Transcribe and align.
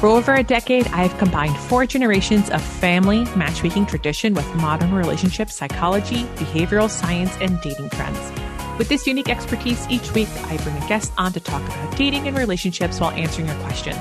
For 0.00 0.06
over 0.06 0.32
a 0.32 0.44
decade, 0.44 0.86
I 0.88 1.02
have 1.02 1.18
combined 1.18 1.56
four 1.56 1.84
generations 1.84 2.50
of 2.50 2.62
family 2.62 3.24
matchmaking 3.34 3.86
tradition 3.86 4.32
with 4.32 4.46
modern 4.54 4.94
relationship 4.94 5.50
psychology, 5.50 6.22
behavioral 6.36 6.88
science, 6.88 7.36
and 7.40 7.60
dating 7.62 7.90
trends. 7.90 8.32
With 8.78 8.88
this 8.88 9.08
unique 9.08 9.28
expertise, 9.28 9.84
each 9.90 10.14
week 10.14 10.28
I 10.44 10.56
bring 10.58 10.76
a 10.76 10.86
guest 10.86 11.12
on 11.18 11.32
to 11.32 11.40
talk 11.40 11.64
about 11.64 11.96
dating 11.96 12.28
and 12.28 12.38
relationships 12.38 13.00
while 13.00 13.10
answering 13.10 13.48
your 13.48 13.56
questions. 13.56 13.98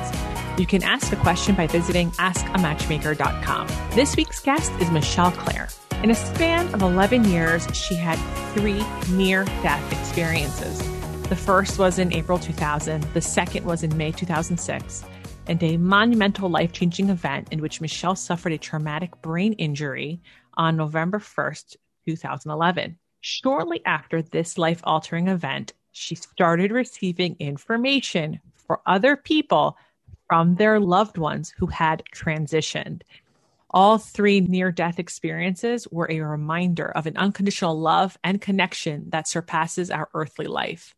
You 0.60 0.68
can 0.68 0.84
ask 0.84 1.12
a 1.12 1.16
question 1.16 1.56
by 1.56 1.66
visiting 1.66 2.12
askamatchmaker.com. 2.12 3.68
This 3.96 4.16
week's 4.16 4.40
guest 4.40 4.72
is 4.74 4.92
Michelle 4.92 5.32
Clare. 5.32 5.70
In 6.04 6.12
a 6.12 6.16
span 6.16 6.72
of 6.76 6.84
11 6.84 7.26
years, 7.26 7.68
she 7.76 7.96
had 7.96 8.20
three 8.54 8.86
near 9.16 9.46
death 9.64 9.92
experiences. 9.92 10.78
The 11.24 11.36
first 11.36 11.80
was 11.80 11.98
in 11.98 12.14
April 12.14 12.38
2000, 12.38 13.02
the 13.16 13.22
second 13.22 13.66
was 13.66 13.82
in 13.82 13.98
May 13.98 14.12
2006, 14.12 15.04
and 15.48 15.62
a 15.64 15.78
monumental 15.78 16.50
life 16.50 16.74
changing 16.74 17.10
event 17.10 17.48
in 17.52 17.62
which 17.62 17.82
Michelle 17.82 18.16
suffered 18.16 18.52
a 18.52 18.58
traumatic 18.58 19.22
brain 19.22 19.54
injury 19.54 20.20
on 20.56 20.76
November 20.76 21.20
1st, 21.20 21.78
2011. 22.06 22.98
Shortly 23.22 23.82
after 23.86 24.22
this 24.22 24.58
life 24.58 24.82
altering 24.84 25.28
event, 25.28 25.74
she 25.92 26.16
started 26.16 26.72
receiving 26.72 27.36
information 27.40 28.40
for 28.56 28.82
other 28.86 29.16
people 29.16 29.78
from 30.28 30.56
their 30.56 30.80
loved 30.80 31.18
ones 31.18 31.54
who 31.58 31.68
had 31.68 32.04
transitioned. 32.14 33.02
All 33.70 33.98
three 33.98 34.42
near 34.42 34.72
death 34.72 35.00
experiences 35.00 35.88
were 35.90 36.08
a 36.10 36.22
reminder 36.22 36.90
of 36.92 37.06
an 37.06 37.18
unconditional 37.18 37.80
love 37.80 38.18
and 38.24 38.42
connection 38.42 39.10
that 39.10 39.28
surpasses 39.28 39.92
our 39.92 40.10
earthly 40.14 40.48
life. 40.48 40.96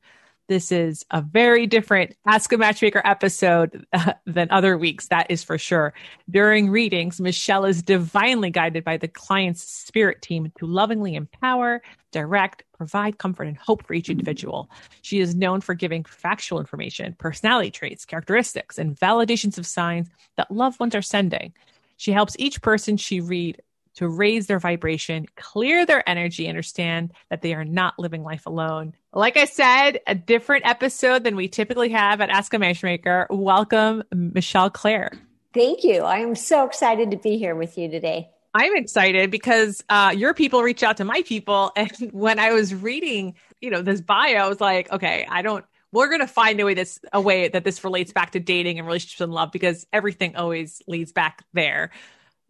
This 0.50 0.72
is 0.72 1.06
a 1.12 1.22
very 1.22 1.68
different 1.68 2.16
Ask 2.26 2.52
a 2.52 2.58
Matchmaker 2.58 3.04
episode 3.06 3.86
uh, 3.94 4.14
than 4.26 4.50
other 4.50 4.80
weeks, 4.80 5.08
that 5.10 5.30
is 5.30 5.44
for 5.44 5.60
sure. 5.60 5.94
During 6.28 6.72
readings, 6.72 7.22
Michelle 7.22 7.66
is 7.66 7.84
divinely 7.84 8.50
guided 8.50 8.84
by 8.84 8.98
the 8.98 9.08
client's 9.08 9.62
spirit 9.62 10.24
team 10.24 10.52
to 10.58 10.66
lovingly 10.66 11.14
empower, 11.14 11.84
direct, 12.12 12.64
provide 12.76 13.20
comfort 13.20 13.44
and 13.44 13.58
hope 13.58 13.86
for 13.86 13.94
each 13.94 14.10
individual. 14.10 14.72
She 15.04 15.20
is 15.20 15.36
known 15.36 15.62
for 15.62 15.76
giving 15.76 16.04
factual 16.04 16.60
information, 16.60 17.16
personality 17.20 17.70
traits, 17.70 18.04
characteristics, 18.04 18.80
and 18.80 19.00
validations 19.00 19.60
of 19.60 19.68
signs 19.68 20.10
that 20.36 20.50
loved 20.50 20.80
ones 20.80 20.96
are 20.96 21.04
sending. 21.04 21.54
She 21.98 22.12
helps 22.12 22.36
each 22.40 22.64
person 22.64 22.98
she 22.98 23.22
read 23.22 23.62
to 24.00 24.08
raise 24.08 24.48
their 24.48 24.60
vibration, 24.60 25.26
clear 25.36 25.86
their 25.86 26.08
energy, 26.10 26.48
understand 26.48 27.12
that 27.30 27.42
they 27.42 27.54
are 27.54 27.66
not 27.66 28.00
living 28.00 28.24
life 28.24 28.46
alone. 28.46 28.94
Like 29.14 29.36
I 29.36 29.44
said, 29.44 30.00
a 30.08 30.16
different 30.16 30.66
episode 30.66 31.26
than 31.26 31.36
we 31.36 31.50
typically 31.50 31.90
have 31.90 32.22
at 32.22 32.30
Ask 32.30 32.54
a 32.54 32.60
Matchmaker. 32.60 33.28
Welcome, 33.30 34.04
Michelle 34.14 34.70
Claire. 34.70 35.12
Thank 35.54 35.84
you. 35.84 36.04
I 36.04 36.20
am 36.20 36.34
so 36.36 36.66
excited 36.66 37.12
to 37.12 37.18
be 37.18 37.38
here 37.38 37.56
with 37.56 37.78
you 37.78 37.90
today. 37.90 38.30
I'm 38.54 38.74
excited 38.78 39.32
because 39.32 39.84
uh, 39.90 40.14
your 40.16 40.34
people 40.34 40.64
reach 40.64 40.82
out 40.82 40.96
to 40.98 41.04
my 41.04 41.22
people, 41.24 41.74
and 41.76 41.92
when 42.14 42.40
I 42.40 42.54
was 42.54 42.74
reading, 42.74 43.36
you 43.60 43.70
know, 43.70 43.82
this 43.82 44.00
bio, 44.00 44.46
I 44.46 44.48
was 44.48 44.62
like, 44.62 44.90
okay, 44.94 45.28
I 45.30 45.42
don't. 45.42 45.66
We're 45.92 46.10
gonna 46.10 46.28
find 46.28 46.58
a 46.62 46.66
way 46.66 46.74
this 46.74 47.00
a 47.12 47.20
way 47.20 47.50
that 47.50 47.66
this 47.66 47.84
relates 47.84 48.14
back 48.14 48.32
to 48.32 48.40
dating 48.40 48.78
and 48.78 48.88
relationships 48.88 49.20
and 49.20 49.34
love 49.34 49.52
because 49.52 49.86
everything 49.92 50.38
always 50.38 50.82
leads 50.88 51.12
back 51.12 51.44
there 51.52 51.90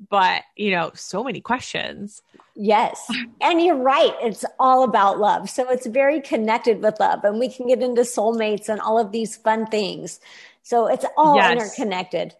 but 0.09 0.43
you 0.55 0.71
know 0.71 0.91
so 0.93 1.23
many 1.23 1.41
questions. 1.41 2.21
Yes. 2.55 3.09
And 3.41 3.61
you're 3.61 3.75
right. 3.75 4.13
It's 4.21 4.43
all 4.59 4.83
about 4.83 5.19
love. 5.19 5.49
So 5.49 5.69
it's 5.69 5.87
very 5.87 6.19
connected 6.19 6.81
with 6.81 6.99
love 6.99 7.23
and 7.23 7.39
we 7.39 7.49
can 7.49 7.67
get 7.67 7.81
into 7.81 8.01
soulmates 8.01 8.67
and 8.67 8.81
all 8.81 8.99
of 8.99 9.11
these 9.11 9.37
fun 9.37 9.65
things. 9.67 10.19
So 10.63 10.87
it's 10.87 11.05
all 11.15 11.37
yes. 11.37 11.51
interconnected. 11.53 12.35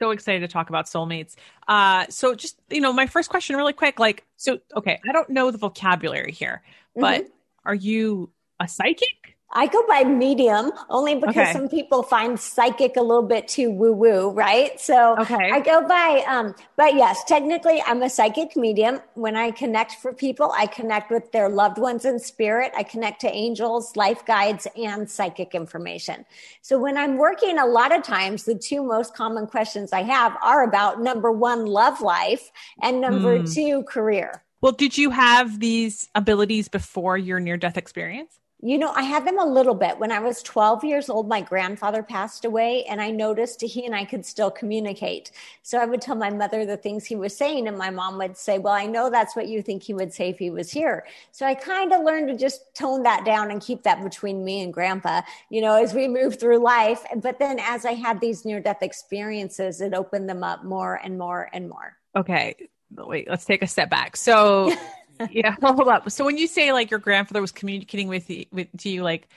So 0.00 0.10
excited 0.10 0.40
to 0.40 0.48
talk 0.48 0.68
about 0.68 0.86
soulmates. 0.86 1.34
Uh 1.66 2.06
so 2.08 2.34
just 2.34 2.58
you 2.70 2.80
know 2.80 2.92
my 2.92 3.06
first 3.06 3.30
question 3.30 3.56
really 3.56 3.72
quick 3.72 3.98
like 3.98 4.24
so 4.36 4.58
okay 4.76 5.00
i 5.08 5.12
don't 5.12 5.28
know 5.28 5.50
the 5.50 5.58
vocabulary 5.58 6.32
here 6.32 6.62
but 6.94 7.22
mm-hmm. 7.22 7.30
are 7.64 7.74
you 7.74 8.30
a 8.60 8.68
psychic 8.68 9.27
I 9.50 9.66
go 9.66 9.82
by 9.88 10.04
medium 10.04 10.72
only 10.90 11.14
because 11.14 11.30
okay. 11.30 11.52
some 11.52 11.68
people 11.70 12.02
find 12.02 12.38
psychic 12.38 12.96
a 12.96 13.00
little 13.00 13.22
bit 13.22 13.48
too 13.48 13.70
woo 13.70 13.92
woo, 13.92 14.30
right? 14.30 14.78
So 14.78 15.16
okay. 15.18 15.50
I 15.50 15.60
go 15.60 15.86
by, 15.86 16.22
um, 16.28 16.54
but 16.76 16.94
yes, 16.94 17.24
technically 17.24 17.82
I'm 17.86 18.02
a 18.02 18.10
psychic 18.10 18.56
medium. 18.56 19.00
When 19.14 19.36
I 19.36 19.50
connect 19.50 19.96
for 20.02 20.12
people, 20.12 20.52
I 20.54 20.66
connect 20.66 21.10
with 21.10 21.32
their 21.32 21.48
loved 21.48 21.78
ones 21.78 22.04
in 22.04 22.18
spirit. 22.18 22.72
I 22.76 22.82
connect 22.82 23.22
to 23.22 23.34
angels, 23.34 23.96
life 23.96 24.24
guides, 24.26 24.66
and 24.76 25.10
psychic 25.10 25.54
information. 25.54 26.26
So 26.60 26.78
when 26.78 26.98
I'm 26.98 27.16
working, 27.16 27.58
a 27.58 27.66
lot 27.66 27.96
of 27.96 28.02
times 28.02 28.44
the 28.44 28.54
two 28.54 28.82
most 28.82 29.14
common 29.14 29.46
questions 29.46 29.94
I 29.94 30.02
have 30.02 30.36
are 30.42 30.62
about 30.62 31.00
number 31.00 31.32
one, 31.32 31.64
love 31.64 32.02
life, 32.02 32.50
and 32.82 33.00
number 33.00 33.38
mm. 33.38 33.54
two, 33.54 33.82
career. 33.84 34.44
Well, 34.60 34.72
did 34.72 34.98
you 34.98 35.10
have 35.10 35.60
these 35.60 36.08
abilities 36.14 36.68
before 36.68 37.16
your 37.16 37.40
near 37.40 37.56
death 37.56 37.78
experience? 37.78 38.38
You 38.60 38.76
know, 38.76 38.92
I 38.96 39.02
had 39.02 39.24
them 39.24 39.38
a 39.38 39.44
little 39.44 39.74
bit. 39.74 40.00
When 40.00 40.10
I 40.10 40.18
was 40.18 40.42
12 40.42 40.82
years 40.82 41.08
old, 41.08 41.28
my 41.28 41.40
grandfather 41.40 42.02
passed 42.02 42.44
away, 42.44 42.84
and 42.86 43.00
I 43.00 43.10
noticed 43.10 43.60
he 43.60 43.86
and 43.86 43.94
I 43.94 44.04
could 44.04 44.26
still 44.26 44.50
communicate. 44.50 45.30
So 45.62 45.78
I 45.78 45.84
would 45.84 46.00
tell 46.00 46.16
my 46.16 46.30
mother 46.30 46.66
the 46.66 46.76
things 46.76 47.04
he 47.04 47.14
was 47.14 47.36
saying, 47.36 47.68
and 47.68 47.78
my 47.78 47.90
mom 47.90 48.18
would 48.18 48.36
say, 48.36 48.58
Well, 48.58 48.74
I 48.74 48.86
know 48.86 49.10
that's 49.10 49.36
what 49.36 49.46
you 49.46 49.62
think 49.62 49.84
he 49.84 49.94
would 49.94 50.12
say 50.12 50.30
if 50.30 50.40
he 50.40 50.50
was 50.50 50.72
here. 50.72 51.06
So 51.30 51.46
I 51.46 51.54
kind 51.54 51.92
of 51.92 52.02
learned 52.02 52.28
to 52.28 52.36
just 52.36 52.74
tone 52.74 53.04
that 53.04 53.24
down 53.24 53.52
and 53.52 53.60
keep 53.62 53.84
that 53.84 54.02
between 54.02 54.44
me 54.44 54.62
and 54.62 54.74
grandpa, 54.74 55.22
you 55.50 55.60
know, 55.60 55.80
as 55.80 55.94
we 55.94 56.08
move 56.08 56.40
through 56.40 56.58
life. 56.58 57.04
But 57.16 57.38
then 57.38 57.60
as 57.60 57.84
I 57.84 57.92
had 57.94 58.20
these 58.20 58.44
near 58.44 58.58
death 58.58 58.82
experiences, 58.82 59.80
it 59.80 59.94
opened 59.94 60.28
them 60.28 60.42
up 60.42 60.64
more 60.64 60.96
and 60.96 61.16
more 61.16 61.48
and 61.52 61.68
more. 61.68 61.96
Okay. 62.16 62.56
Wait, 62.90 63.28
let's 63.28 63.44
take 63.44 63.62
a 63.62 63.66
step 63.68 63.88
back. 63.88 64.16
So 64.16 64.72
yeah, 65.30 65.56
hold 65.62 65.88
up. 65.88 66.10
So 66.10 66.24
when 66.24 66.38
you 66.38 66.46
say 66.46 66.72
like 66.72 66.90
your 66.90 67.00
grandfather 67.00 67.40
was 67.40 67.52
communicating 67.52 68.08
with 68.08 68.28
you, 68.30 68.46
with 68.52 68.68
to 68.78 68.88
you, 68.88 69.02
like 69.02 69.28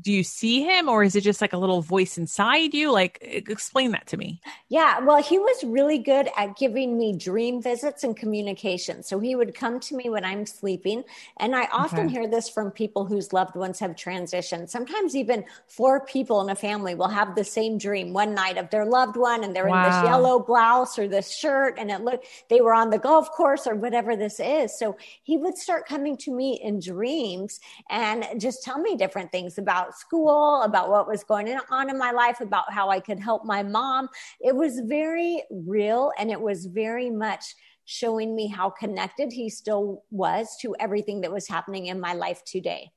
do 0.00 0.12
you 0.12 0.24
see 0.24 0.62
him 0.62 0.88
or 0.88 1.02
is 1.02 1.14
it 1.14 1.22
just 1.22 1.40
like 1.40 1.52
a 1.52 1.58
little 1.58 1.82
voice 1.82 2.18
inside 2.18 2.74
you? 2.74 2.92
Like 2.92 3.18
explain 3.20 3.92
that 3.92 4.06
to 4.08 4.16
me. 4.16 4.40
Yeah 4.68 5.00
well 5.00 5.22
he 5.22 5.38
was 5.38 5.64
really 5.64 5.98
good 5.98 6.28
at 6.36 6.56
giving 6.56 6.98
me 6.98 7.16
dream 7.16 7.62
visits 7.62 8.04
and 8.04 8.16
communication. 8.16 9.02
So 9.02 9.18
he 9.18 9.36
would 9.36 9.54
come 9.54 9.80
to 9.80 9.96
me 9.96 10.10
when 10.10 10.24
i'm 10.24 10.46
sleeping 10.46 11.04
and 11.38 11.54
i 11.54 11.66
often 11.72 12.06
okay. 12.06 12.08
hear 12.08 12.28
this 12.28 12.48
from 12.48 12.70
people 12.70 13.04
whose 13.04 13.32
loved 13.32 13.56
ones 13.56 13.78
have 13.78 13.92
transitioned. 13.92 14.68
Sometimes 14.68 15.14
even 15.14 15.44
four 15.66 16.04
people 16.06 16.40
in 16.42 16.50
a 16.50 16.54
family 16.56 16.94
will 16.94 17.08
have 17.08 17.34
the 17.34 17.44
same 17.44 17.78
dream 17.78 18.12
one 18.12 18.34
night 18.34 18.58
of 18.58 18.70
their 18.70 18.84
loved 18.84 19.16
one 19.16 19.44
and 19.44 19.54
they're 19.54 19.68
wow. 19.68 19.84
in 19.84 19.90
this 19.90 20.02
yellow 20.10 20.38
blouse 20.38 20.98
or 20.98 21.08
this 21.08 21.36
shirt 21.36 21.78
and 21.78 21.90
it 21.90 22.00
looked 22.02 22.26
they 22.48 22.60
were 22.60 22.74
on 22.74 22.90
the 22.90 22.98
golf 22.98 23.30
course 23.30 23.66
or 23.66 23.74
whatever 23.74 24.16
this 24.16 24.40
is. 24.40 24.78
So 24.78 24.96
he 25.22 25.36
would 25.36 25.56
start 25.56 25.86
coming 25.86 26.16
to 26.18 26.32
me 26.34 26.60
in 26.62 26.80
dreams 26.80 27.60
and 27.90 28.26
just 28.38 28.62
tell 28.62 28.78
me 28.78 28.96
different 28.96 29.30
things 29.30 29.58
about 29.58 29.83
about 29.84 29.98
school, 29.98 30.62
about 30.62 30.90
what 30.90 31.06
was 31.06 31.24
going 31.24 31.56
on 31.70 31.90
in 31.90 31.98
my 31.98 32.10
life, 32.10 32.40
about 32.40 32.72
how 32.72 32.90
I 32.90 33.00
could 33.00 33.18
help 33.18 33.44
my 33.44 33.62
mom. 33.62 34.08
It 34.40 34.54
was 34.54 34.80
very 34.84 35.42
real 35.50 36.12
and 36.18 36.30
it 36.30 36.40
was 36.40 36.66
very 36.66 37.10
much 37.10 37.44
showing 37.84 38.34
me 38.34 38.48
how 38.48 38.70
connected 38.70 39.32
he 39.32 39.50
still 39.50 40.02
was 40.10 40.56
to 40.62 40.74
everything 40.80 41.20
that 41.20 41.32
was 41.32 41.46
happening 41.46 41.86
in 41.86 42.00
my 42.00 42.14
life 42.14 42.42
today. 42.44 42.90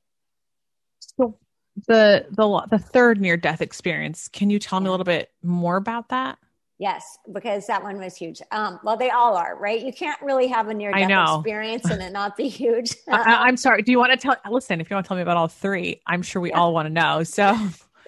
So 1.00 1.38
the 1.86 2.26
the 2.30 2.66
the 2.70 2.78
third 2.78 3.20
near 3.20 3.36
death 3.36 3.60
experience, 3.60 4.28
can 4.28 4.50
you 4.50 4.58
tell 4.58 4.80
me 4.80 4.88
a 4.88 4.90
little 4.90 5.04
bit 5.04 5.30
more 5.42 5.76
about 5.76 6.08
that? 6.08 6.38
Yes, 6.78 7.18
because 7.32 7.66
that 7.66 7.82
one 7.82 7.98
was 7.98 8.14
huge. 8.14 8.40
Um, 8.52 8.78
well, 8.84 8.96
they 8.96 9.10
all 9.10 9.36
are, 9.36 9.56
right? 9.56 9.84
You 9.84 9.92
can't 9.92 10.20
really 10.22 10.46
have 10.46 10.68
a 10.68 10.74
near 10.74 10.92
death 10.92 11.36
experience 11.36 11.90
and 11.90 12.00
it 12.00 12.12
not 12.12 12.36
be 12.36 12.48
huge. 12.48 12.94
I, 13.08 13.48
am 13.48 13.56
sorry. 13.56 13.82
Do 13.82 13.90
you 13.90 13.98
want 13.98 14.12
to 14.12 14.16
tell? 14.16 14.36
Listen, 14.48 14.80
if 14.80 14.88
you 14.88 14.94
want 14.94 15.04
to 15.04 15.08
tell 15.08 15.16
me 15.16 15.22
about 15.22 15.36
all 15.36 15.48
three, 15.48 16.00
I'm 16.06 16.22
sure 16.22 16.40
we 16.40 16.50
yeah. 16.50 16.58
all 16.60 16.72
want 16.72 16.86
to 16.86 16.92
know. 16.92 17.24
So, 17.24 17.58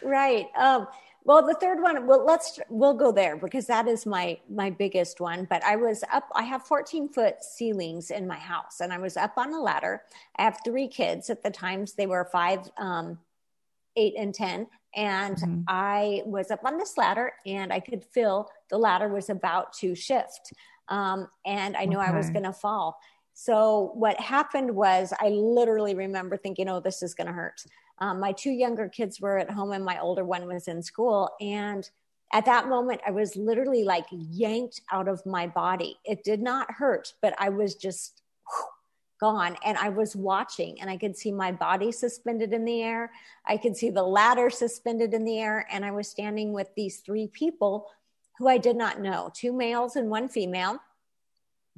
right. 0.04 0.46
Um, 0.56 0.86
well, 1.24 1.44
the 1.44 1.54
third 1.54 1.82
one, 1.82 2.06
well, 2.06 2.24
let's 2.24 2.60
we'll 2.68 2.94
go 2.94 3.10
there 3.10 3.36
because 3.36 3.66
that 3.66 3.88
is 3.88 4.06
my 4.06 4.38
my 4.48 4.70
biggest 4.70 5.20
one. 5.20 5.48
But 5.50 5.64
I 5.64 5.74
was 5.74 6.04
up. 6.12 6.28
I 6.36 6.44
have 6.44 6.62
14 6.62 7.08
foot 7.08 7.42
ceilings 7.42 8.12
in 8.12 8.24
my 8.24 8.38
house, 8.38 8.80
and 8.80 8.92
I 8.92 8.98
was 8.98 9.16
up 9.16 9.32
on 9.36 9.52
a 9.52 9.60
ladder. 9.60 10.02
I 10.36 10.44
have 10.44 10.60
three 10.64 10.86
kids 10.86 11.28
at 11.28 11.42
the 11.42 11.50
times. 11.50 11.94
They 11.94 12.06
were 12.06 12.28
five, 12.30 12.70
um, 12.78 13.18
eight, 13.96 14.14
and 14.16 14.32
ten 14.32 14.68
And 14.94 15.36
mm-hmm. 15.36 15.60
I 15.68 16.22
was 16.26 16.50
up 16.50 16.64
on 16.64 16.78
this 16.78 16.96
ladder 16.96 17.32
and 17.46 17.72
I 17.72 17.80
could 17.80 18.04
feel 18.04 18.50
the 18.70 18.78
ladder 18.78 19.08
was 19.08 19.30
about 19.30 19.72
to 19.74 19.94
shift. 19.94 20.52
Um, 20.88 21.28
and 21.46 21.76
I 21.76 21.84
knew 21.84 21.98
okay. 21.98 22.10
I 22.10 22.16
was 22.16 22.30
going 22.30 22.44
to 22.44 22.52
fall. 22.52 22.98
So 23.34 23.92
what 23.94 24.20
happened 24.20 24.74
was 24.74 25.12
I 25.20 25.28
literally 25.28 25.94
remember 25.94 26.36
thinking, 26.36 26.68
oh, 26.68 26.80
this 26.80 27.02
is 27.02 27.14
going 27.14 27.28
to 27.28 27.32
hurt. 27.32 27.62
Um, 27.98 28.18
my 28.18 28.32
two 28.32 28.50
younger 28.50 28.88
kids 28.88 29.20
were 29.20 29.38
at 29.38 29.50
home 29.50 29.72
and 29.72 29.84
my 29.84 30.00
older 30.00 30.24
one 30.24 30.46
was 30.46 30.68
in 30.68 30.82
school. 30.82 31.30
And 31.40 31.88
at 32.32 32.46
that 32.46 32.68
moment, 32.68 33.00
I 33.06 33.10
was 33.10 33.36
literally 33.36 33.84
like 33.84 34.06
yanked 34.10 34.80
out 34.92 35.08
of 35.08 35.24
my 35.26 35.46
body. 35.46 35.98
It 36.04 36.24
did 36.24 36.40
not 36.40 36.70
hurt, 36.70 37.14
but 37.22 37.34
I 37.38 37.48
was 37.48 37.74
just 37.74 38.22
whew, 38.46 38.66
gone. 39.20 39.56
And 39.64 39.76
I 39.78 39.90
was 39.90 40.16
watching 40.16 40.80
and 40.80 40.88
I 40.88 40.96
could 40.96 41.16
see 41.16 41.30
my 41.30 41.52
body 41.52 41.92
suspended 41.92 42.52
in 42.52 42.64
the 42.64 42.82
air. 42.82 43.12
I 43.46 43.56
could 43.56 43.76
see 43.76 43.90
the 43.90 44.02
ladder 44.02 44.50
suspended 44.50 45.14
in 45.14 45.24
the 45.24 45.38
air. 45.38 45.66
And 45.70 45.84
I 45.84 45.90
was 45.90 46.08
standing 46.08 46.52
with 46.52 46.68
these 46.74 46.98
three 46.98 47.28
people 47.28 47.88
who 48.38 48.48
I 48.48 48.58
did 48.58 48.76
not 48.76 49.00
know 49.00 49.30
two 49.34 49.52
males 49.52 49.96
and 49.96 50.10
one 50.10 50.28
female 50.28 50.80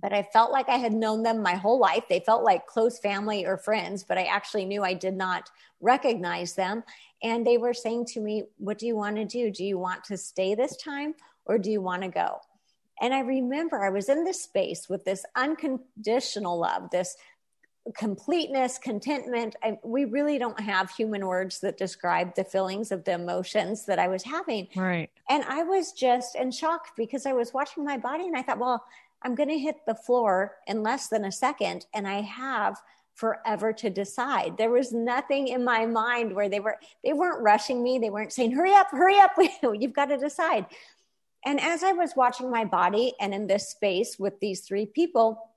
but 0.02 0.12
I 0.12 0.24
felt 0.24 0.50
like 0.50 0.68
I 0.68 0.78
had 0.78 0.92
known 0.92 1.22
them 1.22 1.42
my 1.42 1.54
whole 1.54 1.78
life. 1.78 2.04
They 2.08 2.20
felt 2.20 2.42
like 2.42 2.66
close 2.66 2.98
family 2.98 3.46
or 3.46 3.56
friends, 3.56 4.02
but 4.02 4.18
I 4.18 4.24
actually 4.24 4.64
knew 4.64 4.82
I 4.82 4.94
did 4.94 5.14
not 5.14 5.48
recognize 5.80 6.54
them. 6.54 6.82
And 7.22 7.46
they 7.46 7.56
were 7.56 7.72
saying 7.72 8.06
to 8.06 8.20
me, 8.20 8.44
What 8.58 8.78
do 8.78 8.86
you 8.86 8.96
want 8.96 9.16
to 9.16 9.24
do? 9.24 9.50
Do 9.50 9.64
you 9.64 9.78
want 9.78 10.04
to 10.04 10.16
stay 10.16 10.54
this 10.54 10.76
time 10.76 11.14
or 11.46 11.56
do 11.56 11.70
you 11.70 11.80
want 11.80 12.02
to 12.02 12.08
go? 12.08 12.40
And 13.00 13.14
I 13.14 13.20
remember 13.20 13.82
I 13.82 13.90
was 13.90 14.08
in 14.08 14.24
this 14.24 14.42
space 14.42 14.88
with 14.88 15.04
this 15.04 15.24
unconditional 15.34 16.58
love, 16.58 16.90
this 16.90 17.16
completeness, 17.96 18.79
contentment. 18.79 19.56
I, 19.62 19.79
we 19.82 20.05
really 20.05 20.38
don't 20.38 20.61
have 20.61 20.90
human 20.90 21.26
words 21.26 21.61
that 21.61 21.76
describe 21.76 22.34
the 22.34 22.44
feelings 22.44 22.93
of 22.93 23.05
the 23.05 23.12
emotions 23.12 23.87
that 23.87 23.99
I 23.99 24.08
was 24.08 24.23
having. 24.23 24.69
Right. 24.76 25.11
And 25.29 25.44
I 25.44 25.64
was 25.64 25.93
just 25.93 26.37
in 26.37 26.52
shock 26.52 26.96
because 26.96 27.26
I 27.26 27.32
was 27.32 27.52
watching 27.52 27.84
my 27.84 27.99
body 27.99 28.26
and 28.26 28.37
I 28.37 28.43
thought, 28.43 28.58
well, 28.58 28.84
I'm 29.23 29.34
going 29.34 29.49
to 29.49 29.58
hit 29.58 29.84
the 29.87 29.94
floor 29.94 30.56
in 30.67 30.82
less 30.82 31.08
than 31.08 31.25
a 31.25 31.32
second. 31.32 31.87
And 31.93 32.06
I 32.06 32.20
have 32.20 32.81
forever 33.14 33.73
to 33.73 33.90
decide. 33.90 34.56
There 34.56 34.70
was 34.70 34.93
nothing 34.93 35.49
in 35.49 35.64
my 35.64 35.85
mind 35.87 36.35
where 36.35 36.49
they 36.49 36.61
were, 36.61 36.78
they 37.05 37.12
weren't 37.12 37.43
rushing 37.43 37.82
me. 37.82 37.99
They 37.99 38.11
weren't 38.11 38.32
saying, 38.32 38.52
hurry 38.52 38.73
up, 38.73 38.90
hurry 38.90 39.19
up. 39.19 39.32
You've 39.62 39.93
got 39.93 40.06
to 40.06 40.17
decide. 40.17 40.67
And 41.44 41.61
as 41.61 41.82
I 41.82 41.93
was 41.93 42.14
watching 42.17 42.50
my 42.50 42.64
body 42.64 43.14
and 43.20 43.35
in 43.35 43.49
this 43.49 43.69
space 43.69 44.19
with 44.19 44.38
these 44.40 44.61
three 44.61 44.87
people, 44.87 45.51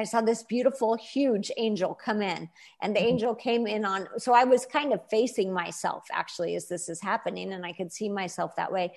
I 0.00 0.04
saw 0.04 0.20
this 0.20 0.42
beautiful, 0.42 0.96
huge 0.96 1.52
angel 1.56 1.94
come 1.94 2.22
in, 2.22 2.48
and 2.80 2.94
the 2.94 3.00
mm-hmm. 3.00 3.08
angel 3.08 3.34
came 3.34 3.66
in 3.66 3.84
on. 3.84 4.08
So 4.18 4.32
I 4.32 4.44
was 4.44 4.66
kind 4.66 4.92
of 4.92 5.08
facing 5.08 5.52
myself 5.52 6.04
actually 6.12 6.56
as 6.56 6.68
this 6.68 6.88
is 6.88 7.00
happening, 7.00 7.52
and 7.52 7.64
I 7.64 7.72
could 7.72 7.92
see 7.92 8.08
myself 8.08 8.56
that 8.56 8.72
way. 8.72 8.92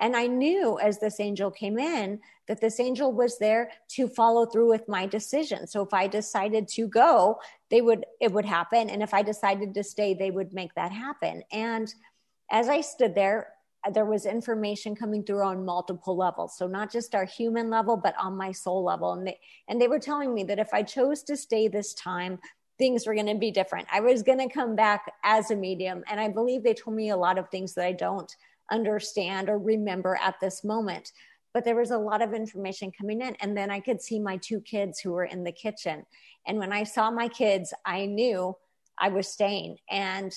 And 0.00 0.16
I 0.16 0.26
knew 0.26 0.78
as 0.78 0.98
this 0.98 1.18
angel 1.20 1.50
came 1.50 1.78
in 1.78 2.20
that 2.46 2.60
this 2.60 2.78
angel 2.80 3.12
was 3.12 3.38
there 3.38 3.70
to 3.88 4.08
follow 4.08 4.46
through 4.46 4.68
with 4.68 4.88
my 4.88 5.06
decision. 5.06 5.66
So 5.66 5.82
if 5.82 5.92
I 5.92 6.06
decided 6.06 6.68
to 6.68 6.86
go, 6.86 7.40
they 7.68 7.80
would, 7.80 8.06
it 8.20 8.32
would 8.32 8.46
happen. 8.46 8.90
And 8.90 9.02
if 9.02 9.12
I 9.12 9.22
decided 9.22 9.74
to 9.74 9.82
stay, 9.82 10.14
they 10.14 10.30
would 10.30 10.52
make 10.52 10.74
that 10.74 10.92
happen. 10.92 11.42
And 11.50 11.92
as 12.50 12.68
I 12.68 12.80
stood 12.80 13.14
there, 13.14 13.48
there 13.92 14.04
was 14.04 14.26
information 14.26 14.94
coming 14.94 15.22
through 15.22 15.42
on 15.42 15.64
multiple 15.64 16.16
levels. 16.16 16.56
So 16.56 16.66
not 16.66 16.90
just 16.92 17.14
our 17.14 17.24
human 17.24 17.70
level, 17.70 17.96
but 17.96 18.14
on 18.18 18.36
my 18.36 18.52
soul 18.52 18.84
level. 18.84 19.12
And 19.12 19.26
they, 19.26 19.38
and 19.68 19.80
they 19.80 19.88
were 19.88 19.98
telling 19.98 20.34
me 20.34 20.44
that 20.44 20.58
if 20.58 20.72
I 20.72 20.82
chose 20.82 21.22
to 21.24 21.36
stay 21.36 21.68
this 21.68 21.94
time, 21.94 22.38
things 22.78 23.06
were 23.06 23.14
going 23.14 23.26
to 23.26 23.34
be 23.34 23.50
different. 23.50 23.88
I 23.92 24.00
was 24.00 24.22
going 24.22 24.38
to 24.38 24.52
come 24.52 24.76
back 24.76 25.12
as 25.24 25.50
a 25.50 25.56
medium. 25.56 26.04
And 26.08 26.20
I 26.20 26.28
believe 26.28 26.62
they 26.62 26.74
told 26.74 26.96
me 26.96 27.10
a 27.10 27.16
lot 27.16 27.38
of 27.38 27.48
things 27.50 27.74
that 27.74 27.84
I 27.84 27.92
don't 27.92 28.32
understand 28.70 29.48
or 29.48 29.58
remember 29.58 30.18
at 30.22 30.40
this 30.40 30.62
moment. 30.64 31.12
But 31.54 31.64
there 31.64 31.76
was 31.76 31.90
a 31.90 31.98
lot 31.98 32.22
of 32.22 32.34
information 32.34 32.92
coming 32.92 33.20
in. 33.20 33.34
And 33.40 33.56
then 33.56 33.70
I 33.70 33.80
could 33.80 34.00
see 34.00 34.20
my 34.20 34.36
two 34.36 34.60
kids 34.60 35.00
who 35.00 35.12
were 35.12 35.24
in 35.24 35.44
the 35.44 35.52
kitchen. 35.52 36.06
And 36.46 36.58
when 36.58 36.72
I 36.72 36.84
saw 36.84 37.10
my 37.10 37.28
kids, 37.28 37.74
I 37.84 38.06
knew 38.06 38.56
I 38.96 39.08
was 39.08 39.28
staying. 39.28 39.78
And 39.90 40.32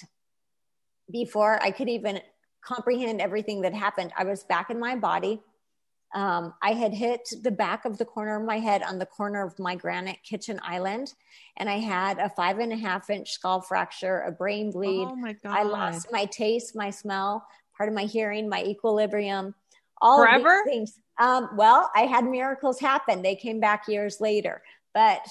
before 1.12 1.62
I 1.62 1.71
could 1.71 1.89
even 1.89 2.21
comprehend 2.63 3.22
everything 3.22 3.62
that 3.62 3.74
happened, 3.74 4.12
I 4.18 4.24
was 4.24 4.44
back 4.44 4.69
in 4.69 4.80
my 4.80 4.96
body. 4.96 5.42
Um, 6.13 6.54
I 6.62 6.74
had 6.74 6.94
hit 6.94 7.22
the 7.42 7.52
back 7.52 7.86
of 7.86 7.98
the 7.98 8.06
corner 8.06 8.40
of 8.40 8.46
my 8.46 8.60
head 8.60 8.84
on 8.84 9.00
the 9.00 9.06
corner 9.06 9.46
of 9.46 9.58
my 9.58 9.75
granite 9.75 10.18
kitchen 10.24 10.60
island, 10.62 11.13
and 11.56 11.69
I 11.69 11.78
had 11.78 12.19
a 12.19 12.30
five 12.30 12.60
and 12.60 12.74
a 12.74 12.75
half 12.75 13.10
inch 13.10 13.31
skull 13.31 13.62
fracture, 13.62 14.22
a 14.22 14.31
brain 14.31 14.72
bleed. 14.72 15.08
Oh 15.10 15.16
my 15.16 15.34
God. 15.34 15.58
I 15.58 15.63
lost 15.63 16.08
my 16.12 16.25
taste, 16.25 16.75
my 16.75 16.90
smell 16.90 17.46
part 17.81 17.90
of 17.90 17.96
my 17.96 18.04
hearing, 18.04 18.48
my 18.48 18.64
equilibrium, 18.64 19.56
all 20.04 20.24
Forever? 20.24 20.62
things. 20.66 21.00
Um, 21.19 21.50
well, 21.56 21.90
I 21.96 22.02
had 22.02 22.25
miracles 22.25 22.80
happen. 22.80 23.24
They 23.24 23.36
came 23.36 23.60
back 23.60 23.88
years 23.88 24.22
later, 24.22 24.62
but 24.94 25.25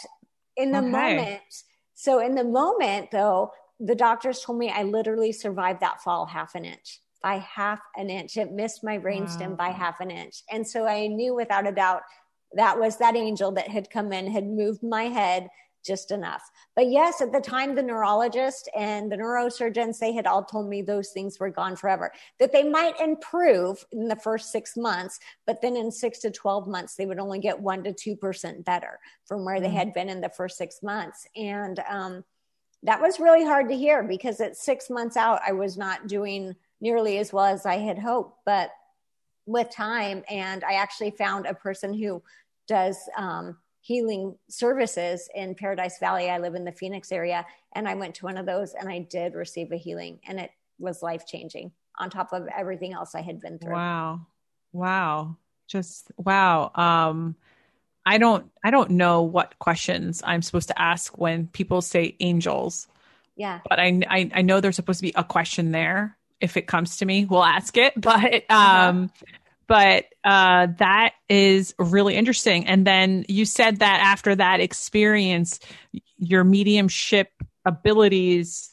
in 0.56 0.72
the 0.72 0.78
okay. 0.78 0.90
moment, 0.90 1.40
so 1.94 2.18
in 2.18 2.34
the 2.34 2.42
moment 2.42 3.12
though, 3.12 3.52
the 3.78 3.94
doctors 3.94 4.40
told 4.40 4.58
me 4.58 4.68
I 4.68 4.82
literally 4.82 5.30
survived 5.30 5.80
that 5.80 6.02
fall 6.02 6.26
half 6.26 6.56
an 6.56 6.64
inch 6.64 6.98
by 7.22 7.38
half 7.38 7.80
an 7.96 8.10
inch. 8.10 8.36
It 8.36 8.52
missed 8.52 8.84
my 8.84 8.98
brainstem 8.98 9.50
wow. 9.50 9.56
by 9.56 9.68
half 9.68 10.00
an 10.00 10.10
inch. 10.10 10.42
And 10.50 10.66
so 10.66 10.86
I 10.86 11.06
knew 11.06 11.34
without 11.34 11.66
a 11.66 11.72
doubt 11.72 12.02
that 12.52 12.78
was 12.78 12.96
that 12.98 13.16
angel 13.16 13.52
that 13.52 13.68
had 13.68 13.90
come 13.90 14.12
in, 14.12 14.26
had 14.30 14.46
moved 14.46 14.82
my 14.82 15.04
head 15.04 15.48
just 15.84 16.10
enough. 16.10 16.42
But 16.76 16.88
yes, 16.88 17.20
at 17.20 17.32
the 17.32 17.40
time, 17.40 17.74
the 17.74 17.82
neurologist 17.82 18.68
and 18.76 19.10
the 19.10 19.16
neurosurgeons, 19.16 19.98
they 19.98 20.12
had 20.12 20.26
all 20.26 20.44
told 20.44 20.68
me 20.68 20.82
those 20.82 21.10
things 21.10 21.38
were 21.38 21.48
gone 21.48 21.76
forever, 21.76 22.12
that 22.38 22.52
they 22.52 22.62
might 22.62 23.00
improve 23.00 23.84
in 23.92 24.08
the 24.08 24.16
first 24.16 24.52
six 24.52 24.76
months, 24.76 25.18
but 25.46 25.62
then 25.62 25.76
in 25.76 25.90
six 25.90 26.18
to 26.20 26.30
12 26.30 26.68
months, 26.68 26.96
they 26.96 27.06
would 27.06 27.18
only 27.18 27.38
get 27.38 27.58
one 27.58 27.82
to 27.84 27.92
2% 27.92 28.64
better 28.64 28.98
from 29.24 29.44
where 29.44 29.56
mm-hmm. 29.56 29.64
they 29.64 29.70
had 29.70 29.94
been 29.94 30.08
in 30.08 30.20
the 30.20 30.28
first 30.28 30.58
six 30.58 30.82
months. 30.82 31.26
And 31.34 31.80
um, 31.88 32.24
that 32.82 33.00
was 33.00 33.20
really 33.20 33.44
hard 33.44 33.68
to 33.68 33.76
hear 33.76 34.02
because 34.02 34.40
at 34.40 34.56
six 34.56 34.90
months 34.90 35.16
out, 35.16 35.40
I 35.46 35.52
was 35.52 35.76
not 35.76 36.06
doing 36.06 36.54
nearly 36.80 37.18
as 37.18 37.32
well 37.32 37.46
as 37.46 37.66
I 37.66 37.76
had 37.76 37.98
hoped. 37.98 38.38
But 38.44 38.70
with 39.46 39.70
time, 39.70 40.22
and 40.28 40.62
I 40.64 40.74
actually 40.74 41.10
found 41.12 41.46
a 41.46 41.54
person 41.54 41.92
who 41.92 42.22
does 42.68 42.96
um, 43.16 43.56
healing 43.80 44.36
services 44.48 45.28
in 45.34 45.54
Paradise 45.54 45.98
Valley. 45.98 46.30
I 46.30 46.38
live 46.38 46.54
in 46.54 46.64
the 46.64 46.72
Phoenix 46.72 47.10
area, 47.12 47.46
and 47.74 47.88
I 47.88 47.94
went 47.94 48.14
to 48.16 48.24
one 48.24 48.36
of 48.36 48.46
those 48.46 48.74
and 48.74 48.88
I 48.88 49.00
did 49.00 49.34
receive 49.34 49.72
a 49.72 49.76
healing, 49.76 50.20
and 50.26 50.38
it 50.38 50.50
was 50.78 51.02
life 51.02 51.26
changing 51.26 51.72
on 51.98 52.10
top 52.10 52.32
of 52.32 52.48
everything 52.56 52.92
else 52.92 53.14
I 53.14 53.20
had 53.20 53.40
been 53.40 53.58
through. 53.58 53.74
Wow. 53.74 54.26
Wow. 54.72 55.36
Just 55.68 56.10
wow. 56.16 56.70
Um, 56.74 57.36
I 58.04 58.18
don't 58.18 58.50
I 58.64 58.70
don't 58.70 58.90
know 58.90 59.22
what 59.22 59.58
questions 59.58 60.22
I'm 60.24 60.42
supposed 60.42 60.68
to 60.68 60.80
ask 60.80 61.16
when 61.18 61.46
people 61.48 61.82
say 61.82 62.16
angels. 62.20 62.88
Yeah. 63.36 63.60
But 63.68 63.78
I 63.78 64.00
I, 64.08 64.30
I 64.34 64.42
know 64.42 64.60
there's 64.60 64.76
supposed 64.76 65.00
to 65.00 65.06
be 65.06 65.12
a 65.14 65.24
question 65.24 65.72
there. 65.72 66.16
If 66.40 66.56
it 66.56 66.66
comes 66.66 66.98
to 66.98 67.06
me, 67.06 67.26
we'll 67.26 67.44
ask 67.44 67.76
it. 67.76 67.94
But 68.00 68.50
um 68.50 69.10
but 69.66 70.06
uh, 70.24 70.66
that 70.78 71.12
is 71.28 71.76
really 71.78 72.16
interesting. 72.16 72.66
And 72.66 72.84
then 72.84 73.24
you 73.28 73.44
said 73.44 73.78
that 73.78 74.00
after 74.02 74.34
that 74.34 74.58
experience, 74.58 75.60
your 76.18 76.42
mediumship 76.42 77.30
abilities 77.64 78.70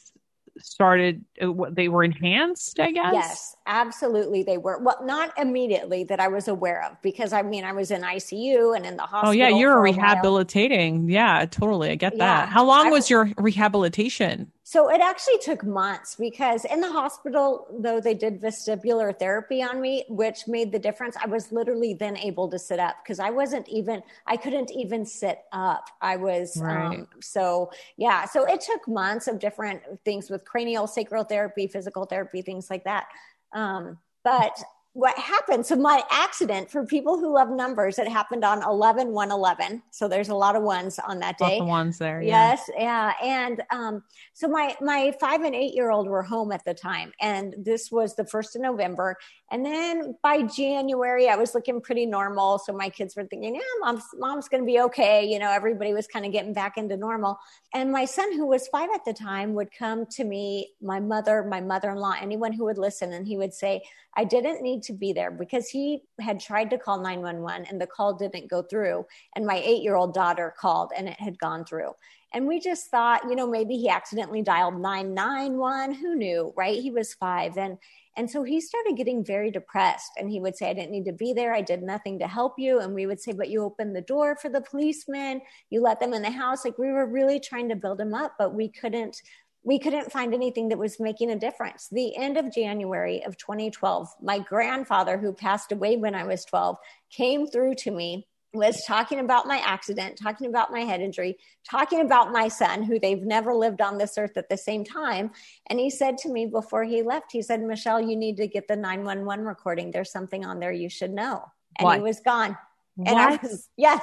started 0.60 1.24
they 1.70 1.88
were 1.88 2.02
enhanced 2.02 2.80
i 2.80 2.90
guess 2.90 3.12
yes 3.12 3.56
absolutely 3.66 4.42
they 4.42 4.58
were 4.58 4.78
well 4.78 4.98
not 5.04 5.32
immediately 5.38 6.02
that 6.02 6.18
i 6.18 6.26
was 6.26 6.48
aware 6.48 6.84
of 6.84 7.00
because 7.00 7.32
i 7.32 7.42
mean 7.42 7.64
i 7.64 7.72
was 7.72 7.92
in 7.92 8.02
icu 8.02 8.74
and 8.74 8.84
in 8.84 8.96
the 8.96 9.02
hospital 9.02 9.28
oh 9.28 9.30
yeah 9.30 9.48
you're 9.48 9.80
rehabilitating 9.80 11.08
yeah 11.08 11.46
totally 11.48 11.90
i 11.90 11.94
get 11.94 12.16
yeah. 12.16 12.24
that 12.24 12.48
how 12.48 12.64
long 12.64 12.88
I, 12.88 12.90
was 12.90 13.08
your 13.08 13.30
rehabilitation 13.36 14.50
so 14.68 14.90
it 14.90 15.00
actually 15.00 15.38
took 15.38 15.64
months 15.64 16.14
because 16.14 16.66
in 16.66 16.82
the 16.82 16.92
hospital, 16.92 17.66
though 17.80 18.02
they 18.02 18.12
did 18.12 18.38
vestibular 18.38 19.18
therapy 19.18 19.62
on 19.62 19.80
me, 19.80 20.04
which 20.10 20.46
made 20.46 20.72
the 20.72 20.78
difference, 20.78 21.16
I 21.16 21.26
was 21.26 21.50
literally 21.50 21.94
then 21.94 22.18
able 22.18 22.48
to 22.50 22.58
sit 22.58 22.78
up 22.78 22.96
because 23.02 23.18
I 23.18 23.30
wasn't 23.30 23.66
even, 23.70 24.02
I 24.26 24.36
couldn't 24.36 24.70
even 24.70 25.06
sit 25.06 25.38
up. 25.52 25.88
I 26.02 26.16
was, 26.16 26.58
right. 26.60 26.98
um, 26.98 27.08
so 27.18 27.70
yeah, 27.96 28.26
so 28.26 28.44
it 28.44 28.60
took 28.60 28.86
months 28.86 29.26
of 29.26 29.38
different 29.38 29.80
things 30.04 30.28
with 30.28 30.44
cranial 30.44 30.86
sacral 30.86 31.24
therapy, 31.24 31.66
physical 31.66 32.04
therapy, 32.04 32.42
things 32.42 32.68
like 32.68 32.84
that. 32.84 33.06
Um, 33.54 33.96
but 34.22 34.62
what 34.98 35.16
happened. 35.16 35.64
So 35.64 35.76
my 35.76 36.02
accident 36.10 36.72
for 36.72 36.84
people 36.84 37.20
who 37.20 37.32
love 37.32 37.50
numbers 37.50 38.00
it 38.00 38.08
happened 38.08 38.44
on 38.44 38.64
11 38.64 39.12
1 39.12 39.30
11 39.30 39.80
so 39.92 40.08
there's 40.08 40.28
a 40.28 40.34
lot 40.34 40.56
of 40.56 40.64
ones 40.64 40.98
on 40.98 41.20
that 41.20 41.38
day. 41.38 41.60
ones 41.60 41.98
there 41.98 42.20
yeah. 42.20 42.50
yes 42.50 42.70
yeah 42.76 43.12
and 43.22 43.62
um, 43.70 44.02
so 44.34 44.48
my 44.48 44.74
my 44.80 45.14
five 45.20 45.42
and 45.42 45.54
eight 45.54 45.72
year 45.72 45.92
old 45.92 46.08
were 46.08 46.24
home 46.24 46.50
at 46.50 46.64
the 46.64 46.74
time 46.74 47.12
and 47.20 47.54
this 47.58 47.92
was 47.92 48.16
the 48.16 48.24
first 48.24 48.56
of 48.56 48.62
november. 48.62 49.16
And 49.52 49.64
then 49.64 50.16
by 50.20 50.42
january 50.42 51.28
i 51.28 51.36
was 51.36 51.54
looking 51.54 51.80
pretty 51.80 52.04
normal. 52.04 52.58
So 52.58 52.72
my 52.72 52.88
kids 52.88 53.14
were 53.14 53.24
thinking 53.24 53.54
yeah 53.54 53.60
mom's 53.80 54.02
mom's 54.16 54.48
gonna 54.48 54.64
be 54.64 54.80
okay. 54.80 55.24
You 55.24 55.38
know 55.38 55.52
everybody 55.52 55.94
was 55.94 56.08
kind 56.08 56.26
of 56.26 56.32
getting 56.32 56.52
back 56.52 56.76
into 56.76 56.96
normal. 56.96 57.38
And 57.72 57.92
my 57.92 58.04
son 58.04 58.32
who 58.36 58.46
was 58.46 58.66
five 58.66 58.88
at 58.92 59.04
the 59.04 59.12
time 59.12 59.54
would 59.54 59.70
come 59.70 60.06
to 60.06 60.24
me 60.24 60.72
my 60.82 60.98
mother 60.98 61.44
my 61.44 61.60
mother-in-law 61.60 62.16
anyone 62.20 62.52
who 62.52 62.64
would 62.64 62.78
listen 62.78 63.12
and 63.12 63.28
he 63.28 63.36
would 63.36 63.54
say 63.54 63.80
I 64.18 64.24
didn't 64.24 64.62
need 64.62 64.82
to 64.88 64.92
be 64.92 65.12
there 65.12 65.30
because 65.30 65.68
he 65.68 66.02
had 66.20 66.40
tried 66.40 66.70
to 66.70 66.78
call 66.78 67.00
911 67.00 67.66
and 67.70 67.80
the 67.80 67.86
call 67.86 68.14
didn't 68.14 68.50
go 68.50 68.62
through. 68.62 69.06
And 69.36 69.46
my 69.46 69.62
eight 69.64 69.82
year 69.82 69.94
old 69.94 70.12
daughter 70.12 70.52
called 70.58 70.92
and 70.96 71.08
it 71.08 71.20
had 71.20 71.38
gone 71.38 71.64
through. 71.64 71.92
And 72.34 72.46
we 72.46 72.60
just 72.60 72.90
thought, 72.90 73.22
you 73.24 73.36
know, 73.36 73.48
maybe 73.48 73.76
he 73.76 73.88
accidentally 73.88 74.42
dialed 74.42 74.78
991. 74.78 75.94
Who 75.94 76.14
knew, 76.14 76.52
right? 76.56 76.78
He 76.78 76.90
was 76.90 77.14
five. 77.14 77.56
And 77.56 77.78
and 78.16 78.28
so 78.28 78.42
he 78.42 78.60
started 78.60 78.96
getting 78.96 79.24
very 79.24 79.52
depressed. 79.52 80.10
And 80.18 80.28
he 80.28 80.40
would 80.40 80.56
say, 80.56 80.68
I 80.68 80.74
didn't 80.74 80.90
need 80.90 81.04
to 81.04 81.12
be 81.12 81.32
there. 81.32 81.54
I 81.54 81.60
did 81.60 81.84
nothing 81.84 82.18
to 82.18 82.26
help 82.26 82.54
you. 82.58 82.80
And 82.80 82.92
we 82.92 83.06
would 83.06 83.20
say, 83.20 83.32
But 83.32 83.48
you 83.48 83.62
opened 83.62 83.94
the 83.94 84.00
door 84.00 84.36
for 84.42 84.48
the 84.48 84.60
policemen. 84.60 85.40
You 85.70 85.80
let 85.80 86.00
them 86.00 86.12
in 86.12 86.22
the 86.22 86.30
house. 86.30 86.64
Like 86.64 86.78
we 86.78 86.90
were 86.90 87.06
really 87.06 87.38
trying 87.38 87.68
to 87.68 87.76
build 87.76 88.00
him 88.00 88.14
up, 88.14 88.34
but 88.36 88.52
we 88.54 88.68
couldn't 88.68 89.22
we 89.68 89.78
couldn't 89.78 90.10
find 90.10 90.32
anything 90.32 90.70
that 90.70 90.78
was 90.78 90.98
making 90.98 91.30
a 91.30 91.38
difference. 91.38 91.88
The 91.92 92.16
end 92.16 92.38
of 92.38 92.50
January 92.50 93.22
of 93.22 93.36
2012, 93.36 94.08
my 94.22 94.38
grandfather, 94.38 95.18
who 95.18 95.34
passed 95.34 95.72
away 95.72 95.98
when 95.98 96.14
I 96.14 96.24
was 96.24 96.42
12, 96.46 96.78
came 97.10 97.46
through 97.46 97.74
to 97.80 97.90
me, 97.90 98.26
was 98.54 98.82
talking 98.86 99.20
about 99.20 99.46
my 99.46 99.58
accident, 99.58 100.16
talking 100.16 100.46
about 100.46 100.72
my 100.72 100.80
head 100.80 101.02
injury, 101.02 101.36
talking 101.70 102.00
about 102.00 102.32
my 102.32 102.48
son, 102.48 102.82
who 102.82 102.98
they've 102.98 103.20
never 103.20 103.52
lived 103.52 103.82
on 103.82 103.98
this 103.98 104.16
earth 104.16 104.38
at 104.38 104.48
the 104.48 104.56
same 104.56 104.84
time. 104.84 105.32
And 105.66 105.78
he 105.78 105.90
said 105.90 106.16
to 106.18 106.30
me 106.30 106.46
before 106.46 106.84
he 106.84 107.02
left, 107.02 107.30
he 107.30 107.42
said, 107.42 107.62
Michelle, 107.62 108.00
you 108.00 108.16
need 108.16 108.38
to 108.38 108.46
get 108.46 108.68
the 108.68 108.76
911 108.76 109.44
recording. 109.44 109.90
There's 109.90 110.10
something 110.10 110.46
on 110.46 110.60
there 110.60 110.72
you 110.72 110.88
should 110.88 111.12
know. 111.12 111.44
And 111.78 111.84
what? 111.84 111.96
he 111.98 112.02
was 112.02 112.20
gone. 112.20 112.56
And 112.96 113.16
what? 113.16 113.32
I 113.34 113.46
was, 113.46 113.68
yes, 113.76 114.02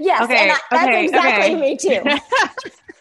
yes. 0.00 0.24
Okay, 0.24 0.38
and 0.38 0.50
I, 0.50 0.56
that's 0.72 0.88
okay, 0.88 1.04
exactly 1.04 1.54
okay. 1.54 1.60
me 1.60 1.76
too. 1.76 2.02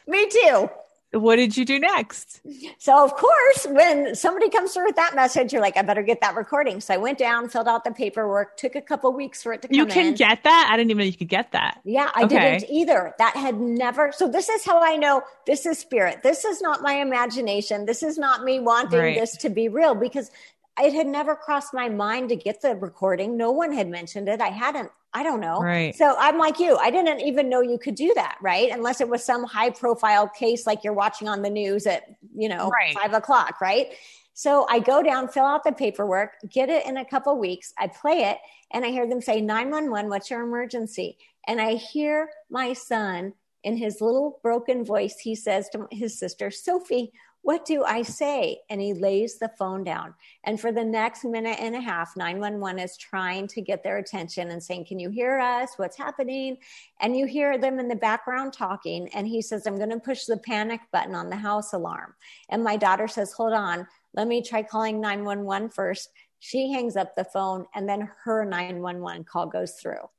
me 0.07 0.29
too 0.29 0.69
what 1.13 1.35
did 1.35 1.55
you 1.55 1.65
do 1.65 1.79
next? 1.79 2.41
So, 2.77 3.03
of 3.03 3.13
course, 3.15 3.67
when 3.69 4.15
somebody 4.15 4.49
comes 4.49 4.73
through 4.73 4.85
with 4.85 4.95
that 4.95 5.15
message, 5.15 5.53
you're 5.53 5.61
like, 5.61 5.77
I 5.77 5.81
better 5.81 6.01
get 6.01 6.21
that 6.21 6.35
recording. 6.35 6.81
So 6.81 6.93
I 6.93 6.97
went 6.97 7.17
down, 7.17 7.49
filled 7.49 7.67
out 7.67 7.83
the 7.83 7.91
paperwork, 7.91 8.57
took 8.57 8.75
a 8.75 8.81
couple 8.81 9.11
weeks 9.13 9.43
for 9.43 9.53
it 9.53 9.61
to 9.61 9.67
come 9.67 9.75
You 9.75 9.85
can 9.85 10.07
in. 10.07 10.13
get 10.15 10.43
that? 10.43 10.69
I 10.71 10.77
didn't 10.77 10.91
even 10.91 10.99
know 10.99 11.05
you 11.05 11.17
could 11.17 11.29
get 11.29 11.51
that. 11.51 11.79
Yeah, 11.83 12.09
I 12.15 12.23
okay. 12.23 12.59
didn't 12.59 12.69
either. 12.69 13.13
That 13.19 13.35
had 13.35 13.59
never. 13.59 14.11
So 14.11 14.27
this 14.27 14.49
is 14.49 14.65
how 14.65 14.81
I 14.81 14.95
know 14.95 15.21
this 15.45 15.65
is 15.65 15.77
spirit. 15.77 16.23
This 16.23 16.45
is 16.45 16.61
not 16.61 16.81
my 16.81 16.93
imagination. 16.93 17.85
This 17.85 18.03
is 18.03 18.17
not 18.17 18.43
me 18.43 18.59
wanting 18.59 18.99
right. 18.99 19.19
this 19.19 19.37
to 19.37 19.49
be 19.49 19.69
real 19.69 19.95
because 19.95 20.31
it 20.79 20.93
had 20.93 21.07
never 21.07 21.35
crossed 21.35 21.73
my 21.73 21.89
mind 21.89 22.29
to 22.29 22.35
get 22.35 22.61
the 22.61 22.75
recording. 22.75 23.37
No 23.37 23.51
one 23.51 23.71
had 23.71 23.87
mentioned 23.87 24.27
it. 24.27 24.41
I 24.41 24.49
hadn't 24.49 24.91
I 25.15 25.21
don't 25.21 25.39
know. 25.39 25.59
Right. 25.59 25.95
So 25.95 26.15
I'm 26.17 26.39
like 26.39 26.59
you. 26.59 26.75
I 26.77 26.89
didn't 26.89 27.21
even 27.21 27.47
know 27.47 27.61
you 27.61 27.77
could 27.77 27.93
do 27.93 28.11
that, 28.15 28.37
right? 28.41 28.71
Unless 28.71 28.99
it 28.99 29.07
was 29.07 29.23
some 29.23 29.43
high 29.43 29.69
profile 29.69 30.27
case 30.27 30.65
like 30.65 30.83
you're 30.83 30.93
watching 30.93 31.27
on 31.27 31.43
the 31.43 31.51
news 31.51 31.85
at, 31.85 32.03
you 32.35 32.49
know, 32.49 32.69
right. 32.69 32.95
five 32.95 33.13
o'clock, 33.13 33.61
right? 33.61 33.89
So 34.33 34.65
I 34.67 34.79
go 34.79 35.03
down, 35.03 35.27
fill 35.27 35.45
out 35.45 35.63
the 35.63 35.71
paperwork, 35.71 36.31
get 36.49 36.69
it 36.69 36.87
in 36.87 36.97
a 36.97 37.05
couple 37.05 37.37
weeks. 37.37 37.73
I 37.77 37.87
play 37.87 38.23
it 38.23 38.39
and 38.71 38.83
I 38.83 38.89
hear 38.89 39.07
them 39.07 39.21
say 39.21 39.39
911, 39.39 40.09
what's 40.09 40.31
your 40.31 40.41
emergency? 40.41 41.17
And 41.47 41.61
I 41.61 41.75
hear 41.75 42.29
my 42.49 42.73
son 42.73 43.33
in 43.63 43.77
his 43.77 44.01
little 44.01 44.39
broken 44.41 44.83
voice, 44.83 45.19
he 45.19 45.35
says 45.35 45.69
to 45.69 45.87
his 45.91 46.17
sister, 46.17 46.51
Sophie, 46.51 47.13
what 47.43 47.65
do 47.65 47.83
I 47.83 48.03
say? 48.03 48.61
And 48.69 48.79
he 48.79 48.93
lays 48.93 49.37
the 49.37 49.49
phone 49.49 49.83
down. 49.83 50.15
And 50.45 50.59
for 50.59 50.71
the 50.71 50.83
next 50.83 51.25
minute 51.25 51.57
and 51.59 51.75
a 51.75 51.81
half, 51.81 52.15
911 52.15 52.79
is 52.79 52.95
trying 52.95 53.47
to 53.49 53.61
get 53.61 53.83
their 53.83 53.97
attention 53.97 54.49
and 54.49 54.63
saying, 54.63 54.85
Can 54.85 54.97
you 54.97 55.09
hear 55.09 55.39
us? 55.39 55.73
What's 55.75 55.97
happening? 55.97 56.57
And 57.01 57.17
you 57.17 57.25
hear 57.25 57.57
them 57.57 57.79
in 57.79 57.89
the 57.89 57.95
background 57.95 58.53
talking. 58.53 59.09
And 59.13 59.27
he 59.27 59.41
says, 59.41 59.67
I'm 59.67 59.77
going 59.77 59.89
to 59.89 59.99
push 59.99 60.23
the 60.23 60.37
panic 60.37 60.79
button 60.93 61.15
on 61.15 61.29
the 61.29 61.35
house 61.35 61.73
alarm. 61.73 62.15
And 62.49 62.63
my 62.63 62.77
daughter 62.77 63.09
says, 63.09 63.33
Hold 63.33 63.53
on, 63.53 63.87
let 64.13 64.29
me 64.29 64.41
try 64.41 64.63
calling 64.63 65.01
911 65.01 65.69
first. 65.69 66.09
She 66.39 66.71
hangs 66.71 66.95
up 66.95 67.15
the 67.15 67.25
phone, 67.25 67.65
and 67.75 67.87
then 67.87 68.09
her 68.23 68.45
911 68.45 69.25
call 69.25 69.47
goes 69.47 69.73
through. 69.73 70.09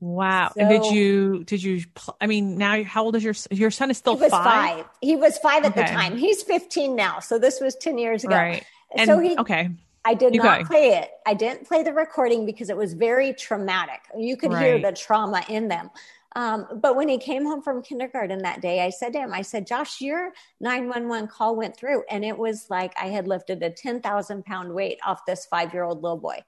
Wow. 0.00 0.52
So, 0.54 0.60
and 0.60 0.68
did 0.68 0.92
you, 0.92 1.44
did 1.44 1.62
you, 1.62 1.82
I 2.20 2.26
mean, 2.26 2.56
now 2.56 2.82
how 2.84 3.04
old 3.04 3.16
is 3.16 3.24
your, 3.24 3.34
your 3.50 3.70
son 3.70 3.90
is 3.90 3.98
still 3.98 4.16
he 4.16 4.22
was 4.22 4.30
five? 4.30 4.44
five. 4.44 4.84
He 5.00 5.16
was 5.16 5.38
five 5.38 5.64
at 5.64 5.72
okay. 5.72 5.82
the 5.82 5.88
time. 5.88 6.16
He's 6.16 6.42
15 6.42 6.94
now. 6.94 7.20
So 7.20 7.38
this 7.38 7.60
was 7.60 7.74
10 7.76 7.98
years 7.98 8.24
ago. 8.24 8.36
Right. 8.36 8.64
And, 8.96 9.08
so 9.08 9.18
he, 9.18 9.36
okay. 9.36 9.70
I 10.04 10.14
did 10.14 10.34
you 10.34 10.42
not 10.42 10.66
play 10.66 10.90
it. 10.90 11.10
I 11.26 11.34
didn't 11.34 11.66
play 11.66 11.82
the 11.82 11.92
recording 11.92 12.46
because 12.46 12.70
it 12.70 12.76
was 12.76 12.94
very 12.94 13.34
traumatic. 13.34 14.00
You 14.16 14.36
could 14.36 14.52
right. 14.52 14.64
hear 14.64 14.78
the 14.80 14.96
trauma 14.96 15.44
in 15.48 15.68
them. 15.68 15.90
Um, 16.36 16.66
but 16.80 16.94
when 16.94 17.08
he 17.08 17.18
came 17.18 17.44
home 17.44 17.62
from 17.62 17.82
kindergarten 17.82 18.40
that 18.42 18.60
day, 18.60 18.80
I 18.80 18.90
said 18.90 19.12
to 19.14 19.18
him, 19.18 19.32
I 19.32 19.42
said, 19.42 19.66
Josh, 19.66 20.00
your 20.00 20.32
911 20.60 21.28
call 21.28 21.56
went 21.56 21.76
through. 21.76 22.04
And 22.10 22.24
it 22.24 22.36
was 22.36 22.66
like 22.70 22.92
I 23.00 23.06
had 23.06 23.26
lifted 23.26 23.62
a 23.62 23.70
10,000 23.70 24.44
pound 24.44 24.72
weight 24.72 24.98
off 25.04 25.26
this 25.26 25.46
five 25.46 25.72
year 25.72 25.84
old 25.84 26.02
little 26.02 26.18
boy. 26.18 26.42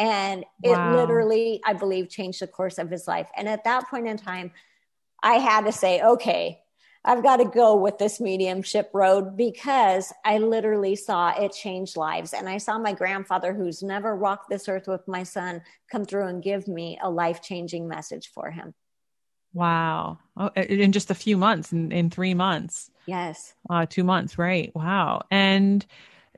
And 0.00 0.46
it 0.62 0.70
wow. 0.70 0.96
literally, 0.96 1.60
I 1.64 1.74
believe, 1.74 2.08
changed 2.08 2.40
the 2.40 2.46
course 2.46 2.78
of 2.78 2.90
his 2.90 3.06
life. 3.06 3.28
And 3.36 3.46
at 3.46 3.64
that 3.64 3.88
point 3.88 4.08
in 4.08 4.16
time, 4.16 4.50
I 5.22 5.34
had 5.34 5.66
to 5.66 5.72
say, 5.72 6.00
okay, 6.00 6.60
I've 7.04 7.22
got 7.22 7.36
to 7.36 7.44
go 7.44 7.76
with 7.76 7.98
this 7.98 8.18
mediumship 8.18 8.90
road 8.94 9.36
because 9.36 10.10
I 10.24 10.38
literally 10.38 10.96
saw 10.96 11.38
it 11.38 11.52
change 11.52 11.96
lives. 11.96 12.32
And 12.32 12.48
I 12.48 12.56
saw 12.56 12.78
my 12.78 12.94
grandfather, 12.94 13.52
who's 13.52 13.82
never 13.82 14.16
walked 14.16 14.48
this 14.48 14.68
earth 14.68 14.88
with 14.88 15.06
my 15.06 15.22
son, 15.22 15.60
come 15.92 16.06
through 16.06 16.28
and 16.28 16.42
give 16.42 16.66
me 16.66 16.98
a 17.02 17.10
life 17.10 17.42
changing 17.42 17.86
message 17.86 18.30
for 18.34 18.50
him. 18.50 18.74
Wow. 19.52 20.18
Oh, 20.36 20.48
in 20.56 20.92
just 20.92 21.10
a 21.10 21.14
few 21.14 21.36
months, 21.36 21.72
in, 21.72 21.92
in 21.92 22.08
three 22.08 22.34
months. 22.34 22.90
Yes. 23.04 23.52
Uh, 23.68 23.84
two 23.84 24.04
months, 24.04 24.38
right. 24.38 24.74
Wow. 24.74 25.22
And 25.30 25.84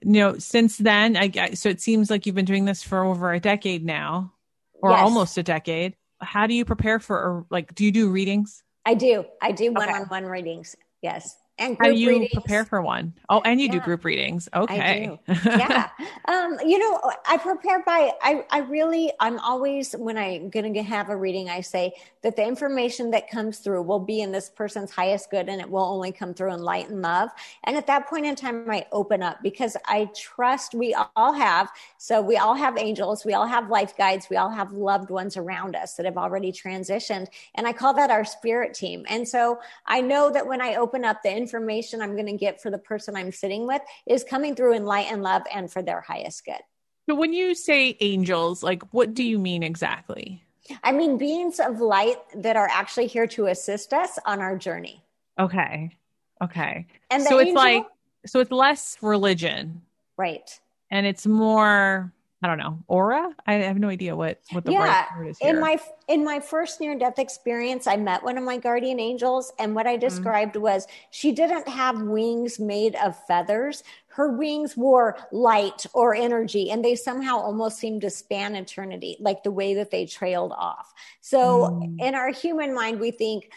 you 0.04 0.12
know, 0.12 0.38
since 0.38 0.76
then, 0.76 1.16
I 1.16 1.54
so 1.54 1.68
it 1.68 1.80
seems 1.80 2.11
like 2.11 2.26
you've 2.26 2.35
been 2.35 2.44
doing 2.44 2.64
this 2.64 2.82
for 2.82 3.04
over 3.04 3.32
a 3.32 3.40
decade 3.40 3.85
now, 3.85 4.32
or 4.75 4.90
yes. 4.90 5.00
almost 5.00 5.38
a 5.38 5.42
decade. 5.42 5.97
How 6.21 6.47
do 6.47 6.54
you 6.54 6.64
prepare 6.64 7.00
for, 7.00 7.47
like, 7.50 7.75
do 7.75 7.85
you 7.85 7.90
do 7.90 8.11
readings? 8.11 8.62
I 8.85 8.94
do. 8.94 9.25
I 9.40 9.52
do 9.52 9.73
one 9.73 9.88
on 9.88 10.02
one 10.06 10.25
readings. 10.25 10.76
Yes 11.02 11.37
and 11.59 11.76
how 11.78 11.88
you 11.88 12.09
readings. 12.09 12.32
prepare 12.32 12.64
for 12.64 12.80
one? 12.80 13.12
Oh, 13.28 13.40
and 13.44 13.61
you 13.61 13.66
yeah. 13.66 13.73
do 13.73 13.80
group 13.80 14.04
readings. 14.04 14.49
Okay. 14.54 15.18
yeah. 15.44 15.90
Um, 16.26 16.59
you 16.64 16.78
know, 16.78 17.00
I 17.26 17.37
prepare 17.37 17.82
by, 17.85 18.12
I, 18.23 18.44
I 18.50 18.59
really, 18.61 19.12
I'm 19.21 19.38
always, 19.40 19.92
when 19.92 20.16
I'm 20.16 20.50
going 20.50 20.73
to 20.73 20.82
have 20.82 21.11
a 21.11 21.16
reading, 21.16 21.50
I 21.50 21.61
say 21.61 21.92
that 22.23 22.37
the 22.37 22.47
information 22.47 23.11
that 23.11 23.30
comes 23.30 23.59
through 23.59 23.82
will 23.82 24.00
be 24.00 24.21
in 24.23 24.32
this 24.32 24.49
person's 24.49 24.90
highest 24.90 25.30
good 25.30 25.49
and 25.49 25.61
it 25.61 25.68
will 25.68 25.85
only 25.85 26.11
come 26.11 26.32
through 26.32 26.54
in 26.54 26.62
light 26.62 26.88
and 26.88 27.02
love. 27.02 27.30
And 27.64 27.76
at 27.76 27.87
that 27.87 28.09
point 28.09 28.26
in 28.26 28.35
time, 28.35 28.71
I 28.71 28.87
open 28.90 29.23
up 29.23 29.42
because 29.42 29.76
I 29.87 30.09
trust 30.16 30.75
we 30.75 30.97
all 31.16 31.32
have. 31.32 31.71
So 31.99 32.21
we 32.23 32.37
all 32.37 32.54
have 32.54 32.78
angels. 32.78 33.25
We 33.25 33.35
all 33.35 33.47
have 33.47 33.68
life 33.68 33.97
guides. 33.97 34.28
We 34.30 34.37
all 34.37 34.50
have 34.50 34.73
loved 34.73 35.11
ones 35.11 35.37
around 35.37 35.76
us 35.76 35.94
that 35.94 36.06
have 36.06 36.16
already 36.16 36.50
transitioned. 36.50 37.26
And 37.54 37.66
I 37.66 37.73
call 37.73 37.94
that 37.94 38.11
our 38.11 38.25
spirit 38.25 38.75
team. 38.75 39.04
And 39.09 39.26
so 39.28 39.61
I 39.87 40.00
know 40.00 40.30
that 40.32 40.47
when 40.47 40.61
I 40.61 40.76
open 40.76 41.04
up 41.04 41.23
the 41.23 41.41
information, 41.42 42.00
I'm 42.00 42.14
going 42.14 42.26
to 42.26 42.37
get 42.37 42.62
for 42.62 42.70
the 42.70 42.78
person 42.78 43.16
I'm 43.16 43.32
sitting 43.32 43.66
with 43.66 43.82
is 44.06 44.25
coming 44.25 44.54
through 44.54 44.75
in 44.75 44.84
light 44.84 45.06
and 45.11 45.22
love 45.22 45.42
and 45.52 45.70
for 45.70 45.82
their 45.82 46.00
highest 46.00 46.44
good. 46.44 46.61
So 47.08 47.16
when 47.16 47.32
you 47.32 47.54
say 47.54 47.96
angels, 48.00 48.62
like 48.62 48.82
what 48.92 49.12
do 49.12 49.25
you 49.25 49.38
mean 49.38 49.62
exactly? 49.62 50.44
I 50.84 50.92
mean 50.92 51.18
beings 51.18 51.58
of 51.58 51.80
light 51.80 52.18
that 52.37 52.56
are 52.56 52.68
actually 52.70 53.08
here 53.08 53.26
to 53.28 53.46
assist 53.46 53.92
us 53.92 54.18
on 54.25 54.40
our 54.40 54.56
journey. 54.56 55.02
Okay. 55.38 55.96
Okay. 56.40 56.87
And 57.11 57.22
so 57.25 57.40
angel, 57.40 57.49
it's 57.49 57.56
like 57.56 57.87
so 58.26 58.38
it's 58.40 58.52
less 58.52 58.96
religion. 59.02 59.82
Right. 60.16 60.49
And 60.90 61.06
it's 61.06 61.26
more 61.26 62.12
I 62.42 62.49
don't 62.49 62.58
know, 62.58 62.82
aura. 62.88 63.30
I 63.46 63.54
have 63.54 63.78
no 63.78 63.88
idea 63.88 64.16
what 64.16 64.40
what 64.50 64.64
the 64.64 64.72
yeah. 64.72 65.06
word 65.16 65.28
is. 65.28 65.38
Here. 65.38 65.54
In 65.54 65.61
my 65.61 65.78
in 66.08 66.25
my 66.25 66.40
first 66.40 66.80
near 66.80 66.99
death 66.99 67.20
experience, 67.20 67.87
I 67.87 67.96
met 67.96 68.25
one 68.25 68.37
of 68.37 68.42
my 68.42 68.58
guardian 68.58 68.99
angels, 68.99 69.52
and 69.61 69.76
what 69.76 69.87
I 69.87 69.92
mm-hmm. 69.92 70.00
described 70.00 70.54
mm-hmm. 70.54 70.62
was 70.62 70.88
she 71.11 71.30
didn't 71.30 71.68
have 71.68 72.02
wings 72.02 72.58
made 72.58 72.96
of 72.96 73.16
feathers. 73.26 73.84
Her 74.08 74.32
wings 74.37 74.76
were 74.76 75.16
light 75.30 75.87
or 75.94 76.16
energy, 76.16 76.70
and 76.70 76.84
they 76.84 76.96
somehow 76.96 77.38
almost 77.38 77.78
seemed 77.78 78.00
to 78.00 78.11
span 78.11 78.56
eternity, 78.56 79.16
like 79.20 79.44
the 79.44 79.52
way 79.52 79.75
that 79.75 79.92
they 79.92 80.04
trailed 80.04 80.52
off. 80.52 80.92
So, 81.20 81.80
mm. 81.80 82.00
in 82.00 82.16
our 82.16 82.30
human 82.30 82.75
mind, 82.75 82.99
we 82.99 83.12
think 83.12 83.52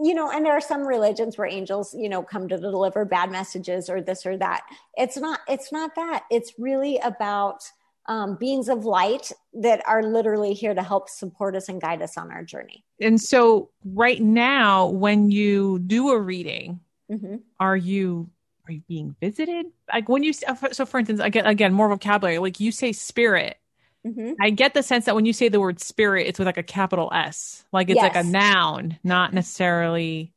you 0.00 0.14
know, 0.14 0.30
and 0.30 0.46
there 0.46 0.52
are 0.52 0.60
some 0.60 0.86
religions 0.86 1.36
where 1.36 1.48
angels, 1.48 1.92
you 1.92 2.08
know, 2.08 2.22
come 2.22 2.46
to 2.48 2.56
deliver 2.56 3.04
bad 3.04 3.32
messages 3.32 3.90
or 3.90 4.00
this 4.00 4.24
or 4.24 4.36
that. 4.36 4.62
It's 4.96 5.16
not, 5.16 5.40
it's 5.48 5.72
not 5.72 5.96
that. 5.96 6.22
It's 6.30 6.52
really 6.56 6.98
about 6.98 7.64
um, 8.08 8.36
beings 8.36 8.68
of 8.68 8.84
light 8.84 9.30
that 9.52 9.82
are 9.86 10.02
literally 10.02 10.54
here 10.54 10.74
to 10.74 10.82
help 10.82 11.08
support 11.08 11.54
us 11.54 11.68
and 11.68 11.80
guide 11.80 12.02
us 12.02 12.16
on 12.16 12.30
our 12.30 12.42
journey. 12.42 12.84
And 13.00 13.20
so, 13.20 13.70
right 13.84 14.20
now, 14.20 14.88
when 14.88 15.30
you 15.30 15.78
do 15.78 16.10
a 16.10 16.18
reading, 16.18 16.80
mm-hmm. 17.10 17.36
are 17.60 17.76
you 17.76 18.30
are 18.66 18.72
you 18.72 18.82
being 18.88 19.14
visited? 19.20 19.66
Like 19.92 20.08
when 20.08 20.22
you 20.22 20.32
so, 20.32 20.86
for 20.86 20.98
instance, 20.98 21.20
again, 21.20 21.46
again, 21.46 21.72
more 21.72 21.88
vocabulary. 21.88 22.38
Like 22.38 22.60
you 22.60 22.72
say 22.72 22.92
spirit. 22.92 23.58
Mm-hmm. 24.06 24.34
I 24.40 24.50
get 24.50 24.74
the 24.74 24.82
sense 24.82 25.04
that 25.06 25.14
when 25.14 25.26
you 25.26 25.32
say 25.32 25.48
the 25.48 25.60
word 25.60 25.80
spirit, 25.80 26.28
it's 26.28 26.38
with 26.38 26.46
like 26.46 26.56
a 26.56 26.62
capital 26.62 27.10
S, 27.12 27.64
like 27.72 27.90
it's 27.90 27.96
yes. 27.96 28.14
like 28.14 28.24
a 28.24 28.26
noun, 28.26 28.98
not 29.04 29.34
necessarily. 29.34 30.32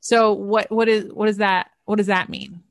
So 0.00 0.32
what 0.32 0.70
what 0.70 0.88
is 0.88 1.10
what 1.12 1.26
does 1.26 1.38
that 1.38 1.70
what 1.84 1.96
does 1.96 2.08
that 2.08 2.28
mean? 2.28 2.62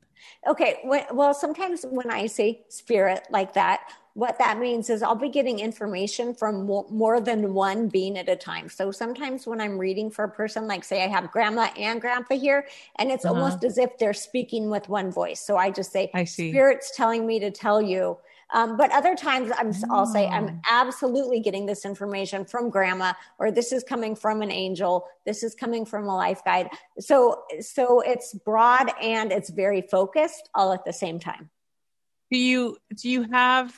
Okay, 0.46 0.78
well, 1.12 1.34
sometimes 1.34 1.84
when 1.84 2.10
I 2.10 2.26
say 2.26 2.62
spirit 2.68 3.24
like 3.30 3.54
that, 3.54 3.82
what 4.14 4.38
that 4.38 4.58
means 4.58 4.90
is 4.90 5.02
I'll 5.02 5.14
be 5.14 5.28
getting 5.28 5.60
information 5.60 6.34
from 6.34 6.66
more 6.66 7.20
than 7.20 7.54
one 7.54 7.88
being 7.88 8.18
at 8.18 8.28
a 8.28 8.36
time. 8.36 8.68
So 8.68 8.90
sometimes 8.90 9.46
when 9.46 9.60
I'm 9.60 9.78
reading 9.78 10.10
for 10.10 10.24
a 10.24 10.28
person, 10.28 10.66
like 10.66 10.84
say 10.84 11.04
I 11.04 11.08
have 11.08 11.30
grandma 11.30 11.68
and 11.78 12.00
grandpa 12.00 12.36
here, 12.36 12.66
and 12.98 13.10
it's 13.10 13.24
uh-huh. 13.24 13.34
almost 13.34 13.64
as 13.64 13.78
if 13.78 13.98
they're 13.98 14.12
speaking 14.12 14.68
with 14.68 14.88
one 14.88 15.12
voice. 15.12 15.40
So 15.40 15.56
I 15.56 15.70
just 15.70 15.92
say, 15.92 16.10
I 16.12 16.24
see. 16.24 16.50
Spirit's 16.50 16.94
telling 16.96 17.26
me 17.26 17.38
to 17.40 17.50
tell 17.50 17.80
you. 17.80 18.18
Um, 18.52 18.76
but 18.76 18.90
other 18.90 19.14
times 19.14 19.52
I'm, 19.56 19.70
oh. 19.70 19.98
I'll 19.98 20.06
say, 20.06 20.26
I'm 20.26 20.48
oh. 20.48 20.60
absolutely 20.68 21.38
getting 21.38 21.66
this 21.66 21.84
information 21.84 22.44
from 22.44 22.68
grandma, 22.68 23.12
or 23.38 23.52
this 23.52 23.70
is 23.70 23.84
coming 23.84 24.16
from 24.16 24.42
an 24.42 24.50
angel. 24.50 25.06
This 25.24 25.44
is 25.44 25.54
coming 25.54 25.86
from 25.86 26.08
a 26.08 26.16
life 26.16 26.44
guide. 26.44 26.68
So, 26.98 27.44
so 27.60 28.00
it's 28.00 28.34
broad 28.34 28.90
and 29.00 29.30
it's 29.30 29.50
very 29.50 29.82
focused 29.82 30.48
all 30.52 30.72
at 30.72 30.84
the 30.84 30.92
same 30.92 31.20
time. 31.20 31.48
Do 32.32 32.38
you, 32.38 32.76
do 32.96 33.08
you 33.08 33.22
have 33.30 33.74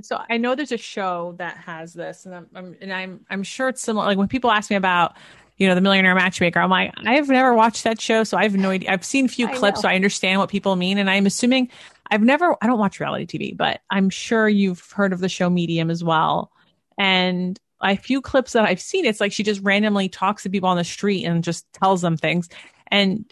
so 0.00 0.20
I 0.28 0.38
know 0.38 0.54
there's 0.54 0.72
a 0.72 0.78
show 0.78 1.34
that 1.38 1.56
has 1.58 1.92
this, 1.92 2.24
and 2.24 2.34
I'm, 2.34 2.46
I'm, 2.54 2.76
and 2.80 2.92
I'm 2.92 3.26
I'm 3.28 3.42
sure 3.42 3.68
it's 3.68 3.82
similar. 3.82 4.06
Like 4.06 4.18
when 4.18 4.28
people 4.28 4.50
ask 4.50 4.70
me 4.70 4.76
about, 4.76 5.16
you 5.58 5.68
know, 5.68 5.74
the 5.74 5.80
Millionaire 5.80 6.14
Matchmaker, 6.14 6.60
I'm 6.60 6.70
like, 6.70 6.94
I've 7.04 7.28
never 7.28 7.52
watched 7.54 7.84
that 7.84 8.00
show, 8.00 8.24
so 8.24 8.38
I 8.38 8.44
have 8.44 8.54
no 8.54 8.70
idea. 8.70 8.90
I've 8.90 9.04
seen 9.04 9.26
a 9.26 9.28
few 9.28 9.48
I 9.48 9.54
clips, 9.54 9.78
know. 9.78 9.82
so 9.82 9.88
I 9.88 9.94
understand 9.94 10.40
what 10.40 10.48
people 10.48 10.76
mean, 10.76 10.98
and 10.98 11.10
I'm 11.10 11.26
assuming 11.26 11.70
I've 12.10 12.22
never. 12.22 12.56
I 12.62 12.66
don't 12.66 12.78
watch 12.78 13.00
reality 13.00 13.26
TV, 13.26 13.56
but 13.56 13.80
I'm 13.90 14.08
sure 14.08 14.48
you've 14.48 14.90
heard 14.92 15.12
of 15.12 15.20
the 15.20 15.28
show 15.28 15.50
Medium 15.50 15.90
as 15.90 16.02
well, 16.02 16.50
and 16.96 17.58
a 17.82 17.96
few 17.96 18.22
clips 18.22 18.52
that 18.52 18.64
I've 18.64 18.80
seen, 18.80 19.04
it's 19.04 19.20
like 19.20 19.32
she 19.32 19.42
just 19.42 19.60
randomly 19.62 20.08
talks 20.08 20.44
to 20.44 20.50
people 20.50 20.68
on 20.68 20.76
the 20.76 20.84
street 20.84 21.24
and 21.24 21.44
just 21.44 21.70
tells 21.74 22.00
them 22.00 22.16
things, 22.16 22.48
and 22.88 23.30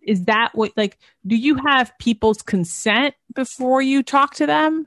is 0.00 0.24
that 0.24 0.50
what 0.54 0.72
like 0.76 0.98
do 1.26 1.36
you 1.36 1.56
have 1.66 1.92
people's 1.98 2.42
consent 2.42 3.14
before 3.34 3.80
you 3.82 4.02
talk 4.02 4.34
to 4.34 4.46
them 4.46 4.86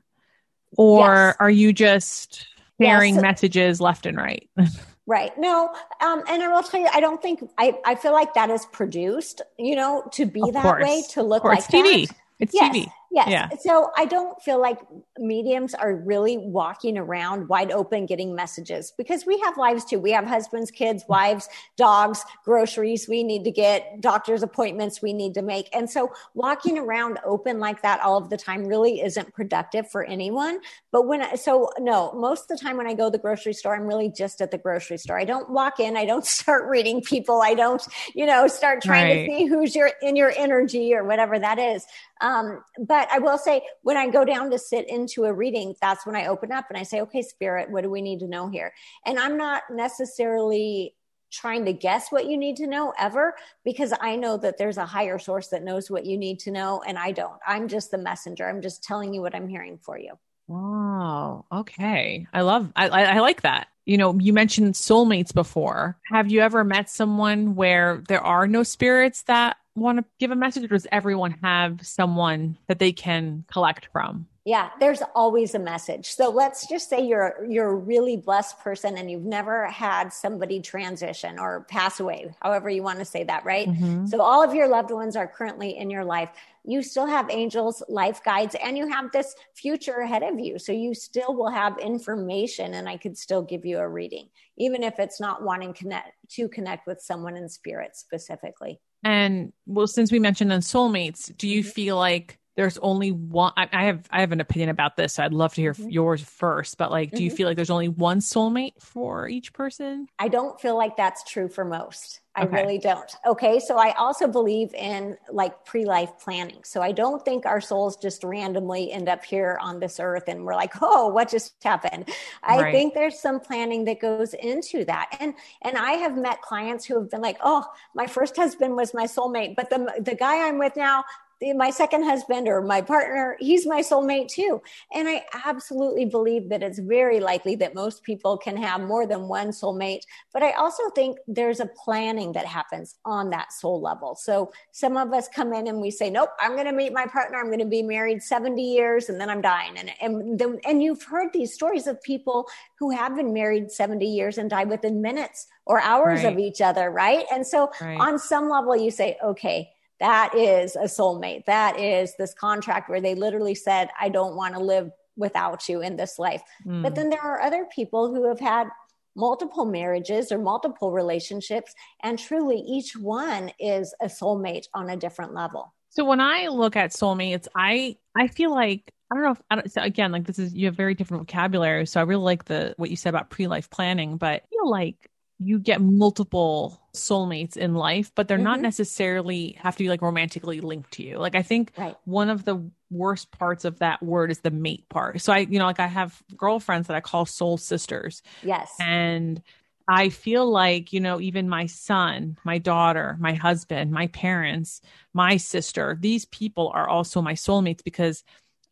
or 0.78 1.08
yes. 1.08 1.36
are 1.40 1.50
you 1.50 1.74
just 1.74 2.48
sharing 2.82 3.16
yes. 3.16 3.22
messages 3.22 3.82
left 3.82 4.06
and 4.06 4.18
right? 4.18 4.50
Right. 5.10 5.32
No. 5.38 5.74
Um, 6.02 6.22
and 6.28 6.44
I 6.44 6.50
will 6.50 6.62
tell 6.62 6.82
you, 6.82 6.90
I 6.94 7.00
don't 7.00 7.22
think 7.22 7.42
I, 7.58 7.80
I 7.86 7.96
feel 7.96 8.12
like 8.12 8.34
that 8.34 8.50
is 8.50 8.66
produced, 8.66 9.42
you 9.58 9.74
know, 9.74 10.04
to 10.12 10.26
be 10.26 10.42
of 10.42 10.52
that 10.52 10.64
course. 10.64 10.84
way, 10.84 11.02
to 11.12 11.24
look 11.24 11.46
like 11.46 11.64
TV. 11.64 12.08
That. 12.08 12.16
It's 12.40 12.54
yes. 12.54 12.76
TV. 12.76 12.92
Yes. 13.12 13.30
Yeah. 13.30 13.50
So 13.60 13.92
I 13.96 14.06
don't 14.06 14.42
feel 14.42 14.60
like 14.60 14.80
mediums 15.18 15.74
are 15.74 15.96
really 15.96 16.38
walking 16.38 16.98
around 16.98 17.48
wide 17.48 17.72
open 17.72 18.06
getting 18.06 18.36
messages 18.36 18.94
because 18.98 19.26
we 19.26 19.40
have 19.40 19.58
lives 19.58 19.86
too. 19.86 20.00
We 20.00 20.12
have 20.12 20.26
husbands, 20.26 20.72
kids, 20.72 21.04
wives, 21.08 21.48
dogs, 21.78 22.24
groceries 22.44 23.08
we 23.08 23.24
need 23.24 23.44
to 23.46 23.52
get, 23.52 24.02
doctor's 24.02 24.44
appointments 24.44 25.02
we 25.02 25.14
need 25.14 25.34
to 25.36 25.42
make. 25.42 25.70
And 25.74 25.90
so 25.90 26.12
walking 26.34 26.78
around 26.78 27.20
open 27.26 27.60
like 27.60 27.82
that 27.82 28.02
all 28.02 28.18
of 28.18 28.30
the 28.30 28.38
time 28.38 28.66
really 28.66 29.02
isn't 29.02 29.34
productive 29.34 29.90
for 29.90 30.04
anyone. 30.04 30.60
But 30.92 31.08
when, 31.08 31.22
I, 31.22 31.36
so 31.36 31.72
no, 31.80 32.12
most 32.14 32.52
of 32.52 32.58
the 32.58 32.64
time 32.64 32.78
when 32.78 32.88
I 32.88 32.94
go 32.94 33.06
to 33.06 33.12
the 33.12 33.18
grocery 33.18 33.54
store, 33.54 33.76
I'm 33.76 33.88
really 33.88 34.12
just 34.12 34.42
at 34.42 34.52
the 34.52 34.58
grocery 34.58 34.98
store. 34.98 35.18
I 35.18 35.26
don't 35.26 35.50
walk 35.50 35.80
in. 35.80 35.96
I 35.96 36.06
don't 36.06 36.26
start 36.38 36.70
reading 36.70 37.02
people. 37.02 37.42
I 37.42 37.54
don't, 37.54 37.86
you 38.14 38.26
know, 38.26 38.48
start 38.48 38.82
trying 38.82 39.18
right. 39.18 39.28
to 39.28 39.38
see 39.38 39.46
who's 39.46 39.76
your 39.76 39.92
in 40.02 40.16
your 40.16 40.34
energy 40.36 40.94
or 40.94 41.04
whatever 41.04 41.40
that 41.40 41.58
is. 41.58 41.86
Um, 42.22 42.64
but 42.80 43.08
I 43.12 43.20
will 43.20 43.38
say, 43.38 43.62
when 43.82 43.98
I 43.98 44.10
go 44.10 44.26
down 44.26 44.50
to 44.52 44.60
sit 44.60 44.90
into 44.90 45.26
a 45.26 45.34
reading, 45.34 45.76
that's 45.82 46.06
when 46.06 46.16
I 46.16 46.28
open 46.28 46.52
up 46.52 46.66
and 46.70 46.78
I 46.78 46.84
say, 46.84 47.02
okay, 47.02 47.22
spirit, 47.22 47.70
what 47.70 47.84
do 47.84 47.90
we 47.90 48.02
need 48.02 48.20
to 48.20 48.28
know 48.28 48.50
here? 48.50 48.74
And 49.06 49.20
I'm 49.20 49.38
not 49.38 49.64
necessarily 49.72 50.96
trying 51.32 51.66
to 51.66 51.74
guess 51.74 52.12
what 52.12 52.26
you 52.26 52.38
need 52.38 52.56
to 52.58 52.68
know 52.68 52.94
ever 52.98 53.36
because 53.66 53.94
I 54.00 54.16
know 54.16 54.38
that 54.38 54.58
there's 54.58 54.78
a 54.78 54.86
higher 54.86 55.20
source 55.20 55.50
that 55.50 55.64
knows 55.64 55.92
what 55.92 56.06
you 56.06 56.18
need 56.18 56.40
to 56.40 56.52
know 56.52 56.82
and 56.88 56.98
I 56.98 57.12
don't. 57.12 57.38
I'm 57.46 57.68
just 57.68 57.92
the 57.92 57.98
messenger. 57.98 58.48
I'm 58.48 58.62
just 58.62 58.84
telling 58.84 59.14
you 59.14 59.22
what 59.22 59.36
I'm 59.36 59.48
hearing 59.48 59.78
for 59.78 60.00
you. 60.00 60.18
Wow. 60.48 61.46
Okay. 61.52 62.26
I 62.34 62.42
love, 62.42 62.72
I, 62.76 62.88
I, 62.88 63.20
like 63.20 63.42
that. 63.42 63.68
You 63.86 63.98
know, 63.98 64.18
you 64.20 64.32
mentioned 64.32 64.76
soulmates 64.76 65.34
before. 65.34 65.98
Have 66.12 66.32
you 66.32 66.40
ever 66.40 66.64
met 66.64 66.90
someone 66.90 67.56
where 67.56 68.02
there 68.08 68.22
are 68.22 68.48
no 68.48 68.63
spirits 68.63 69.24
that 69.24 69.58
want 69.78 70.00
to 70.00 70.06
give 70.20 70.32
a 70.32 70.36
message 70.36 70.66
or 70.66 70.70
does 70.70 70.88
everyone 70.92 71.32
have 71.44 71.86
someone 71.86 72.58
that 72.68 72.80
they 72.80 72.92
can 72.92 73.46
collect 73.52 73.88
from? 73.92 74.28
Yeah, 74.48 74.70
there's 74.80 75.02
always 75.13 75.56
a 75.56 75.60
message. 75.60 76.13
So 76.13 76.30
let's 76.30 76.68
just 76.68 76.90
say 76.90 77.06
you're 77.06 77.46
you're 77.50 77.68
a 77.68 77.76
really 77.76 78.16
blessed 78.16 78.58
person 78.60 78.98
and 78.98 79.12
you've 79.12 79.26
never 79.26 79.68
had 79.68 80.13
somebody 80.13 80.62
transition 80.62 81.38
or 81.38 81.66
pass 81.68 82.00
away, 82.00 82.34
however 82.42 82.70
you 82.70 82.82
want 82.82 83.00
to 83.00 83.06
say 83.06 83.26
that, 83.26 83.44
right? 83.44 83.68
Mm-hmm. 83.68 84.06
So 84.06 84.22
all 84.22 84.42
of 84.42 84.54
your 84.54 84.70
loved 84.70 84.92
ones 84.92 85.18
are 85.18 85.28
currently 85.28 85.78
in 85.78 85.90
your 85.90 86.06
life. 86.06 86.30
You 86.67 86.84
still 86.84 87.08
have 87.08 87.32
angels, 87.32 87.82
life 87.88 88.21
guides, 88.23 88.56
and 88.62 88.77
you 88.77 88.88
have 88.89 89.12
this 89.12 89.34
future 89.56 89.99
ahead 89.99 90.21
of 90.21 90.39
you. 90.39 90.60
So 90.60 90.73
you 90.73 90.93
still 90.93 91.34
will 91.34 91.49
have 91.49 91.80
information 91.80 92.73
and 92.73 92.89
I 92.89 92.97
could 92.97 93.17
still 93.17 93.41
give 93.41 93.65
you 93.65 93.80
a 93.80 93.88
reading, 93.88 94.27
even 94.58 94.84
if 94.84 94.99
it's 94.99 95.19
not 95.19 95.43
wanting 95.43 95.73
connect 95.73 96.12
to 96.32 96.49
connect 96.49 96.86
with 96.86 97.01
someone 97.01 97.38
in 97.38 97.47
spirit 97.47 97.95
specifically. 97.95 98.82
And 99.03 99.53
well, 99.65 99.88
since 99.88 100.12
we 100.12 100.19
mentioned 100.19 100.51
on 100.51 100.60
soulmates, 100.60 101.36
do 101.38 101.47
you 101.47 101.62
mm-hmm. 101.62 101.69
feel 101.69 101.95
like 101.95 102.38
there's 102.58 102.80
only 102.80 103.12
one 103.12 103.54
I, 103.56 103.70
I, 103.72 103.86
have 103.86 104.08
I 104.10 104.22
have 104.22 104.32
an 104.32 104.41
opinion 104.41 104.70
about 104.70 104.98
this. 104.98 105.13
So 105.13 105.24
I'd 105.24 105.32
love 105.32 105.54
to 105.54 105.62
hear 105.62 105.74
mm-hmm. 105.74 105.89
yours 105.89 106.22
first. 106.22 106.78
But 106.78 106.89
like, 106.89 107.12
do 107.12 107.17
mm-hmm. 107.17 107.24
you 107.26 107.32
feel 107.32 107.48
like 107.48 107.56
there's 107.56 107.70
only 107.70 107.88
one 107.88 108.20
soulmate 108.20 108.82
for 108.82 109.30
each 109.30 109.54
person? 109.54 110.10
I 110.17 110.28
don't 110.28 110.60
feel 110.60 110.76
like 110.76 110.98
that's 110.98 111.24
true 111.24 111.50
for 111.50 111.63
most. 111.63 112.22
I 112.36 112.43
okay. 112.43 112.56
really 112.56 112.78
don't. 112.78 113.12
Okay. 113.26 113.60
So 113.60 113.78
I 113.78 113.93
also 113.93 114.28
believe 114.28 114.74
in 114.74 115.17
like 115.32 115.65
pre 115.65 115.86
life 115.86 116.12
planning. 116.20 116.60
So 116.63 116.82
I 116.82 116.91
don't 116.91 117.24
think 117.26 117.46
our 117.46 117.60
souls 117.62 117.98
just 117.98 118.24
randomly 118.24 118.91
end 118.91 119.10
up 119.10 119.24
here 119.24 119.58
on 119.60 119.80
this 119.80 120.00
earth 120.00 120.24
and 120.28 120.43
we're 120.43 120.54
like, 120.56 120.74
oh, 120.82 121.08
what 121.08 121.30
just 121.30 121.63
happened? 121.63 122.10
I 122.43 122.62
right. 122.62 122.72
think 122.72 122.93
there's 122.93 123.20
some 123.20 123.39
planning 123.39 123.86
that 123.86 124.00
goes 124.00 124.34
into 124.36 124.86
that. 124.86 125.15
And 125.20 125.34
and 125.63 125.78
I 125.78 125.93
have 125.93 126.15
met 126.15 126.41
clients 126.41 126.86
who 126.86 127.00
have 127.00 127.10
been 127.10 127.22
like, 127.22 127.38
oh, 127.41 127.65
my 127.96 128.06
first 128.06 128.36
husband 128.36 128.76
was 128.76 128.93
my 128.93 129.06
soulmate, 129.06 129.56
but 129.56 129.72
the 129.72 129.91
the 130.00 130.15
guy 130.15 130.48
I'm 130.48 130.60
with 130.60 130.76
now, 130.76 131.06
my 131.41 131.69
second 131.69 132.04
husband 132.04 132.47
or 132.47 132.62
my 132.62 132.82
partner, 132.82 133.38
he's 133.39 133.67
my 133.67 133.82
soulmate 133.82 134.28
too. 134.28 134.62
And 134.93 135.08
I 135.08 135.23
absolutely 135.45 136.06
believe 136.06 136.50
that 136.50 136.63
it's 136.63 136.80
very 136.80 137.19
likely 137.19 137.56
that 137.56 137.76
most 137.76 138.04
people 138.04 138.38
can 138.38 138.58
have 138.58 138.82
more 138.82 139.06
than 139.06 139.28
one 139.28 139.50
soulmate. 139.50 140.02
But 140.34 140.43
I 140.43 140.52
also 140.54 140.89
think 140.95 141.19
there's 141.28 141.60
a 141.60 141.67
planning 141.67 142.32
that 142.34 142.45
happens 142.45 142.95
on 143.06 143.30
that 143.30 143.54
soul 143.54 143.80
level. 143.80 144.15
So 144.15 144.52
some 144.71 144.97
of 144.97 145.13
us 145.13 145.28
come 145.28 145.54
in 145.54 145.67
and 145.67 145.80
we 145.80 145.91
say, 145.91 146.10
nope, 146.10 146.30
I'm 146.39 146.54
going 146.54 146.65
to 146.65 146.71
meet 146.71 146.93
my 146.93 147.06
partner. 147.06 147.38
I'm 147.39 147.47
going 147.47 147.60
to 147.60 147.65
be 147.65 147.84
married 147.84 148.23
70 148.23 148.62
years 148.62 149.10
and 149.10 149.21
then 149.21 149.30
I'm 149.30 149.41
dying. 149.41 149.78
And, 149.78 149.91
and, 150.02 150.39
the, 150.39 150.60
and 150.65 150.82
you've 150.82 151.04
heard 151.04 151.34
these 151.34 151.54
stories 151.54 151.86
of 151.88 152.02
people 152.02 152.47
who 152.80 152.89
have 152.91 153.15
been 153.15 153.34
married 153.34 153.71
70 153.71 154.06
years 154.06 154.38
and 154.38 154.50
die 154.50 154.63
within 154.63 155.02
minutes 155.02 155.47
or 155.65 155.80
hours 155.82 156.23
right. 156.23 156.34
of 156.34 156.39
each 156.39 156.62
other. 156.62 156.89
Right. 156.89 157.26
And 157.32 157.45
so 157.45 157.71
right. 157.80 158.00
on 158.00 158.17
some 158.17 158.50
level, 158.50 158.76
you 158.76 158.89
say, 158.89 159.17
okay, 159.23 159.69
that 160.00 160.36
is 160.36 160.76
a 160.76 160.84
soulmate. 160.84 161.46
That 161.46 161.80
is 161.80 162.16
this 162.18 162.34
contract 162.34 162.90
where 162.90 163.02
they 163.02 163.16
literally 163.16 163.56
said, 163.56 163.90
I 164.00 164.10
don't 164.10 164.36
want 164.36 164.54
to 164.54 164.60
live 164.60 164.92
without 165.16 165.68
you 165.68 165.82
in 165.82 165.96
this 165.96 166.20
life. 166.20 166.42
Mm. 166.66 166.84
But 166.84 166.96
then 166.96 167.10
there 167.10 167.22
are 167.22 167.42
other 167.42 167.66
people 167.74 168.14
who 168.14 168.28
have 168.28 168.40
had 168.40 168.68
multiple 169.16 169.66
marriages 169.66 170.32
or 170.32 170.38
multiple 170.38 170.92
relationships, 170.92 171.74
and 172.04 172.20
truly 172.20 172.58
each 172.58 172.96
one 172.96 173.52
is 173.60 173.94
a 174.00 174.06
soulmate 174.06 174.68
on 174.74 174.90
a 174.90 174.96
different 174.96 175.34
level. 175.34 175.74
So 175.90 176.06
when 176.06 176.22
I 176.22 176.48
look 176.48 176.76
at 176.76 176.92
soulmates, 176.92 177.48
I 177.56 177.98
I 178.16 178.28
feel 178.28 178.52
like 178.52 178.94
I 179.12 179.16
don't 179.16 179.24
know 179.24 179.32
if 179.32 179.42
I 179.50 179.56
don't, 179.56 179.72
so 179.72 179.82
again 179.82 180.12
like 180.12 180.26
this 180.26 180.38
is 180.38 180.54
you 180.54 180.68
have 180.68 180.76
very 180.76 180.94
different 180.94 181.22
vocabulary. 181.22 181.88
So 181.88 182.00
I 182.00 182.04
really 182.04 182.24
like 182.24 182.46
the 182.46 182.76
what 182.78 182.92
you 182.92 182.96
said 182.96 183.10
about 183.10 183.32
pre 183.32 183.48
life 183.48 183.70
planning, 183.72 184.18
but 184.18 184.44
I 184.44 184.48
feel 184.50 184.70
like 184.70 185.10
you 185.39 185.60
get 185.60 185.82
multiple 185.82 186.82
soulmates 186.93 187.58
in 187.58 187.76
life, 187.76 188.12
but 188.15 188.28
they're 188.28 188.38
mm-hmm. 188.38 188.45
not 188.45 188.62
necessarily 188.62 189.58
have 189.60 189.76
to 189.76 189.84
be 189.84 189.89
like 189.89 190.02
romantically 190.02 190.62
linked 190.62 190.91
to 190.93 191.04
you. 191.04 191.17
Like 191.17 191.36
I 191.36 191.43
think 191.43 191.71
right. 191.78 191.95
one 192.06 192.30
of 192.30 192.43
the 192.43 192.69
worst 192.89 193.32
parts 193.32 193.65
of 193.65 193.80
that 193.80 194.02
word 194.02 194.32
is 194.32 194.39
the 194.39 194.52
mate 194.52 194.88
part. 194.89 195.21
So 195.21 195.32
I, 195.32 195.39
you 195.39 195.60
know, 195.60 195.65
like 195.65 195.80
I 195.80 195.88
have 195.88 196.21
girlfriends 196.36 196.88
that 196.88 196.97
I 196.97 197.02
call 197.02 197.26
soul 197.26 197.58
sisters. 197.58 198.23
Yes. 198.41 198.73
And 198.80 199.41
I 199.88 200.10
feel 200.10 200.50
like, 200.50 200.91
you 200.91 201.00
know, 201.00 201.21
even 201.21 201.47
my 201.47 201.67
son, 201.67 202.38
my 202.43 202.58
daughter, 202.58 203.15
my 203.19 203.34
husband, 203.34 203.91
my 203.91 204.08
parents, 204.08 204.82
my 205.13 205.38
sister, 205.38 205.97
these 206.00 206.26
people 206.26 206.71
are 206.73 206.89
also 206.89 207.21
my 207.21 207.34
soulmates 207.34 207.84
because 207.84 208.23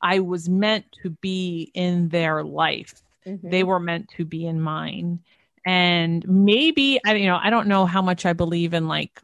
I 0.02 0.20
was 0.20 0.50
meant 0.50 0.86
to 1.04 1.12
be 1.12 1.72
in 1.74 2.10
their 2.10 2.44
life. 2.44 3.02
Mm-hmm. 3.26 3.50
They 3.50 3.64
were 3.64 3.80
meant 3.80 4.10
to 4.18 4.26
be 4.26 4.46
in 4.46 4.60
mine. 4.60 5.20
And 5.66 6.26
maybe 6.28 7.00
I 7.06 7.16
you 7.16 7.28
know, 7.28 7.40
I 7.42 7.50
don't 7.50 7.68
know 7.68 7.86
how 7.86 8.02
much 8.02 8.26
I 8.26 8.34
believe 8.34 8.74
in 8.74 8.88
like 8.88 9.22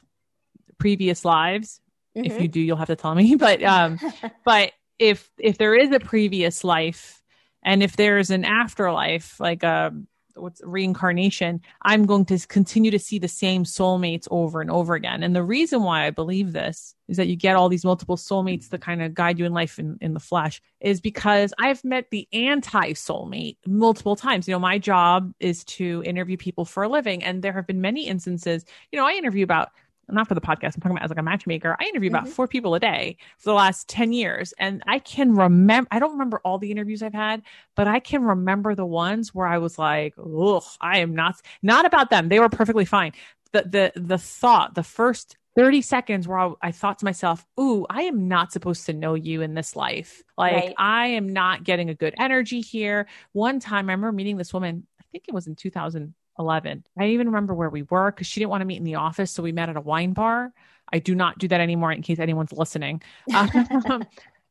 previous 0.78 1.24
lives. 1.24 1.80
Mm-hmm. 2.18 2.26
If 2.26 2.42
you 2.42 2.48
do, 2.48 2.60
you'll 2.60 2.78
have 2.78 2.88
to 2.88 2.96
tell 2.96 3.16
me. 3.16 3.36
But 3.40 3.64
um 3.64 4.00
but 4.46 4.72
if 5.00 5.30
if 5.38 5.58
there 5.58 5.76
is 5.76 5.92
a 5.92 6.00
previous 6.00 6.64
life 6.64 7.22
and 7.64 7.84
if 7.84 7.96
there's 7.96 8.32
an 8.32 8.46
afterlife, 8.46 9.40
like 9.40 9.64
a 9.64 9.94
what's 10.36 10.62
reincarnation, 10.64 11.62
I'm 11.82 12.06
going 12.06 12.26
to 12.26 12.40
continue 12.48 12.92
to 12.92 13.00
see 13.00 13.20
the 13.20 13.28
same 13.28 13.64
soulmates 13.64 14.28
over 14.32 14.62
and 14.62 14.72
over 14.72 14.96
again. 14.96 15.24
And 15.24 15.36
the 15.36 15.44
reason 15.44 15.84
why 15.84 16.06
I 16.06 16.10
believe 16.10 16.54
this 16.54 16.96
is 17.08 17.18
that 17.18 17.28
you 17.28 17.36
get 17.36 17.56
all 17.56 17.70
these 17.70 17.86
multiple 17.86 18.18
soulmates 18.18 18.70
to 18.70 18.78
kind 18.78 19.02
of 19.02 19.14
guide 19.14 19.38
you 19.38 19.46
in 19.46 19.54
life 19.54 19.80
in, 19.80 19.98
in 20.02 20.14
the 20.14 20.20
flesh 20.20 20.62
is 20.80 21.02
because 21.02 21.54
I've 21.60 21.84
met 21.84 22.10
the 22.10 22.28
anti 22.32 22.94
soulmate 22.94 23.58
multiple 23.66 24.16
times. 24.16 24.48
You 24.48 24.54
know, 24.54 24.60
my 24.60 24.78
job 24.78 25.34
is 25.40 25.64
to 25.66 26.04
interview 26.06 26.38
people 26.38 26.66
for 26.66 26.84
a 26.84 26.90
living. 26.90 27.24
And 27.24 27.42
there 27.42 27.54
have 27.54 27.68
been 27.68 27.82
many 27.82 28.08
instances, 28.08 28.66
you 28.92 28.98
know, 28.98 29.06
I 29.06 29.14
interview 29.14 29.44
about 29.44 29.72
not 30.14 30.28
for 30.28 30.36
the 30.36 30.42
podcast, 30.42 30.76
I'm 30.76 30.82
talking 30.82 30.92
about 30.92 31.04
as 31.04 31.10
like 31.10 31.20
a 31.20 31.24
matchmaker. 31.24 31.76
I 31.80 31.86
interview 31.86 32.10
about 32.10 32.24
mm-hmm. 32.24 32.34
four 32.34 32.48
people 32.48 32.76
a 32.76 32.80
day 32.80 33.18
for 33.38 33.50
the 33.50 33.56
last 33.56 33.88
10 33.88 34.14
years. 34.14 34.54
And 34.60 34.84
I 34.88 35.00
can 35.00 35.36
remember, 35.36 35.88
I 35.92 36.00
don't 36.00 36.12
remember 36.12 36.42
all 36.44 36.58
the 36.58 36.72
interviews 36.72 37.04
I've 37.04 37.14
had, 37.14 37.42
but 37.76 37.88
I 37.88 38.00
can 38.00 38.24
remember 38.24 38.76
the 38.76 38.86
ones 38.86 39.34
where 39.34 39.48
I 39.48 39.58
was 39.58 39.78
like, 39.78 40.14
ugh, 40.18 40.64
I 40.80 41.00
am 41.00 41.16
not, 41.16 41.36
not 41.62 41.86
about 41.86 42.10
them. 42.10 42.30
They 42.30 42.40
were 42.40 42.50
perfectly 42.50 42.86
fine. 42.86 43.14
The, 43.54 43.92
the, 43.96 44.02
the 44.02 44.18
thought, 44.18 44.76
the 44.76 44.84
first 44.84 45.38
30 45.56 45.82
seconds 45.82 46.28
where 46.28 46.40
I, 46.40 46.54
I, 46.62 46.72
thought 46.72 47.00
to 47.00 47.06
myself, 47.06 47.46
Ooh, 47.60 47.86
I 47.90 48.04
am 48.04 48.28
not 48.28 48.54
supposed 48.54 48.86
to 48.86 48.94
know 48.94 49.16
you 49.16 49.42
in 49.42 49.54
this 49.54 49.76
life. 49.76 50.24
Like, 50.38 50.54
right. 50.54 50.74
I 50.78 51.08
am 51.08 51.34
not 51.34 51.64
getting 51.64 51.90
a 51.90 51.96
good 51.96 52.16
energy 52.18 52.62
here. 52.62 53.08
One 53.34 53.60
time 53.60 53.90
I 53.90 53.94
remember 53.94 54.14
meeting 54.14 54.38
this 54.38 54.54
woman, 54.54 54.88
I 55.00 55.04
think 55.12 55.26
it 55.28 55.34
was 55.34 55.48
in 55.48 55.56
2000, 55.56 56.14
11. 56.42 56.84
I 57.00 57.08
even 57.08 57.28
remember 57.28 57.54
where 57.54 57.70
we 57.70 57.84
were 57.84 58.12
because 58.12 58.28
she 58.28 58.40
didn't 58.40 58.50
want 58.50 58.62
to 58.62 58.66
meet 58.66 58.78
in 58.78 58.84
the 58.84 58.96
office. 58.96 59.32
So 59.32 59.44
we 59.44 59.52
met 59.52 59.70
at 59.70 59.78
a 59.78 59.82
wine 59.82 60.14
bar. 60.14 60.52
I 60.92 61.00
do 61.00 61.16
not 61.16 61.38
do 61.38 61.48
that 61.48 61.62
anymore 61.62 61.92
in 61.92 62.02
case 62.02 62.20
anyone's 62.20 62.52
listening. 62.52 63.02
Um, 63.34 64.06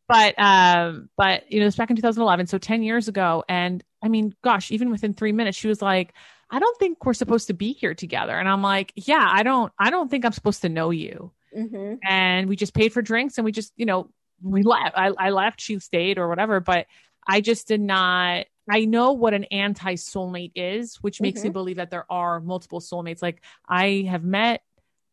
but, 0.08 0.34
um, 0.38 1.08
but, 1.16 1.52
you 1.52 1.60
know, 1.60 1.66
it's 1.66 1.76
back 1.76 1.90
in 1.90 1.94
2011. 1.94 2.48
So 2.48 2.58
10 2.58 2.82
years 2.82 3.06
ago. 3.06 3.44
And 3.48 3.84
I 4.02 4.08
mean, 4.08 4.34
gosh, 4.42 4.72
even 4.72 4.90
within 4.90 5.14
three 5.14 5.30
minutes, 5.30 5.56
she 5.56 5.68
was 5.68 5.80
like, 5.80 6.14
I 6.50 6.58
don't 6.58 6.78
think 6.78 7.04
we're 7.04 7.14
supposed 7.14 7.46
to 7.46 7.54
be 7.54 7.72
here 7.72 7.94
together. 7.94 8.36
And 8.36 8.48
I'm 8.48 8.62
like, 8.62 8.92
yeah, 8.96 9.24
I 9.30 9.44
don't, 9.44 9.72
I 9.78 9.90
don't 9.90 10.10
think 10.10 10.24
I'm 10.24 10.32
supposed 10.32 10.62
to 10.62 10.68
know 10.68 10.90
you. 10.90 11.30
Mm-hmm. 11.56 11.94
And 12.02 12.48
we 12.48 12.56
just 12.56 12.74
paid 12.74 12.92
for 12.92 13.02
drinks 13.02 13.38
and 13.38 13.44
we 13.44 13.52
just, 13.52 13.72
you 13.76 13.86
know, 13.86 14.10
we 14.42 14.62
left. 14.62 14.96
I, 14.96 15.12
I 15.16 15.30
left, 15.30 15.60
she 15.60 15.78
stayed 15.78 16.18
or 16.18 16.28
whatever, 16.28 16.58
but 16.58 16.86
I 17.28 17.40
just 17.40 17.68
did 17.68 17.80
not 17.80 18.46
I 18.70 18.84
know 18.84 19.12
what 19.12 19.34
an 19.34 19.44
anti 19.44 19.94
soulmate 19.94 20.52
is, 20.54 20.96
which 20.96 21.20
makes 21.20 21.40
mm-hmm. 21.40 21.48
me 21.48 21.52
believe 21.52 21.76
that 21.76 21.90
there 21.90 22.10
are 22.10 22.40
multiple 22.40 22.80
soulmates. 22.80 23.20
Like 23.20 23.42
I 23.68 24.06
have 24.08 24.22
met, 24.22 24.62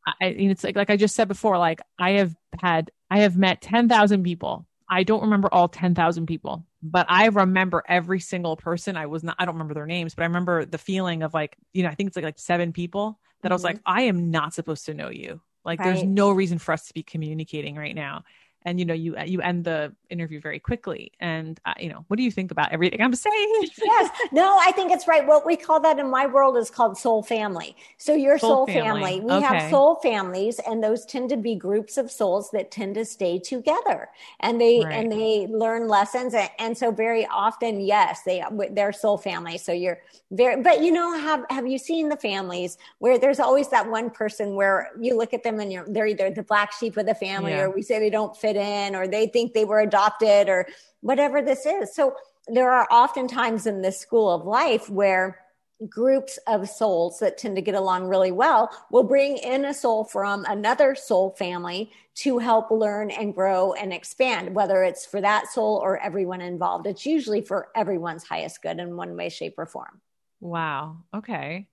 I, 0.06 0.26
it's 0.28 0.64
like 0.64 0.76
like 0.76 0.92
I 0.92 0.96
just 0.96 1.16
said 1.16 1.28
before, 1.28 1.58
like 1.58 1.82
I 1.98 2.12
have 2.12 2.36
had, 2.62 2.92
I 3.10 3.20
have 3.20 3.36
met 3.36 3.62
ten 3.62 3.90
thousand 3.90 4.24
people. 4.24 4.68
I 4.88 5.04
don't 5.04 5.24
remember 5.24 5.50
all 5.52 5.68
ten 5.68 5.96
thousand 5.96 6.28
people, 6.28 6.66
but 6.84 7.08
I 7.10 7.26
remember 7.28 7.84
every 7.88 8.20
single 8.20 8.56
person. 8.56 8.96
I 8.96 9.08
was 9.08 9.24
not, 9.24 9.36
I 9.40 9.46
don't 9.46 9.56
remember 9.56 9.74
their 9.74 9.88
names, 9.88 10.14
but 10.14 10.22
I 10.22 10.28
remember 10.28 10.64
the 10.64 10.78
feeling 10.78 11.24
of 11.24 11.34
like, 11.34 11.58
you 11.74 11.82
know, 11.82 11.90
I 11.90 11.96
think 11.96 12.08
it's 12.08 12.16
like 12.16 12.26
like 12.26 12.40
seven 12.40 12.74
people 12.74 13.20
that 13.42 13.48
mm-hmm. 13.48 13.54
I 13.54 13.56
was 13.56 13.64
like, 13.64 13.80
I 13.86 14.04
am 14.04 14.30
not 14.30 14.54
supposed 14.54 14.86
to 14.86 14.94
know 14.94 15.10
you. 15.10 15.42
Like, 15.66 15.80
right. 15.80 15.88
there's 15.88 16.04
no 16.04 16.32
reason 16.32 16.60
for 16.60 16.72
us 16.72 16.88
to 16.88 16.94
be 16.94 17.04
communicating 17.04 17.76
right 17.76 17.96
now 17.96 18.24
and 18.68 18.80
you 18.80 18.86
know 18.86 18.94
you 18.94 19.16
you 19.26 19.42
end 19.42 19.64
the 19.64 19.94
interview 20.10 20.42
very 20.42 20.60
quickly 20.60 21.10
and 21.22 21.60
uh, 21.66 21.74
you 21.80 21.88
know 21.88 22.04
what 22.10 22.18
do 22.18 22.24
you 22.24 22.30
think 22.30 22.52
about 22.52 22.70
everything 22.74 23.02
i'm 23.02 23.16
saying 23.16 23.54
yes 23.78 24.10
no 24.34 24.60
i 24.62 24.72
think 24.74 24.92
it's 24.92 25.08
right 25.08 25.26
what 25.26 25.46
we 25.46 25.56
call 25.56 25.80
that 25.80 25.98
in 25.98 26.10
my 26.10 26.26
world 26.26 26.58
is 26.58 26.70
called 26.70 26.98
soul 26.98 27.24
family 27.24 27.76
so 27.98 28.14
your 28.14 28.38
soul, 28.38 28.50
soul 28.50 28.68
family. 28.68 28.82
family. 28.84 29.20
we 29.22 29.32
okay. 29.32 29.46
have 29.46 29.72
soul 29.72 29.96
families 29.96 30.60
and 30.68 30.84
those 30.84 31.06
tend 31.06 31.30
to 31.30 31.38
be 31.38 31.56
groups 31.56 31.98
of 31.98 32.12
souls 32.12 32.52
that 32.52 32.70
tend 32.70 32.94
to 32.94 33.06
stay 33.06 33.40
together 33.40 34.10
and 34.42 34.60
they 34.60 34.84
right. 34.84 34.94
and 34.94 35.12
they 35.12 35.48
learn 35.50 35.88
lessons 35.88 36.34
and, 36.34 36.50
and 36.60 36.78
so 36.78 36.92
very 36.92 37.26
often 37.28 37.80
yes 37.80 38.24
they 38.24 38.44
they're 38.72 38.92
soul 38.92 39.18
family 39.18 39.58
so 39.58 39.72
you're 39.72 40.00
very 40.32 40.62
but 40.62 40.82
you 40.82 40.92
know 40.92 41.18
have 41.18 41.46
have 41.50 41.66
you 41.66 41.78
seen 41.78 42.10
the 42.10 42.18
families 42.18 42.78
where 43.00 43.18
there's 43.18 43.40
always 43.40 43.70
that 43.70 43.90
one 43.90 44.10
person 44.10 44.56
where 44.56 44.90
you 45.00 45.18
look 45.18 45.34
at 45.34 45.42
them 45.44 45.62
and 45.62 45.72
you're 45.72 45.86
they're 45.88 46.08
either 46.08 46.30
the 46.30 46.44
black 46.44 46.74
sheep 46.74 46.98
of 46.98 47.06
the 47.06 47.16
family 47.16 47.52
yeah. 47.52 47.62
or 47.62 47.70
we 47.70 47.82
say 47.82 47.98
they 47.98 48.10
don't 48.10 48.36
fit 48.36 48.57
in 48.58 48.96
or 48.96 49.08
they 49.08 49.28
think 49.28 49.54
they 49.54 49.66
were 49.66 49.80
adopted 49.80 50.50
or 50.50 50.68
whatever 51.02 51.42
this 51.42 51.66
is. 51.66 51.94
So 51.94 52.16
there 52.48 52.72
are 52.72 52.88
often 52.92 53.28
times 53.28 53.68
in 53.68 53.82
this 53.82 54.00
school 54.00 54.30
of 54.30 54.46
life 54.46 54.90
where 54.90 55.40
groups 55.88 56.40
of 56.48 56.68
souls 56.68 57.20
that 57.20 57.38
tend 57.38 57.56
to 57.56 57.62
get 57.62 57.76
along 57.76 58.08
really 58.08 58.32
well 58.32 58.72
will 58.90 59.04
bring 59.04 59.38
in 59.38 59.66
a 59.66 59.74
soul 59.74 60.04
from 60.04 60.44
another 60.46 60.96
soul 60.96 61.36
family 61.38 61.92
to 62.16 62.40
help 62.40 62.72
learn 62.72 63.12
and 63.12 63.36
grow 63.36 63.74
and 63.74 63.94
expand, 63.94 64.56
whether 64.56 64.82
it's 64.84 65.06
for 65.06 65.22
that 65.22 65.48
soul 65.48 65.80
or 65.84 66.00
everyone 66.00 66.42
involved. 66.42 66.88
It's 66.88 67.06
usually 67.06 67.42
for 67.42 67.68
everyone's 67.76 68.24
highest 68.24 68.64
good 68.64 68.80
in 68.80 68.96
one 68.96 69.16
way, 69.16 69.30
shape, 69.30 69.54
or 69.58 69.68
form. 69.68 70.02
Wow. 70.40 70.98
Okay. 71.14 71.68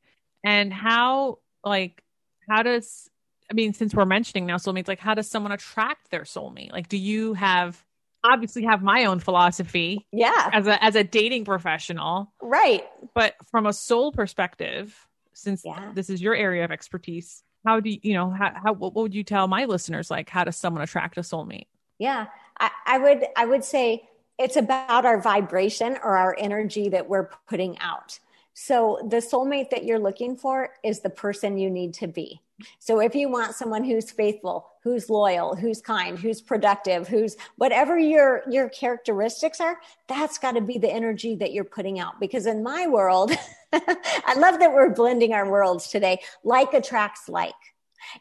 And 0.44 0.72
how, 0.72 1.38
like, 1.64 2.02
how 2.48 2.62
does 2.62 3.08
I 3.50 3.54
mean, 3.54 3.72
since 3.74 3.94
we're 3.94 4.06
mentioning 4.06 4.46
now 4.46 4.56
soulmates, 4.56 4.88
like 4.88 5.00
how 5.00 5.14
does 5.14 5.28
someone 5.28 5.52
attract 5.52 6.10
their 6.10 6.22
soulmate? 6.22 6.72
Like, 6.72 6.88
do 6.88 6.96
you 6.96 7.34
have 7.34 7.84
obviously 8.24 8.64
have 8.64 8.82
my 8.82 9.04
own 9.04 9.20
philosophy? 9.20 10.06
Yeah. 10.12 10.50
As 10.52 10.66
a 10.66 10.82
as 10.82 10.96
a 10.96 11.04
dating 11.04 11.44
professional. 11.44 12.32
Right. 12.40 12.84
But 13.14 13.34
from 13.50 13.66
a 13.66 13.72
soul 13.72 14.12
perspective, 14.12 14.96
since 15.34 15.62
yeah. 15.64 15.92
this 15.94 16.08
is 16.10 16.22
your 16.22 16.34
area 16.34 16.64
of 16.64 16.70
expertise, 16.70 17.42
how 17.66 17.80
do 17.80 17.90
you, 17.90 17.98
you 18.02 18.14
know, 18.14 18.30
how, 18.30 18.52
how 18.54 18.72
what 18.72 18.94
would 18.94 19.14
you 19.14 19.24
tell 19.24 19.46
my 19.46 19.66
listeners 19.66 20.10
like 20.10 20.28
how 20.28 20.44
does 20.44 20.56
someone 20.56 20.82
attract 20.82 21.18
a 21.18 21.20
soulmate? 21.20 21.66
Yeah. 21.98 22.26
I, 22.58 22.70
I 22.86 22.98
would 22.98 23.24
I 23.36 23.44
would 23.44 23.64
say 23.64 24.08
it's 24.38 24.56
about 24.56 25.04
our 25.04 25.20
vibration 25.20 25.96
or 26.02 26.16
our 26.16 26.34
energy 26.38 26.88
that 26.88 27.08
we're 27.08 27.30
putting 27.48 27.78
out. 27.78 28.18
So 28.54 29.06
the 29.10 29.16
soulmate 29.16 29.70
that 29.70 29.84
you're 29.84 29.98
looking 29.98 30.36
for 30.36 30.70
is 30.84 31.00
the 31.00 31.10
person 31.10 31.58
you 31.58 31.70
need 31.70 31.92
to 31.94 32.06
be. 32.06 32.40
So 32.78 33.00
if 33.00 33.16
you 33.16 33.28
want 33.28 33.56
someone 33.56 33.82
who's 33.82 34.12
faithful, 34.12 34.68
who's 34.84 35.10
loyal, 35.10 35.56
who's 35.56 35.80
kind, 35.80 36.16
who's 36.16 36.40
productive, 36.40 37.08
who's 37.08 37.36
whatever 37.56 37.98
your 37.98 38.42
your 38.48 38.68
characteristics 38.68 39.60
are, 39.60 39.78
that's 40.08 40.38
got 40.38 40.52
to 40.52 40.60
be 40.60 40.78
the 40.78 40.90
energy 40.90 41.34
that 41.34 41.52
you're 41.52 41.64
putting 41.64 41.98
out 41.98 42.20
because 42.20 42.46
in 42.46 42.62
my 42.62 42.86
world, 42.86 43.32
I 43.72 44.34
love 44.36 44.60
that 44.60 44.72
we're 44.72 44.90
blending 44.90 45.32
our 45.32 45.50
worlds 45.50 45.88
today. 45.88 46.20
Like 46.44 46.72
attracts 46.74 47.28
like. 47.28 47.54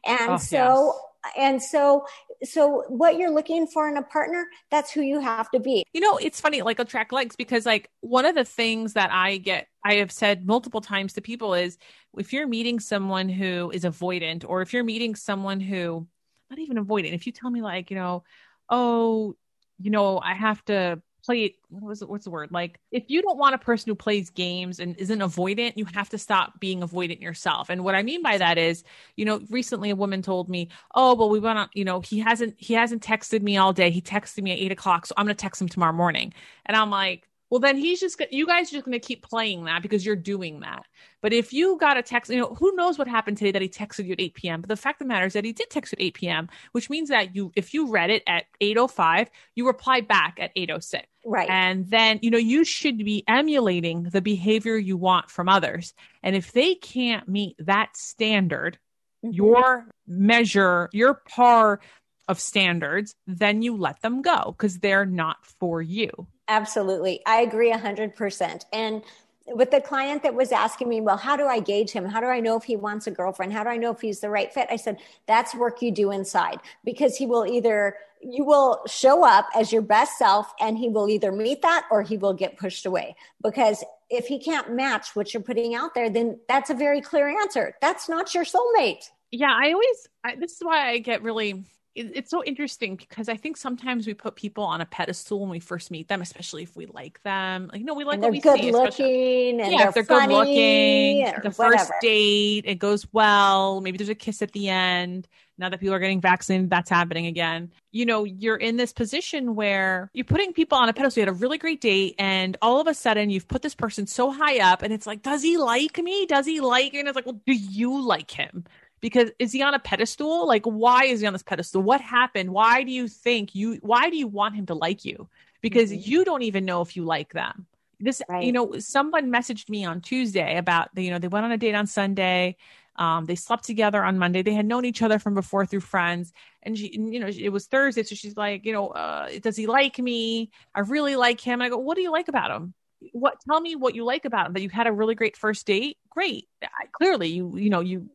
And 0.04 0.32
oh, 0.32 0.38
so 0.38 0.94
yes 0.96 1.02
and 1.38 1.62
so 1.62 2.06
so 2.44 2.84
what 2.88 3.18
you're 3.18 3.32
looking 3.32 3.68
for 3.68 3.88
in 3.90 3.98
a 3.98 4.04
partner 4.04 4.48
that's 4.70 4.92
who 4.92 5.02
you 5.02 5.20
have 5.20 5.50
to 5.52 5.60
be. 5.60 5.84
You 5.94 6.02
know 6.02 6.18
it's 6.18 6.42
funny 6.42 6.62
like 6.62 6.80
attract 6.80 7.12
likes 7.12 7.36
because 7.36 7.66
like 7.66 7.90
one 8.02 8.26
of 8.26 8.36
the 8.36 8.46
things 8.46 8.94
that 8.94 9.12
i 9.12 9.38
get 9.38 9.68
i 9.84 9.96
have 9.96 10.12
said 10.12 10.46
multiple 10.46 10.82
times 10.82 11.14
to 11.14 11.22
people 11.22 11.54
is 11.54 11.78
if 12.18 12.34
you're 12.34 12.48
meeting 12.48 12.80
someone 12.80 13.30
who 13.30 13.72
is 13.72 13.84
avoidant 13.84 14.46
or 14.48 14.62
if 14.62 14.74
you're 14.74 14.84
meeting 14.84 15.16
someone 15.16 15.60
who 15.60 16.08
not 16.50 16.60
even 16.60 16.84
avoidant 16.84 17.14
if 17.14 17.26
you 17.26 17.32
tell 17.32 17.50
me 17.50 17.62
like 17.62 17.90
you 17.90 17.98
know 17.98 18.24
oh 18.70 19.36
you 19.80 19.92
know 19.92 20.20
i 20.20 20.34
have 20.34 20.64
to 20.66 21.02
play 21.24 21.56
what 21.70 21.84
was 21.84 22.04
what's 22.04 22.26
the 22.26 22.32
word? 22.32 22.52
Like 22.52 22.80
if 22.92 23.04
you 23.08 23.22
don't 23.22 23.38
want 23.38 23.56
a 23.56 23.58
person 23.58 23.90
who 23.90 23.96
plays 23.96 24.30
games 24.30 24.80
and 24.80 24.96
isn't 24.98 25.20
avoidant 25.20 25.74
you 25.76 25.86
have 25.94 26.10
to 26.10 26.18
stop 26.18 26.60
being 26.60 26.82
avoidant 26.82 27.22
yourself. 27.22 27.70
And 27.70 27.84
what 27.84 27.96
i 27.96 28.04
mean 28.04 28.22
by 28.22 28.38
that 28.38 28.58
is 28.58 28.84
you 29.16 29.26
know 29.26 29.42
recently 29.50 29.90
a 29.90 29.96
woman 29.96 30.22
told 30.22 30.50
me 30.50 30.70
oh 30.96 31.16
well 31.16 31.30
we 31.30 31.40
went 31.40 31.60
on 31.60 31.70
you 31.74 31.86
know 31.86 32.02
he 32.02 32.20
hasn't 32.20 32.56
he 32.58 32.74
hasn't 32.74 33.04
texted 33.04 33.42
me 33.42 33.58
all 33.58 33.74
day. 33.74 33.90
He 33.90 34.02
texted 34.02 34.44
me 34.44 34.52
at 34.52 34.60
eight 34.60 34.72
o'clock 34.72 35.06
so 35.06 35.14
i'm 35.18 35.26
gonna 35.26 35.36
text 35.36 35.62
him 35.62 35.70
tomorrow 35.70 35.94
morning. 35.94 36.34
And 36.66 36.78
i'm 36.78 36.90
like 36.90 37.28
well 37.54 37.60
then 37.60 37.78
he's 37.78 38.00
just 38.00 38.20
you 38.32 38.48
guys 38.48 38.70
are 38.70 38.78
just 38.78 38.86
going 38.86 39.00
to 39.00 39.08
keep 39.08 39.22
playing 39.22 39.66
that 39.66 39.84
because 39.84 40.04
you're 40.04 40.16
doing 40.16 40.62
that. 40.62 40.88
But 41.22 41.34
if 41.34 41.54
you 41.54 41.78
got 41.78 41.98
a 41.98 42.02
text 42.02 42.32
you 42.32 42.40
know 42.40 42.56
who 42.56 42.76
knows 42.76 42.98
what 42.98 43.08
happened 43.08 43.38
today 43.38 43.52
that 43.52 43.62
he 43.62 43.70
texted 43.70 44.08
you 44.08 44.14
at 44.14 44.20
8 44.20 44.34
p.m 44.34 44.62
but 44.62 44.70
the 44.70 44.76
fact 44.76 45.00
of 45.00 45.06
the 45.06 45.14
matter 45.14 45.28
is 45.28 45.34
that 45.34 45.46
he 45.46 45.54
did 45.54 45.70
text 45.70 45.94
at 45.94 46.02
8 46.02 46.16
p.m 46.16 46.50
which 46.72 46.90
means 46.90 47.10
that 47.10 47.36
you 47.36 47.52
if 47.56 47.76
you 47.76 47.92
read 47.92 48.10
it 48.10 48.24
at 48.26 48.46
805 48.60 49.30
you 49.54 49.68
reply 49.68 50.02
back 50.02 50.40
at 50.42 50.50
806 50.56 51.06
right. 51.28 51.48
And 51.48 51.88
then 51.92 52.18
you 52.24 52.32
know 52.32 52.40
you 52.40 52.64
should 52.64 52.98
be 52.98 53.24
emulating 53.28 54.06
the 54.06 54.22
behavior 54.22 54.76
you 54.76 54.98
want 54.98 55.30
from 55.30 55.48
others. 55.48 55.94
And 56.24 56.36
if 56.36 56.54
they 56.54 56.74
can't 56.74 57.28
meet 57.28 57.56
that 57.60 57.96
standard 57.96 58.80
mm-hmm. 59.24 59.32
your 59.32 59.86
measure 60.08 60.90
your 60.92 61.14
par 61.14 61.82
of 62.28 62.40
standards 62.40 63.14
then 63.28 63.62
you 63.62 63.78
let 63.78 64.02
them 64.02 64.24
go 64.24 64.56
because 64.58 64.80
they're 64.80 65.06
not 65.06 65.46
for 65.60 65.80
you 65.80 66.10
Absolutely. 66.48 67.22
I 67.26 67.42
agree 67.42 67.72
100%. 67.72 68.66
And 68.74 69.04
with 69.48 69.72
the 69.72 69.82
client 69.82 70.24
that 70.24 70.34
was 70.34 70.52
asking 70.52 70.90
me, 70.90 71.02
well, 71.02 71.18
how 71.18 71.36
do 71.36 71.46
I 71.46 71.60
gauge 71.60 71.92
him? 71.92 72.06
How 72.06 72.20
do 72.20 72.28
I 72.28 72.40
know 72.40 72.56
if 72.58 72.64
he 72.64 72.76
wants 72.76 73.08
a 73.08 73.12
girlfriend? 73.12 73.54
How 73.54 73.64
do 73.64 73.70
I 73.70 73.78
know 73.78 73.92
if 73.92 74.02
he's 74.02 74.20
the 74.20 74.30
right 74.30 74.54
fit? 74.54 74.68
I 74.70 74.78
said, 74.78 74.98
that's 75.26 75.54
work 75.54 75.82
you 75.82 75.92
do 75.92 76.12
inside 76.12 76.60
because 76.84 77.18
he 77.18 77.26
will 77.26 77.46
either, 77.46 77.98
you 78.22 78.46
will 78.46 78.82
show 78.88 79.26
up 79.26 79.50
as 79.56 79.72
your 79.72 79.82
best 79.82 80.18
self 80.18 80.54
and 80.60 80.78
he 80.78 80.88
will 80.88 81.10
either 81.10 81.32
meet 81.32 81.62
that 81.62 81.86
or 81.92 82.04
he 82.04 82.18
will 82.18 82.34
get 82.34 82.58
pushed 82.58 82.86
away 82.86 83.16
because 83.42 83.84
if 84.10 84.28
he 84.28 84.40
can't 84.40 84.74
match 84.74 85.16
what 85.16 85.34
you're 85.34 85.44
putting 85.44 85.76
out 85.76 85.94
there, 85.94 86.10
then 86.10 86.40
that's 86.48 86.70
a 86.70 86.74
very 86.74 87.02
clear 87.02 87.28
answer. 87.28 87.76
That's 87.82 88.08
not 88.08 88.34
your 88.34 88.46
soulmate. 88.46 89.10
Yeah. 89.32 89.54
I 89.54 89.74
always, 89.74 90.08
I, 90.24 90.36
this 90.36 90.54
is 90.54 90.60
why 90.62 90.90
I 90.90 91.00
get 91.00 91.22
really 91.22 91.66
it's 91.96 92.32
so 92.32 92.44
interesting 92.44 92.96
because 92.96 93.30
I 93.30 93.38
think 93.38 93.56
sometimes 93.56 94.08
we 94.08 94.14
put 94.14 94.36
people 94.36 94.64
on 94.64 94.82
a 94.82 94.86
pedestal 94.86 95.40
when 95.40 95.50
we 95.50 95.60
first 95.60 95.92
meet 95.92 96.08
them, 96.08 96.22
especially 96.22 96.64
if 96.64 96.76
we 96.76 96.88
like 96.88 97.22
them. 97.24 97.70
Like, 97.72 97.84
know, 97.84 97.94
we 97.94 98.04
like 98.04 98.16
and 98.16 98.24
they're 98.24 98.32
we 98.32 98.40
good 98.40 98.60
see, 98.60 98.72
looking, 98.72 99.62
and 99.62 99.72
yeah, 99.72 99.92
they're, 99.92 100.04
they're 100.04 100.20
good 100.20 100.30
looking. 100.30 101.26
The 101.26 101.52
whatever. 101.56 101.78
first 101.78 101.92
date, 102.02 102.64
it 102.66 102.80
goes 102.80 103.06
well. 103.14 103.80
Maybe 103.82 103.98
there's 103.98 104.10
a 104.10 104.16
kiss 104.16 104.42
at 104.42 104.52
the 104.54 104.70
end. 104.70 105.28
Now 105.60 105.70
that 105.70 105.80
people 105.80 105.94
are 105.94 106.00
getting 106.00 106.20
vaccinated, 106.20 106.72
that's 106.72 106.90
happening 106.90 107.28
again. 107.28 107.72
You 107.92 108.08
know, 108.08 108.24
you're 108.24 108.58
in 108.58 108.76
this 108.76 108.92
position 108.92 109.54
where 109.54 110.10
you're 110.14 110.26
putting 110.26 110.52
people 110.52 110.80
on 110.80 110.90
a 110.90 110.94
pedestal. 110.94 111.22
You 111.22 111.28
had 111.28 111.36
a 111.36 111.38
really 111.38 111.60
great 111.60 111.80
date, 111.80 112.16
and 112.18 112.58
all 112.62 112.82
of 112.82 112.88
a 112.88 112.96
sudden, 112.96 113.30
you've 113.30 113.48
put 113.48 113.62
this 113.62 113.76
person 113.76 114.08
so 114.08 114.32
high 114.32 114.60
up, 114.60 114.82
and 114.82 114.92
it's 114.92 115.06
like, 115.06 115.22
does 115.22 115.44
he 115.44 115.58
like 115.58 116.00
me? 116.00 116.26
Does 116.26 116.48
he 116.48 116.60
like? 116.60 116.96
And 116.96 117.08
it's 117.08 117.16
like, 117.16 117.28
well, 117.28 117.40
do 117.46 117.54
you 117.54 118.02
like 118.04 118.32
him? 118.32 118.64
Because 119.04 119.30
is 119.38 119.52
he 119.52 119.62
on 119.62 119.74
a 119.74 119.80
pedestal 119.80 120.48
like 120.48 120.64
why 120.66 121.04
is 121.04 121.20
he 121.20 121.28
on 121.28 121.34
this 121.34 121.44
pedestal 121.44 121.84
what 121.84 122.00
happened 122.00 122.50
why 122.50 122.84
do 122.84 122.92
you 122.92 123.08
think 123.08 123.54
you 123.54 123.78
why 123.82 124.10
do 124.10 124.16
you 124.16 124.28
want 124.28 124.56
him 124.56 124.66
to 124.66 124.74
like 124.74 125.04
you 125.04 125.28
because 125.62 125.92
mm-hmm. 125.92 126.10
you 126.10 126.24
don't 126.24 126.42
even 126.42 126.64
know 126.64 126.82
if 126.82 126.96
you 126.96 127.04
like 127.04 127.34
them 127.34 127.68
this 128.00 128.22
right. 128.30 128.46
you 128.46 128.52
know 128.52 128.80
someone 128.80 129.30
messaged 129.30 129.70
me 129.70 129.84
on 129.84 130.02
tuesday 130.02 130.58
about 130.58 130.90
the, 130.96 131.04
you 131.04 131.12
know 131.12 131.20
they 131.20 131.28
went 131.28 131.46
on 131.46 131.52
a 131.52 131.58
date 131.58 131.76
on 131.76 131.86
sunday 131.86 132.56
um, 132.96 133.26
they 133.26 133.36
slept 133.36 133.64
together 133.64 134.04
on 134.04 134.20
Monday. 134.20 134.44
They 134.44 134.54
had 134.54 134.68
known 134.68 134.86
each 134.86 135.02
other 135.02 135.18
from 135.18 135.34
before 135.34 135.66
through 135.66 135.80
friends. 135.80 136.32
And 136.62 136.78
she, 136.78 136.92
you 136.96 137.20
know, 137.20 137.28
it 137.28 137.50
was 137.50 137.66
Thursday. 137.66 138.04
So 138.04 138.14
she's 138.14 138.38
like, 138.38 138.66
you 138.66 138.72
know, 138.72 138.90
uh, 138.90 139.30
does 139.42 139.58
he 139.58 139.66
like 139.66 139.98
me? 139.98 140.52
I 140.76 140.82
really 140.82 141.16
like 141.16 141.42
him. 141.42 141.54
And 141.54 141.64
I 141.64 141.70
go, 141.70 141.78
what 141.78 141.96
do 141.96 142.04
you 142.04 142.12
like 142.12 142.28
about 142.28 142.52
him? 142.52 142.76
What, 143.12 143.38
tell 143.50 143.60
me 143.60 143.76
what 143.76 143.96
you 143.96 144.06
like 144.06 144.26
about 144.26 144.46
him 144.46 144.54
that 144.54 144.62
you 144.62 144.70
had 144.70 144.86
a 144.86 144.92
really 144.92 145.16
great 145.16 145.36
first 145.36 145.66
date. 145.66 145.98
Great. 146.10 146.48
I, 146.62 146.86
clearly 146.92 147.30
you, 147.30 147.58
you 147.58 147.72
know, 147.72 147.80
you 147.80 148.12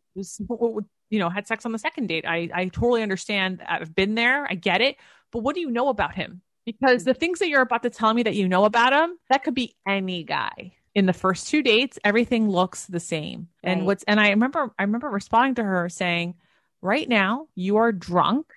you 1.10 1.18
know 1.18 1.28
had 1.28 1.46
sex 1.46 1.64
on 1.64 1.72
the 1.72 1.78
second 1.78 2.06
date. 2.06 2.24
I 2.26 2.48
i 2.54 2.64
totally 2.66 3.02
understand. 3.02 3.62
I've 3.66 3.94
been 3.94 4.14
there. 4.14 4.46
I 4.50 4.54
get 4.54 4.80
it. 4.80 4.96
But 5.32 5.40
what 5.40 5.54
do 5.54 5.60
you 5.60 5.70
know 5.70 5.88
about 5.88 6.14
him? 6.14 6.42
Because 6.64 7.04
the 7.04 7.14
things 7.14 7.38
that 7.38 7.48
you're 7.48 7.62
about 7.62 7.82
to 7.82 7.90
tell 7.90 8.12
me 8.12 8.22
that 8.24 8.34
you 8.34 8.48
know 8.48 8.64
about 8.64 8.92
him 8.92 9.16
that 9.30 9.44
could 9.44 9.54
be 9.54 9.74
any 9.86 10.22
guy. 10.22 10.72
In 10.94 11.06
the 11.06 11.12
first 11.12 11.48
two 11.48 11.62
dates 11.62 11.98
everything 12.04 12.48
looks 12.48 12.86
the 12.86 13.00
same. 13.00 13.48
Right. 13.64 13.72
and 13.72 13.86
what's 13.86 14.04
and 14.04 14.18
i 14.20 14.30
remember 14.30 14.72
i 14.78 14.82
remember 14.82 15.08
responding 15.08 15.54
to 15.56 15.62
her 15.64 15.88
saying 15.88 16.34
right 16.82 17.08
now 17.08 17.46
you 17.54 17.76
are 17.76 17.92
drunk 17.92 18.52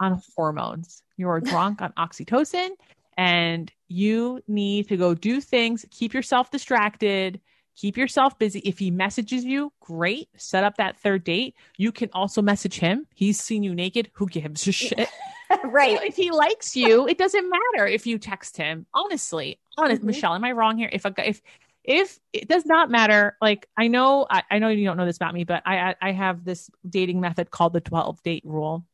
on 0.00 0.20
hormones. 0.36 1.02
You 1.16 1.28
are 1.28 1.40
drunk 1.40 1.80
on 1.82 1.92
oxytocin 1.98 2.70
and 3.16 3.70
you 3.88 4.42
need 4.48 4.88
to 4.88 4.96
go 4.96 5.14
do 5.14 5.40
things. 5.40 5.84
Keep 5.90 6.14
yourself 6.14 6.50
distracted 6.50 7.40
keep 7.76 7.96
yourself 7.96 8.38
busy. 8.38 8.60
If 8.60 8.78
he 8.78 8.90
messages 8.90 9.44
you, 9.44 9.72
great. 9.80 10.28
Set 10.36 10.64
up 10.64 10.76
that 10.76 10.98
third 10.98 11.24
date. 11.24 11.54
You 11.76 11.92
can 11.92 12.10
also 12.12 12.42
message 12.42 12.78
him. 12.78 13.06
He's 13.14 13.40
seen 13.40 13.62
you 13.62 13.74
naked. 13.74 14.10
Who 14.14 14.26
gives 14.26 14.66
a 14.66 14.72
shit? 14.72 15.08
right. 15.64 15.98
if 16.02 16.16
he 16.16 16.30
likes 16.30 16.76
you, 16.76 17.06
it 17.06 17.18
doesn't 17.18 17.48
matter 17.48 17.86
if 17.86 18.06
you 18.06 18.18
text 18.18 18.56
him. 18.56 18.86
Honestly, 18.94 19.58
honest, 19.76 20.00
mm-hmm. 20.00 20.08
Michelle, 20.08 20.34
am 20.34 20.44
I 20.44 20.52
wrong 20.52 20.76
here? 20.76 20.90
If 20.92 21.04
a 21.04 21.14
if 21.18 21.42
if 21.84 22.20
it 22.32 22.48
does 22.48 22.64
not 22.64 22.90
matter, 22.90 23.36
like 23.40 23.68
I 23.76 23.88
know, 23.88 24.26
I, 24.30 24.44
I 24.50 24.58
know 24.58 24.68
you 24.68 24.84
don't 24.84 24.96
know 24.96 25.06
this 25.06 25.16
about 25.16 25.34
me, 25.34 25.44
but 25.44 25.62
I, 25.66 25.96
I 26.00 26.12
have 26.12 26.44
this 26.44 26.70
dating 26.88 27.20
method 27.20 27.50
called 27.50 27.72
the 27.72 27.80
twelve 27.80 28.22
date 28.22 28.44
rule, 28.46 28.86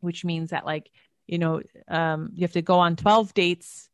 which 0.00 0.24
means 0.24 0.50
that 0.50 0.66
like 0.66 0.90
you 1.26 1.38
know 1.38 1.62
um, 1.86 2.30
you 2.34 2.42
have 2.42 2.52
to 2.52 2.62
go 2.62 2.80
on 2.80 2.96
twelve 2.96 3.34
dates 3.34 3.88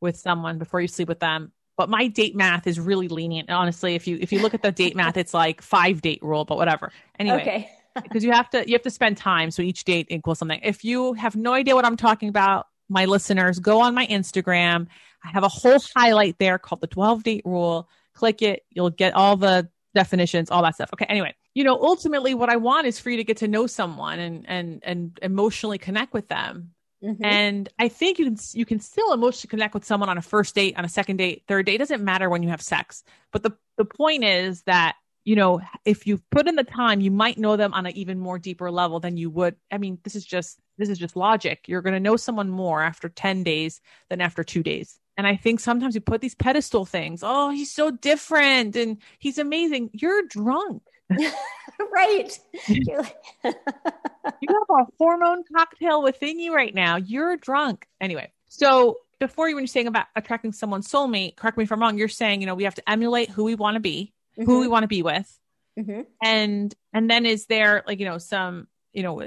with 0.00 0.18
someone 0.18 0.58
before 0.58 0.82
you 0.82 0.88
sleep 0.88 1.08
with 1.08 1.20
them 1.20 1.52
but 1.76 1.88
my 1.88 2.06
date 2.06 2.36
math 2.36 2.66
is 2.66 2.78
really 2.78 3.08
lenient. 3.08 3.50
Honestly, 3.50 3.94
if 3.94 4.06
you 4.06 4.18
if 4.20 4.32
you 4.32 4.40
look 4.40 4.54
at 4.54 4.62
the 4.62 4.72
date 4.72 4.96
math, 4.96 5.16
it's 5.16 5.34
like 5.34 5.60
five 5.62 6.02
date 6.02 6.22
rule, 6.22 6.44
but 6.44 6.56
whatever. 6.56 6.92
Anyway. 7.18 7.40
Okay. 7.40 7.70
because 8.02 8.24
you 8.24 8.32
have 8.32 8.50
to 8.50 8.66
you 8.66 8.74
have 8.74 8.82
to 8.82 8.90
spend 8.90 9.16
time 9.16 9.52
so 9.52 9.62
each 9.62 9.84
date 9.84 10.08
equals 10.10 10.38
something 10.38 10.58
if 10.64 10.84
you 10.84 11.12
have 11.12 11.36
no 11.36 11.52
idea 11.52 11.76
what 11.76 11.84
i'm 11.84 11.96
talking 11.96 12.28
about 12.28 12.66
my 12.88 13.04
listeners 13.04 13.60
go 13.60 13.80
on 13.80 13.94
my 13.94 14.04
instagram 14.08 14.88
i 15.24 15.28
have 15.28 15.44
a 15.44 15.48
whole 15.48 15.78
highlight 15.94 16.36
there 16.40 16.58
called 16.58 16.80
the 16.80 16.88
12 16.88 17.22
date 17.22 17.42
rule 17.44 17.88
click 18.12 18.42
it 18.42 18.64
you'll 18.70 18.90
get 18.90 19.14
all 19.14 19.36
the 19.36 19.68
definitions 19.94 20.50
all 20.50 20.62
that 20.62 20.74
stuff 20.74 20.90
okay 20.92 21.06
anyway 21.08 21.32
you 21.54 21.62
know 21.62 21.80
ultimately 21.80 22.34
what 22.34 22.48
i 22.48 22.56
want 22.56 22.86
is 22.86 22.98
for 22.98 23.10
you 23.10 23.16
to 23.16 23.24
get 23.24 23.36
to 23.36 23.46
know 23.46 23.66
someone 23.68 24.18
and 24.18 24.44
and 24.48 24.80
and 24.82 25.18
emotionally 25.22 25.78
connect 25.78 26.12
with 26.12 26.26
them 26.26 26.72
Mm-hmm. 27.04 27.24
And 27.24 27.68
I 27.78 27.88
think 27.88 28.18
you 28.18 28.24
can 28.24 28.36
you 28.54 28.64
can 28.64 28.80
still 28.80 29.12
emotionally 29.12 29.50
connect 29.50 29.74
with 29.74 29.84
someone 29.84 30.08
on 30.08 30.16
a 30.16 30.22
first 30.22 30.54
date, 30.54 30.76
on 30.78 30.84
a 30.84 30.88
second 30.88 31.18
date, 31.18 31.44
third 31.46 31.66
date. 31.66 31.74
It 31.74 31.78
doesn't 31.78 32.02
matter 32.02 32.30
when 32.30 32.42
you 32.42 32.48
have 32.48 32.62
sex. 32.62 33.04
But 33.30 33.42
the 33.42 33.52
the 33.76 33.84
point 33.84 34.24
is 34.24 34.62
that 34.62 34.96
you 35.24 35.36
know 35.36 35.60
if 35.84 36.06
you 36.06 36.20
put 36.30 36.48
in 36.48 36.56
the 36.56 36.64
time, 36.64 37.00
you 37.00 37.10
might 37.10 37.36
know 37.36 37.56
them 37.56 37.74
on 37.74 37.84
an 37.84 37.96
even 37.96 38.18
more 38.18 38.38
deeper 38.38 38.70
level 38.70 39.00
than 39.00 39.16
you 39.18 39.28
would. 39.30 39.56
I 39.70 39.78
mean, 39.78 39.98
this 40.02 40.16
is 40.16 40.24
just 40.24 40.58
this 40.78 40.88
is 40.88 40.98
just 40.98 41.14
logic. 41.14 41.64
You're 41.66 41.82
going 41.82 41.94
to 41.94 42.00
know 42.00 42.16
someone 42.16 42.48
more 42.48 42.82
after 42.82 43.10
ten 43.10 43.42
days 43.42 43.80
than 44.08 44.22
after 44.22 44.42
two 44.42 44.62
days. 44.62 44.98
And 45.16 45.26
I 45.26 45.36
think 45.36 45.60
sometimes 45.60 45.94
you 45.94 46.00
put 46.00 46.20
these 46.20 46.34
pedestal 46.34 46.84
things. 46.84 47.20
Oh, 47.22 47.50
he's 47.50 47.70
so 47.70 47.90
different 47.90 48.74
and 48.74 48.98
he's 49.18 49.38
amazing. 49.38 49.90
You're 49.92 50.22
drunk. 50.26 50.82
right. 51.92 52.38
you 52.68 52.84
have 53.44 54.70
a 54.70 54.84
hormone 54.98 55.44
cocktail 55.56 56.02
within 56.02 56.38
you 56.38 56.54
right 56.54 56.74
now. 56.74 56.96
You're 56.96 57.36
drunk. 57.36 57.86
Anyway, 58.00 58.30
so 58.48 58.98
before 59.20 59.48
you, 59.48 59.54
when 59.54 59.62
you're 59.62 59.68
saying 59.68 59.86
about 59.86 60.06
attracting 60.16 60.52
someone's 60.52 60.90
soulmate, 60.90 61.36
correct 61.36 61.56
me 61.56 61.64
if 61.64 61.72
I'm 61.72 61.80
wrong, 61.80 61.98
you're 61.98 62.08
saying, 62.08 62.40
you 62.40 62.46
know, 62.46 62.54
we 62.54 62.64
have 62.64 62.74
to 62.76 62.88
emulate 62.88 63.30
who 63.30 63.44
we 63.44 63.54
want 63.54 63.74
to 63.74 63.80
be, 63.80 64.12
mm-hmm. 64.38 64.50
who 64.50 64.60
we 64.60 64.68
want 64.68 64.82
to 64.82 64.88
be 64.88 65.02
with. 65.02 65.38
Mm-hmm. 65.78 66.02
And, 66.22 66.74
and 66.92 67.10
then 67.10 67.26
is 67.26 67.46
there 67.46 67.82
like, 67.86 67.98
you 67.98 68.06
know, 68.06 68.18
some, 68.18 68.68
you 68.92 69.02
know, 69.02 69.20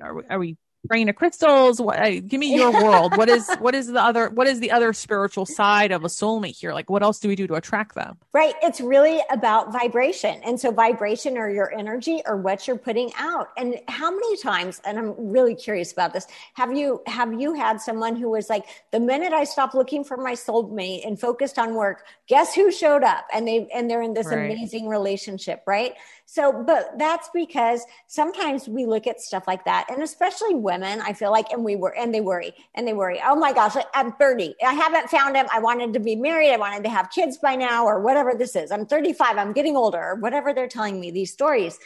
are, 0.00 0.24
are 0.30 0.38
we 0.38 0.56
praying 0.86 1.06
to 1.06 1.12
crystals. 1.12 1.80
What 1.80 1.98
uh, 1.98 2.20
give 2.20 2.40
me 2.40 2.54
your 2.54 2.72
world. 2.72 3.16
What 3.16 3.28
is 3.28 3.48
what 3.58 3.74
is 3.74 3.88
the 3.88 4.02
other 4.02 4.30
what 4.30 4.46
is 4.46 4.60
the 4.60 4.70
other 4.70 4.92
spiritual 4.92 5.46
side 5.46 5.92
of 5.92 6.04
a 6.04 6.08
soulmate 6.08 6.58
here? 6.58 6.72
Like 6.72 6.90
what 6.90 7.02
else 7.02 7.18
do 7.18 7.28
we 7.28 7.36
do 7.36 7.46
to 7.46 7.54
attract 7.54 7.94
them? 7.94 8.18
Right. 8.32 8.54
It's 8.62 8.80
really 8.80 9.20
about 9.30 9.72
vibration. 9.72 10.40
And 10.44 10.60
so 10.60 10.70
vibration 10.70 11.36
or 11.38 11.48
your 11.50 11.72
energy 11.72 12.22
or 12.26 12.36
what 12.36 12.66
you're 12.66 12.78
putting 12.78 13.10
out. 13.16 13.50
And 13.56 13.80
how 13.88 14.10
many 14.10 14.36
times 14.36 14.80
and 14.84 14.98
i'm 14.98 15.14
really 15.18 15.54
curious 15.54 15.92
about 15.92 16.12
this 16.12 16.26
have 16.54 16.76
you 16.76 17.02
have 17.06 17.32
you 17.38 17.54
had 17.54 17.80
someone 17.80 18.16
who 18.16 18.30
was 18.30 18.48
like 18.50 18.64
the 18.90 19.00
minute 19.00 19.32
i 19.32 19.44
stopped 19.44 19.74
looking 19.74 20.04
for 20.04 20.16
my 20.16 20.32
soulmate 20.32 21.06
and 21.06 21.18
focused 21.18 21.58
on 21.58 21.74
work 21.74 22.04
guess 22.26 22.54
who 22.54 22.70
showed 22.70 23.02
up? 23.02 23.26
And 23.32 23.46
they 23.46 23.68
and 23.74 23.90
they're 23.90 24.02
in 24.02 24.14
this 24.14 24.26
right. 24.26 24.50
amazing 24.50 24.88
relationship 24.88 25.62
right 25.66 25.94
so, 26.28 26.64
but 26.66 26.98
that's 26.98 27.30
because 27.32 27.84
sometimes 28.08 28.68
we 28.68 28.84
look 28.84 29.06
at 29.06 29.20
stuff 29.20 29.44
like 29.46 29.64
that, 29.64 29.86
and 29.88 30.02
especially 30.02 30.56
women, 30.56 31.00
I 31.00 31.12
feel 31.12 31.30
like, 31.30 31.52
and 31.52 31.64
we 31.64 31.76
were, 31.76 31.96
and 31.96 32.12
they 32.12 32.20
worry, 32.20 32.52
and 32.74 32.86
they 32.86 32.94
worry. 32.94 33.20
Oh 33.24 33.36
my 33.36 33.52
gosh, 33.52 33.76
I'm 33.94 34.12
30. 34.12 34.56
I 34.66 34.74
haven't 34.74 35.08
found 35.08 35.36
him. 35.36 35.46
I 35.52 35.60
wanted 35.60 35.92
to 35.92 36.00
be 36.00 36.16
married. 36.16 36.50
I 36.50 36.56
wanted 36.56 36.82
to 36.82 36.90
have 36.90 37.10
kids 37.10 37.38
by 37.38 37.54
now, 37.54 37.86
or 37.86 38.00
whatever 38.00 38.34
this 38.34 38.56
is. 38.56 38.72
I'm 38.72 38.86
35. 38.86 39.38
I'm 39.38 39.52
getting 39.52 39.76
older, 39.76 40.02
or 40.02 40.14
whatever 40.16 40.52
they're 40.52 40.66
telling 40.66 40.98
me 40.98 41.12
these 41.12 41.32
stories. 41.32 41.78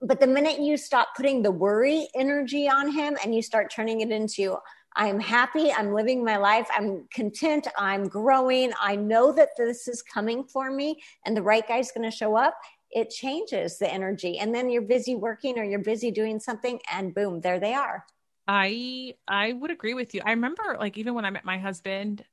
But 0.00 0.20
the 0.20 0.26
minute 0.28 0.60
you 0.60 0.76
stop 0.76 1.08
putting 1.16 1.42
the 1.42 1.50
worry 1.50 2.08
energy 2.14 2.68
on 2.68 2.92
him 2.92 3.18
and 3.22 3.34
you 3.34 3.42
start 3.42 3.72
turning 3.74 4.02
it 4.02 4.10
into, 4.12 4.56
I'm 4.96 5.20
happy. 5.20 5.72
I'm 5.72 5.92
living 5.92 6.24
my 6.24 6.36
life. 6.36 6.68
I'm 6.74 7.06
content. 7.12 7.68
I'm 7.76 8.08
growing. 8.08 8.72
I 8.80 8.96
know 8.96 9.32
that 9.32 9.50
this 9.58 9.88
is 9.88 10.00
coming 10.00 10.44
for 10.44 10.70
me 10.70 11.02
and 11.26 11.36
the 11.36 11.42
right 11.42 11.66
guy's 11.66 11.92
going 11.92 12.10
to 12.10 12.16
show 12.16 12.36
up 12.36 12.54
it 12.90 13.10
changes 13.10 13.78
the 13.78 13.92
energy. 13.92 14.38
And 14.38 14.54
then 14.54 14.70
you're 14.70 14.82
busy 14.82 15.14
working 15.14 15.58
or 15.58 15.64
you're 15.64 15.78
busy 15.78 16.10
doing 16.10 16.40
something 16.40 16.80
and 16.92 17.14
boom, 17.14 17.40
there 17.40 17.60
they 17.60 17.74
are. 17.74 18.04
I 18.48 19.14
I 19.28 19.52
would 19.52 19.70
agree 19.70 19.94
with 19.94 20.14
you. 20.14 20.22
I 20.24 20.30
remember 20.30 20.76
like 20.78 20.98
even 20.98 21.14
when 21.14 21.24
I 21.24 21.30
met 21.30 21.44
my 21.44 21.58
husband, 21.58 22.24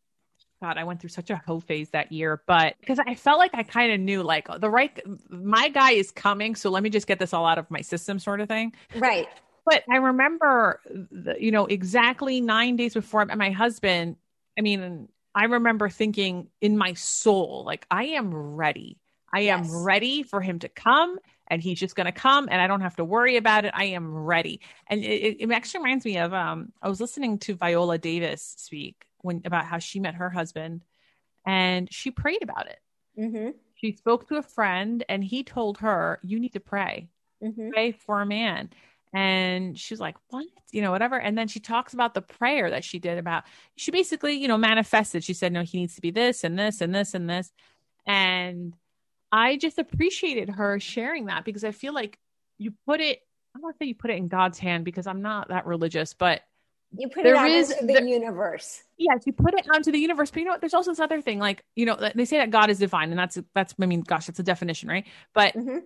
God, 0.61 0.77
I 0.77 0.83
went 0.83 0.99
through 0.99 1.09
such 1.09 1.29
a 1.29 1.35
hoe 1.35 1.59
phase 1.59 1.91
that 1.91 2.11
year, 2.11 2.41
but 2.47 2.75
because 2.79 2.97
I 2.97 3.13
felt 3.13 3.37
like 3.37 3.51
I 3.53 3.61
kind 3.61 3.93
of 3.93 3.99
knew 3.99 4.23
like 4.23 4.47
the 4.59 4.69
right 4.69 4.99
my 5.29 5.69
guy 5.69 5.91
is 5.91 6.09
coming, 6.09 6.55
so 6.55 6.71
let 6.71 6.81
me 6.81 6.89
just 6.89 7.05
get 7.05 7.19
this 7.19 7.33
all 7.33 7.45
out 7.45 7.59
of 7.59 7.69
my 7.69 7.81
system 7.81 8.17
sort 8.17 8.41
of 8.41 8.47
thing. 8.47 8.73
Right. 8.95 9.27
But 9.65 9.83
I 9.91 9.97
remember 9.97 10.79
the, 11.11 11.35
you 11.39 11.51
know 11.51 11.67
exactly 11.67 12.41
9 12.41 12.75
days 12.77 12.95
before 12.95 13.21
I 13.21 13.25
met 13.25 13.37
my 13.37 13.51
husband, 13.51 14.15
I 14.57 14.61
mean, 14.61 15.09
I 15.35 15.43
remember 15.43 15.89
thinking 15.89 16.47
in 16.61 16.79
my 16.79 16.93
soul 16.93 17.63
like 17.63 17.85
I 17.91 18.05
am 18.05 18.33
ready. 18.33 18.97
I 19.33 19.41
am 19.41 19.63
yes. 19.63 19.71
ready 19.73 20.23
for 20.23 20.41
him 20.41 20.59
to 20.59 20.69
come 20.69 21.17
and 21.47 21.61
he's 21.61 21.79
just 21.79 21.95
going 21.95 22.05
to 22.05 22.11
come 22.11 22.47
and 22.49 22.61
I 22.61 22.67
don't 22.67 22.81
have 22.81 22.95
to 22.97 23.05
worry 23.05 23.37
about 23.37 23.65
it. 23.65 23.71
I 23.73 23.85
am 23.85 24.13
ready. 24.15 24.61
And 24.87 25.03
it, 25.03 25.37
it, 25.41 25.51
actually 25.51 25.81
reminds 25.81 26.05
me 26.05 26.17
of, 26.17 26.33
um, 26.33 26.71
I 26.81 26.89
was 26.89 27.01
listening 27.01 27.39
to 27.39 27.55
Viola 27.55 27.97
Davis 27.97 28.55
speak 28.57 29.05
when 29.21 29.41
about 29.45 29.65
how 29.65 29.79
she 29.79 29.99
met 29.99 30.15
her 30.15 30.29
husband 30.29 30.83
and 31.45 31.91
she 31.91 32.11
prayed 32.11 32.43
about 32.43 32.67
it. 32.67 32.79
Mm-hmm. 33.17 33.49
She 33.75 33.95
spoke 33.95 34.27
to 34.27 34.35
a 34.35 34.41
friend 34.41 35.03
and 35.07 35.23
he 35.23 35.43
told 35.43 35.79
her, 35.79 36.19
You 36.23 36.39
need 36.39 36.53
to 36.53 36.59
pray, 36.59 37.09
mm-hmm. 37.43 37.69
pray 37.71 37.91
for 37.91 38.21
a 38.21 38.25
man. 38.25 38.69
And 39.13 39.77
she's 39.77 39.99
like, 39.99 40.15
What? 40.29 40.45
You 40.71 40.81
know, 40.81 40.91
whatever. 40.91 41.19
And 41.19 41.37
then 41.37 41.47
she 41.47 41.59
talks 41.59 41.93
about 41.93 42.13
the 42.13 42.21
prayer 42.21 42.69
that 42.69 42.83
she 42.83 42.99
did 42.99 43.17
about, 43.17 43.45
she 43.75 43.91
basically, 43.91 44.33
you 44.33 44.47
know, 44.47 44.57
manifested. 44.57 45.23
She 45.23 45.33
said, 45.33 45.53
No, 45.53 45.63
he 45.63 45.79
needs 45.79 45.95
to 45.95 46.01
be 46.01 46.11
this 46.11 46.43
and 46.43 46.59
this 46.59 46.81
and 46.81 46.93
this 46.93 47.13
and 47.13 47.29
this. 47.29 47.51
And 48.05 48.73
I 49.31 49.57
just 49.57 49.77
appreciated 49.77 50.49
her 50.49 50.79
sharing 50.79 51.25
that 51.25 51.45
because 51.45 51.63
I 51.63 51.71
feel 51.71 51.93
like 51.93 52.17
you 52.57 52.73
put 52.85 53.01
it, 53.01 53.21
I 53.55 53.59
don't 53.59 53.77
say 53.77 53.85
you 53.85 53.95
put 53.95 54.11
it 54.11 54.17
in 54.17 54.27
God's 54.27 54.59
hand 54.59 54.85
because 54.85 55.07
I'm 55.07 55.21
not 55.21 55.49
that 55.49 55.65
religious, 55.65 56.13
but 56.13 56.41
you 56.95 57.09
put 57.09 57.25
it 57.25 57.35
out 57.35 57.49
is, 57.49 57.71
into 57.71 57.85
the 57.85 57.93
there, 57.93 58.07
universe. 58.07 58.83
Yes, 58.97 59.23
you 59.25 59.33
put 59.33 59.53
it 59.53 59.67
onto 59.73 59.91
the 59.91 59.99
universe. 59.99 60.31
But 60.31 60.39
you 60.39 60.45
know 60.45 60.51
what? 60.51 60.61
There's 60.61 60.73
also 60.73 60.91
this 60.91 60.99
other 60.99 61.21
thing, 61.21 61.39
like 61.39 61.63
you 61.75 61.85
know, 61.85 61.97
they 62.15 62.25
say 62.25 62.37
that 62.37 62.49
God 62.49 62.69
is 62.69 62.79
divine, 62.79 63.09
and 63.09 63.19
that's 63.19 63.37
that's 63.53 63.75
I 63.81 63.85
mean, 63.85 64.01
gosh, 64.01 64.27
that's 64.27 64.39
a 64.39 64.43
definition, 64.43 64.87
right? 64.87 65.05
But 65.33 65.53
mm-hmm. 65.53 65.79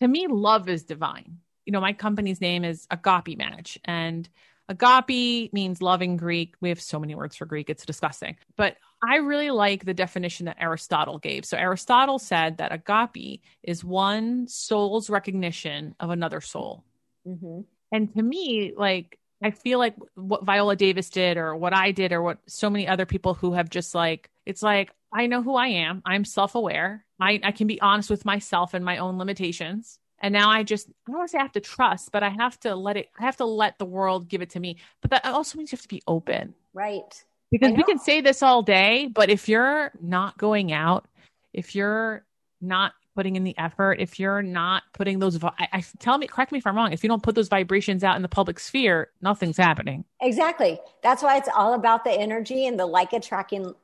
to 0.00 0.08
me, 0.08 0.26
love 0.28 0.68
is 0.68 0.84
divine. 0.84 1.38
You 1.64 1.72
know, 1.72 1.80
my 1.80 1.92
company's 1.92 2.40
name 2.40 2.64
is 2.64 2.86
Agape 2.90 3.36
Match, 3.36 3.76
and 3.84 4.28
agape 4.68 5.52
means 5.52 5.82
loving 5.82 6.16
Greek. 6.16 6.54
We 6.60 6.68
have 6.70 6.80
so 6.80 6.98
many 6.98 7.14
words 7.14 7.36
for 7.36 7.46
Greek; 7.46 7.70
it's 7.70 7.86
disgusting. 7.86 8.36
But 8.56 8.76
I 9.06 9.16
really 9.16 9.50
like 9.50 9.84
the 9.84 9.94
definition 9.94 10.46
that 10.46 10.56
Aristotle 10.60 11.18
gave. 11.18 11.44
So 11.44 11.56
Aristotle 11.56 12.18
said 12.18 12.58
that 12.58 12.72
agape 12.72 13.42
is 13.62 13.84
one 13.84 14.48
soul's 14.48 15.10
recognition 15.10 15.94
of 16.00 16.10
another 16.10 16.40
soul. 16.40 16.84
Mm-hmm. 17.26 17.60
And 17.92 18.14
to 18.14 18.22
me, 18.22 18.72
like 18.76 19.18
I 19.42 19.50
feel 19.50 19.78
like 19.78 19.94
what 20.14 20.44
Viola 20.44 20.76
Davis 20.76 21.10
did 21.10 21.36
or 21.36 21.54
what 21.56 21.74
I 21.74 21.92
did 21.92 22.12
or 22.12 22.22
what 22.22 22.38
so 22.46 22.70
many 22.70 22.88
other 22.88 23.06
people 23.06 23.34
who 23.34 23.52
have 23.52 23.68
just 23.68 23.94
like 23.94 24.30
it's 24.44 24.62
like 24.62 24.90
I 25.12 25.26
know 25.26 25.42
who 25.42 25.54
I 25.54 25.68
am. 25.68 26.02
I'm 26.04 26.24
self-aware. 26.24 27.04
I, 27.20 27.40
I 27.42 27.52
can 27.52 27.66
be 27.66 27.80
honest 27.80 28.10
with 28.10 28.24
myself 28.24 28.74
and 28.74 28.84
my 28.84 28.98
own 28.98 29.18
limitations. 29.18 29.98
And 30.20 30.32
now 30.32 30.50
I 30.50 30.62
just 30.62 30.88
I 30.88 30.92
don't 31.06 31.18
want 31.18 31.28
to 31.28 31.32
say 31.32 31.38
I 31.38 31.42
have 31.42 31.52
to 31.52 31.60
trust, 31.60 32.10
but 32.12 32.22
I 32.22 32.30
have 32.30 32.58
to 32.60 32.74
let 32.74 32.96
it 32.96 33.10
I 33.18 33.24
have 33.24 33.36
to 33.36 33.44
let 33.44 33.78
the 33.78 33.84
world 33.84 34.28
give 34.28 34.42
it 34.42 34.50
to 34.50 34.60
me. 34.60 34.78
But 35.00 35.10
that 35.10 35.24
also 35.24 35.58
means 35.58 35.72
you 35.72 35.76
have 35.76 35.82
to 35.82 35.88
be 35.88 36.02
open. 36.06 36.54
Right. 36.72 37.24
Because 37.50 37.72
we 37.72 37.84
can 37.84 37.98
say 37.98 38.20
this 38.20 38.42
all 38.42 38.62
day, 38.62 39.08
but 39.12 39.30
if 39.30 39.48
you're 39.48 39.92
not 40.00 40.36
going 40.36 40.72
out, 40.72 41.06
if 41.52 41.74
you're 41.74 42.24
not 42.60 42.92
putting 43.14 43.36
in 43.36 43.44
the 43.44 43.56
effort, 43.56 43.94
if 43.98 44.20
you're 44.20 44.42
not 44.42 44.82
putting 44.92 45.18
those, 45.18 45.42
I, 45.42 45.68
I, 45.72 45.84
tell 45.98 46.18
me, 46.18 46.26
correct 46.26 46.52
me 46.52 46.58
if 46.58 46.66
I'm 46.66 46.76
wrong. 46.76 46.92
If 46.92 47.02
you 47.02 47.08
don't 47.08 47.22
put 47.22 47.34
those 47.34 47.48
vibrations 47.48 48.04
out 48.04 48.14
in 48.14 48.22
the 48.22 48.28
public 48.28 48.60
sphere, 48.60 49.10
nothing's 49.22 49.56
happening. 49.56 50.04
Exactly. 50.20 50.78
That's 51.02 51.22
why 51.22 51.38
it's 51.38 51.48
all 51.56 51.74
about 51.74 52.04
the 52.04 52.10
energy 52.10 52.66
and 52.66 52.78
the 52.78 52.84
like 52.84 53.12
attracting, 53.14 53.74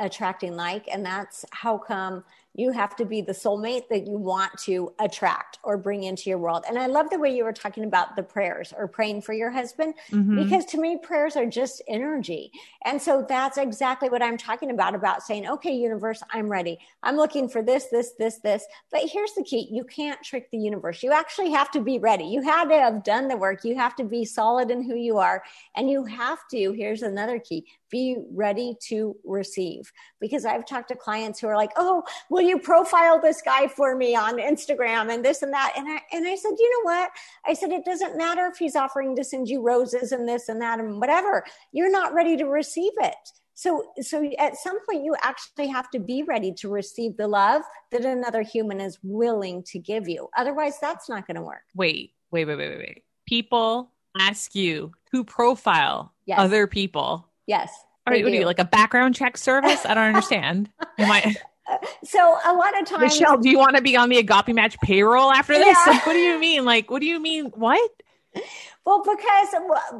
attracting 0.00 0.56
like, 0.56 0.88
and 0.90 1.04
that's 1.04 1.44
how 1.52 1.76
come 1.76 2.24
you 2.58 2.72
have 2.72 2.96
to 2.96 3.04
be 3.04 3.20
the 3.20 3.32
soulmate 3.32 3.88
that 3.88 4.04
you 4.08 4.18
want 4.18 4.50
to 4.58 4.92
attract 4.98 5.60
or 5.62 5.78
bring 5.78 6.02
into 6.02 6.28
your 6.28 6.38
world. 6.38 6.64
And 6.68 6.76
I 6.76 6.86
love 6.86 7.08
the 7.08 7.18
way 7.18 7.34
you 7.34 7.44
were 7.44 7.52
talking 7.52 7.84
about 7.84 8.16
the 8.16 8.22
prayers 8.24 8.74
or 8.76 8.88
praying 8.88 9.22
for 9.22 9.32
your 9.32 9.48
husband, 9.48 9.94
mm-hmm. 10.10 10.42
because 10.42 10.64
to 10.66 10.80
me, 10.80 10.98
prayers 11.00 11.36
are 11.36 11.46
just 11.46 11.80
energy. 11.86 12.50
And 12.84 13.00
so 13.00 13.24
that's 13.28 13.58
exactly 13.58 14.08
what 14.08 14.24
I'm 14.24 14.36
talking 14.36 14.72
about 14.72 14.96
about 14.96 15.22
saying, 15.22 15.48
okay, 15.48 15.72
universe, 15.72 16.20
I'm 16.32 16.50
ready. 16.50 16.80
I'm 17.04 17.16
looking 17.16 17.48
for 17.48 17.62
this, 17.62 17.86
this, 17.92 18.14
this, 18.18 18.38
this. 18.38 18.66
But 18.90 19.02
here's 19.04 19.34
the 19.34 19.44
key 19.44 19.68
you 19.70 19.84
can't 19.84 20.20
trick 20.24 20.50
the 20.50 20.58
universe. 20.58 21.04
You 21.04 21.12
actually 21.12 21.52
have 21.52 21.70
to 21.70 21.80
be 21.80 22.00
ready. 22.00 22.24
You 22.24 22.42
had 22.42 22.64
to 22.70 22.74
have 22.74 23.04
done 23.04 23.28
the 23.28 23.36
work. 23.36 23.64
You 23.64 23.76
have 23.76 23.94
to 23.96 24.04
be 24.04 24.24
solid 24.24 24.72
in 24.72 24.82
who 24.82 24.96
you 24.96 25.18
are. 25.18 25.44
And 25.76 25.88
you 25.88 26.04
have 26.06 26.40
to, 26.50 26.72
here's 26.72 27.02
another 27.02 27.38
key 27.38 27.66
be 27.90 28.16
ready 28.32 28.76
to 28.80 29.16
receive. 29.24 29.90
Because 30.20 30.44
I've 30.44 30.66
talked 30.66 30.88
to 30.88 30.96
clients 30.96 31.40
who 31.40 31.46
are 31.46 31.56
like, 31.56 31.70
oh, 31.76 32.02
will 32.28 32.42
you 32.48 32.58
profile 32.58 33.20
this 33.20 33.42
guy 33.42 33.68
for 33.68 33.94
me 33.94 34.16
on 34.16 34.38
Instagram 34.38 35.12
and 35.12 35.24
this 35.24 35.42
and 35.42 35.52
that? 35.52 35.74
And 35.76 35.88
I, 35.88 36.00
and 36.12 36.26
I 36.26 36.34
said, 36.34 36.52
you 36.58 36.70
know 36.70 36.90
what? 36.90 37.10
I 37.46 37.54
said, 37.54 37.70
it 37.70 37.84
doesn't 37.84 38.16
matter 38.16 38.46
if 38.46 38.58
he's 38.58 38.74
offering 38.74 39.14
to 39.16 39.24
send 39.24 39.48
you 39.48 39.62
roses 39.62 40.12
and 40.12 40.28
this 40.28 40.48
and 40.48 40.60
that 40.62 40.80
and 40.80 41.00
whatever. 41.00 41.44
You're 41.72 41.90
not 41.90 42.14
ready 42.14 42.36
to 42.36 42.44
receive 42.44 42.92
it. 42.98 43.16
So, 43.54 43.92
so 44.00 44.28
at 44.38 44.56
some 44.56 44.78
point 44.86 45.04
you 45.04 45.16
actually 45.22 45.66
have 45.68 45.90
to 45.90 45.98
be 45.98 46.22
ready 46.22 46.52
to 46.54 46.68
receive 46.68 47.16
the 47.16 47.26
love 47.28 47.62
that 47.90 48.04
another 48.04 48.42
human 48.42 48.80
is 48.80 48.98
willing 49.02 49.64
to 49.64 49.78
give 49.78 50.08
you. 50.08 50.28
Otherwise, 50.36 50.78
that's 50.80 51.08
not 51.08 51.26
going 51.26 51.36
to 51.36 51.42
work. 51.42 51.62
Wait, 51.74 52.12
wait, 52.30 52.44
wait, 52.44 52.56
wait, 52.56 52.68
wait, 52.68 52.78
wait. 52.78 53.02
People 53.26 53.90
ask 54.18 54.54
you 54.54 54.92
to 55.12 55.24
profile 55.24 56.12
yes. 56.24 56.38
other 56.38 56.66
people 56.66 57.28
Yes. 57.48 57.72
All 58.06 58.12
right, 58.12 58.22
what 58.22 58.30
do. 58.30 58.36
are 58.36 58.40
you 58.40 58.46
like 58.46 58.60
a 58.60 58.64
background 58.64 59.14
check 59.16 59.36
service? 59.36 59.84
I 59.84 59.94
don't 59.94 60.04
understand. 60.14 60.70
Am 60.98 61.10
I... 61.10 61.34
so 62.04 62.38
a 62.44 62.52
lot 62.52 62.80
of 62.80 62.86
times, 62.86 63.02
Michelle, 63.02 63.38
do 63.38 63.50
you 63.50 63.58
want 63.58 63.76
to 63.76 63.82
be 63.82 63.96
on 63.96 64.08
the 64.08 64.18
Agape 64.18 64.54
Match 64.54 64.78
payroll 64.80 65.30
after 65.30 65.54
this? 65.54 65.76
Yeah. 65.86 65.92
Like, 65.92 66.06
what 66.06 66.12
do 66.14 66.18
you 66.18 66.38
mean? 66.38 66.64
Like, 66.64 66.90
what 66.90 67.00
do 67.00 67.06
you 67.06 67.20
mean? 67.20 67.46
What? 67.46 67.90
Well, 68.84 69.02
because 69.02 69.48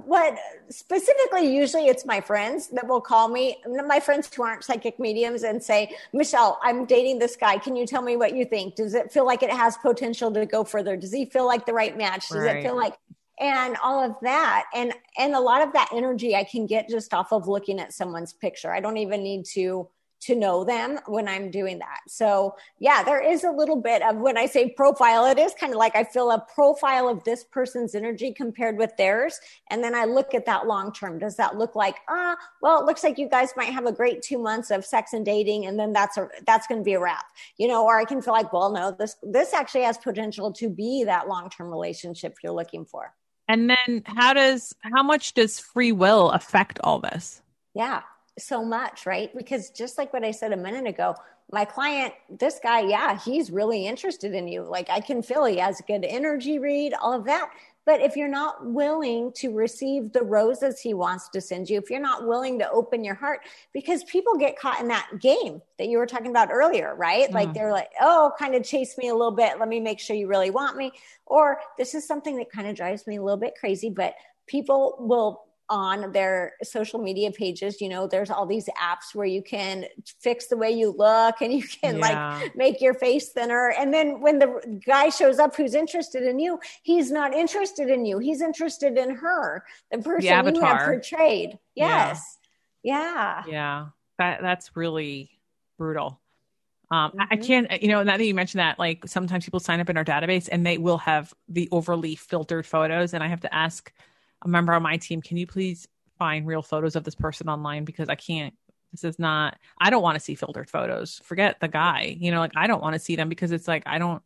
what 0.06 0.38
specifically, 0.70 1.54
usually 1.54 1.88
it's 1.88 2.06
my 2.06 2.20
friends 2.20 2.68
that 2.68 2.86
will 2.86 3.00
call 3.00 3.28
me, 3.28 3.58
my 3.86 4.00
friends 4.00 4.32
who 4.32 4.42
aren't 4.42 4.64
psychic 4.64 4.98
mediums, 4.98 5.42
and 5.42 5.62
say, 5.62 5.94
Michelle, 6.14 6.58
I'm 6.62 6.86
dating 6.86 7.18
this 7.18 7.36
guy. 7.36 7.58
Can 7.58 7.76
you 7.76 7.86
tell 7.86 8.00
me 8.00 8.16
what 8.16 8.34
you 8.34 8.46
think? 8.46 8.76
Does 8.76 8.94
it 8.94 9.12
feel 9.12 9.26
like 9.26 9.42
it 9.42 9.50
has 9.50 9.76
potential 9.78 10.32
to 10.32 10.46
go 10.46 10.64
further? 10.64 10.96
Does 10.96 11.12
he 11.12 11.26
feel 11.26 11.46
like 11.46 11.66
the 11.66 11.74
right 11.74 11.98
match? 11.98 12.28
Does 12.28 12.38
right. 12.38 12.56
it 12.56 12.62
feel 12.62 12.76
like 12.76 12.94
and 13.40 13.76
all 13.82 14.02
of 14.02 14.16
that 14.22 14.64
and 14.74 14.92
and 15.16 15.34
a 15.34 15.40
lot 15.40 15.62
of 15.62 15.72
that 15.72 15.88
energy 15.92 16.34
i 16.34 16.42
can 16.42 16.66
get 16.66 16.88
just 16.88 17.14
off 17.14 17.32
of 17.32 17.46
looking 17.46 17.78
at 17.78 17.92
someone's 17.92 18.32
picture 18.32 18.72
i 18.72 18.80
don't 18.80 18.96
even 18.96 19.22
need 19.22 19.44
to 19.44 19.88
to 20.20 20.34
know 20.34 20.64
them 20.64 20.98
when 21.06 21.28
I'm 21.28 21.50
doing 21.50 21.78
that. 21.78 22.00
So, 22.08 22.56
yeah, 22.78 23.02
there 23.02 23.20
is 23.20 23.44
a 23.44 23.50
little 23.50 23.80
bit 23.80 24.02
of 24.02 24.16
when 24.16 24.36
I 24.36 24.46
say 24.46 24.70
profile, 24.70 25.26
it 25.26 25.38
is 25.38 25.54
kind 25.54 25.72
of 25.72 25.78
like 25.78 25.94
I 25.94 26.04
feel 26.04 26.30
a 26.30 26.44
profile 26.54 27.08
of 27.08 27.24
this 27.24 27.44
person's 27.44 27.94
energy 27.94 28.32
compared 28.32 28.78
with 28.78 28.96
theirs. 28.96 29.40
And 29.70 29.82
then 29.82 29.94
I 29.94 30.04
look 30.04 30.34
at 30.34 30.46
that 30.46 30.66
long 30.66 30.92
term. 30.92 31.18
Does 31.18 31.36
that 31.36 31.56
look 31.56 31.74
like, 31.74 31.96
ah, 32.08 32.32
uh, 32.32 32.36
well, 32.62 32.80
it 32.80 32.86
looks 32.86 33.04
like 33.04 33.18
you 33.18 33.28
guys 33.28 33.52
might 33.56 33.72
have 33.72 33.86
a 33.86 33.92
great 33.92 34.22
two 34.22 34.38
months 34.38 34.70
of 34.70 34.84
sex 34.84 35.12
and 35.12 35.24
dating, 35.24 35.66
and 35.66 35.78
then 35.78 35.92
that's 35.92 36.16
a 36.16 36.28
that's 36.46 36.66
going 36.66 36.80
to 36.80 36.84
be 36.84 36.94
a 36.94 37.00
wrap, 37.00 37.26
you 37.56 37.68
know? 37.68 37.84
Or 37.84 37.98
I 37.98 38.04
can 38.04 38.20
feel 38.22 38.34
like, 38.34 38.52
well, 38.52 38.72
no, 38.72 38.90
this 38.90 39.16
this 39.22 39.54
actually 39.54 39.82
has 39.82 39.98
potential 39.98 40.52
to 40.54 40.68
be 40.68 41.04
that 41.04 41.28
long 41.28 41.50
term 41.50 41.70
relationship 41.70 42.36
you're 42.42 42.52
looking 42.52 42.84
for. 42.84 43.14
And 43.48 43.70
then 43.70 44.02
how 44.04 44.34
does 44.34 44.74
how 44.80 45.02
much 45.02 45.34
does 45.34 45.58
free 45.58 45.92
will 45.92 46.30
affect 46.30 46.78
all 46.84 46.98
this? 46.98 47.40
Yeah, 47.74 48.02
so 48.38 48.64
much, 48.64 49.06
right? 49.06 49.30
Because 49.36 49.70
just 49.70 49.98
like 49.98 50.12
what 50.12 50.24
I 50.24 50.30
said 50.30 50.52
a 50.52 50.56
minute 50.56 50.86
ago, 50.86 51.14
my 51.50 51.64
client, 51.64 52.12
this 52.28 52.60
guy, 52.62 52.80
yeah, 52.80 53.18
he's 53.18 53.50
really 53.50 53.86
interested 53.86 54.34
in 54.34 54.48
you. 54.48 54.62
Like 54.62 54.90
I 54.90 55.00
can 55.00 55.22
feel 55.22 55.44
he 55.44 55.58
has 55.58 55.80
a 55.80 55.82
good 55.82 56.04
energy 56.04 56.58
read, 56.58 56.94
all 56.94 57.12
of 57.12 57.24
that. 57.24 57.50
But 57.86 58.02
if 58.02 58.16
you're 58.16 58.28
not 58.28 58.66
willing 58.66 59.32
to 59.36 59.54
receive 59.54 60.12
the 60.12 60.22
roses 60.22 60.78
he 60.78 60.92
wants 60.92 61.30
to 61.30 61.40
send 61.40 61.70
you, 61.70 61.78
if 61.78 61.88
you're 61.88 62.00
not 62.00 62.26
willing 62.26 62.58
to 62.58 62.70
open 62.70 63.02
your 63.02 63.14
heart, 63.14 63.40
because 63.72 64.04
people 64.04 64.36
get 64.36 64.58
caught 64.58 64.82
in 64.82 64.88
that 64.88 65.08
game 65.22 65.62
that 65.78 65.88
you 65.88 65.96
were 65.96 66.04
talking 66.04 66.30
about 66.30 66.50
earlier, 66.52 66.94
right? 66.94 67.30
Mm. 67.30 67.32
Like 67.32 67.54
they're 67.54 67.72
like, 67.72 67.88
oh, 67.98 68.32
kind 68.38 68.54
of 68.54 68.62
chase 68.62 68.98
me 68.98 69.08
a 69.08 69.14
little 69.14 69.32
bit. 69.32 69.58
Let 69.58 69.70
me 69.70 69.80
make 69.80 70.00
sure 70.00 70.14
you 70.16 70.26
really 70.26 70.50
want 70.50 70.76
me. 70.76 70.92
Or 71.24 71.60
this 71.78 71.94
is 71.94 72.06
something 72.06 72.36
that 72.36 72.52
kind 72.52 72.68
of 72.68 72.76
drives 72.76 73.06
me 73.06 73.16
a 73.16 73.22
little 73.22 73.40
bit 73.40 73.54
crazy, 73.58 73.88
but 73.88 74.12
people 74.46 74.96
will 75.00 75.47
on 75.70 76.12
their 76.12 76.54
social 76.62 76.98
media 76.98 77.30
pages 77.30 77.80
you 77.80 77.88
know 77.88 78.06
there's 78.06 78.30
all 78.30 78.46
these 78.46 78.68
apps 78.80 79.14
where 79.14 79.26
you 79.26 79.42
can 79.42 79.84
fix 80.20 80.46
the 80.46 80.56
way 80.56 80.70
you 80.70 80.94
look 80.96 81.40
and 81.40 81.52
you 81.52 81.62
can 81.62 81.98
yeah. 81.98 82.40
like 82.40 82.56
make 82.56 82.80
your 82.80 82.94
face 82.94 83.30
thinner. 83.30 83.72
And 83.78 83.92
then 83.92 84.20
when 84.20 84.38
the 84.38 84.80
guy 84.86 85.08
shows 85.08 85.38
up 85.38 85.54
who's 85.56 85.74
interested 85.74 86.22
in 86.22 86.38
you 86.38 86.58
he's 86.82 87.10
not 87.10 87.34
interested 87.34 87.88
in 87.88 88.04
you. 88.04 88.18
He's 88.18 88.40
interested 88.40 88.96
in 88.98 89.16
her 89.16 89.64
the 89.90 89.98
person 89.98 90.44
the 90.44 90.52
you 90.54 90.60
have 90.60 90.84
portrayed. 90.84 91.58
Yes. 91.74 92.38
Yeah. 92.82 93.44
Yeah, 93.46 93.52
yeah. 93.52 93.86
that 94.18 94.40
that's 94.40 94.76
really 94.76 95.30
brutal. 95.76 96.20
Um, 96.90 97.10
mm-hmm. 97.10 97.20
I 97.30 97.36
can't, 97.36 97.82
you 97.82 97.88
know, 97.88 98.02
now 98.02 98.16
that 98.16 98.24
you 98.24 98.34
mentioned 98.34 98.60
that, 98.60 98.78
like 98.78 99.06
sometimes 99.06 99.44
people 99.44 99.60
sign 99.60 99.80
up 99.80 99.90
in 99.90 99.96
our 99.96 100.04
database 100.04 100.48
and 100.50 100.64
they 100.64 100.78
will 100.78 100.98
have 100.98 101.34
the 101.48 101.68
overly 101.70 102.14
filtered 102.14 102.64
photos, 102.64 103.12
and 103.12 103.22
I 103.22 103.28
have 103.28 103.40
to 103.42 103.54
ask 103.54 103.92
a 104.42 104.48
member 104.48 104.72
on 104.72 104.82
my 104.82 104.96
team, 104.96 105.22
can 105.22 105.36
you 105.36 105.46
please 105.46 105.88
find 106.18 106.46
real 106.46 106.62
photos 106.62 106.96
of 106.96 107.04
this 107.04 107.14
person 107.14 107.48
online 107.48 107.84
because 107.84 108.08
I 108.08 108.14
can't 108.16 108.54
this 108.92 109.04
is 109.04 109.18
not 109.18 109.58
I 109.80 109.90
don't 109.90 110.02
want 110.02 110.16
to 110.16 110.20
see 110.20 110.34
filtered 110.34 110.70
photos. 110.70 111.20
Forget 111.24 111.60
the 111.60 111.68
guy. 111.68 112.16
You 112.18 112.30
know, 112.30 112.40
like 112.40 112.52
I 112.56 112.66
don't 112.66 112.82
want 112.82 112.94
to 112.94 112.98
see 112.98 113.16
them 113.16 113.28
because 113.28 113.52
it's 113.52 113.68
like 113.68 113.82
I 113.86 113.98
don't 113.98 114.22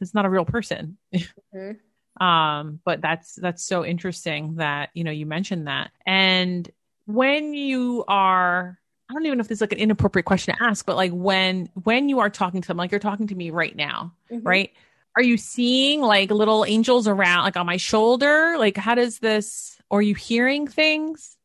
it's 0.00 0.14
not 0.14 0.26
a 0.26 0.30
real 0.30 0.44
person. 0.44 0.98
Mm-hmm. 1.14 1.72
um, 2.24 2.80
but 2.84 3.00
that's 3.00 3.34
that's 3.36 3.64
so 3.64 3.84
interesting 3.84 4.56
that, 4.56 4.90
you 4.94 5.04
know, 5.04 5.10
you 5.10 5.26
mentioned 5.26 5.66
that. 5.66 5.90
And 6.04 6.70
when 7.06 7.54
you 7.54 8.04
are 8.06 8.78
I 9.08 9.14
don't 9.14 9.26
even 9.26 9.38
know 9.38 9.42
if 9.42 9.48
this 9.48 9.58
is 9.58 9.60
like 9.60 9.72
an 9.72 9.78
inappropriate 9.78 10.24
question 10.24 10.54
to 10.56 10.62
ask, 10.62 10.86
but 10.86 10.96
like 10.96 11.12
when 11.12 11.68
when 11.82 12.08
you 12.08 12.20
are 12.20 12.30
talking 12.30 12.62
to 12.62 12.68
them, 12.68 12.76
like 12.76 12.90
you're 12.90 13.00
talking 13.00 13.26
to 13.28 13.34
me 13.34 13.50
right 13.50 13.74
now, 13.74 14.14
mm-hmm. 14.30 14.46
right? 14.46 14.72
Are 15.16 15.22
you 15.22 15.36
seeing 15.36 16.00
like 16.00 16.30
little 16.30 16.64
angels 16.64 17.06
around 17.06 17.44
like 17.44 17.56
on 17.56 17.66
my 17.66 17.76
shoulder 17.76 18.56
like 18.58 18.76
how 18.76 18.94
does 18.94 19.18
this 19.18 19.78
or 19.90 19.98
are 19.98 20.02
you 20.02 20.14
hearing 20.14 20.66
things 20.66 21.36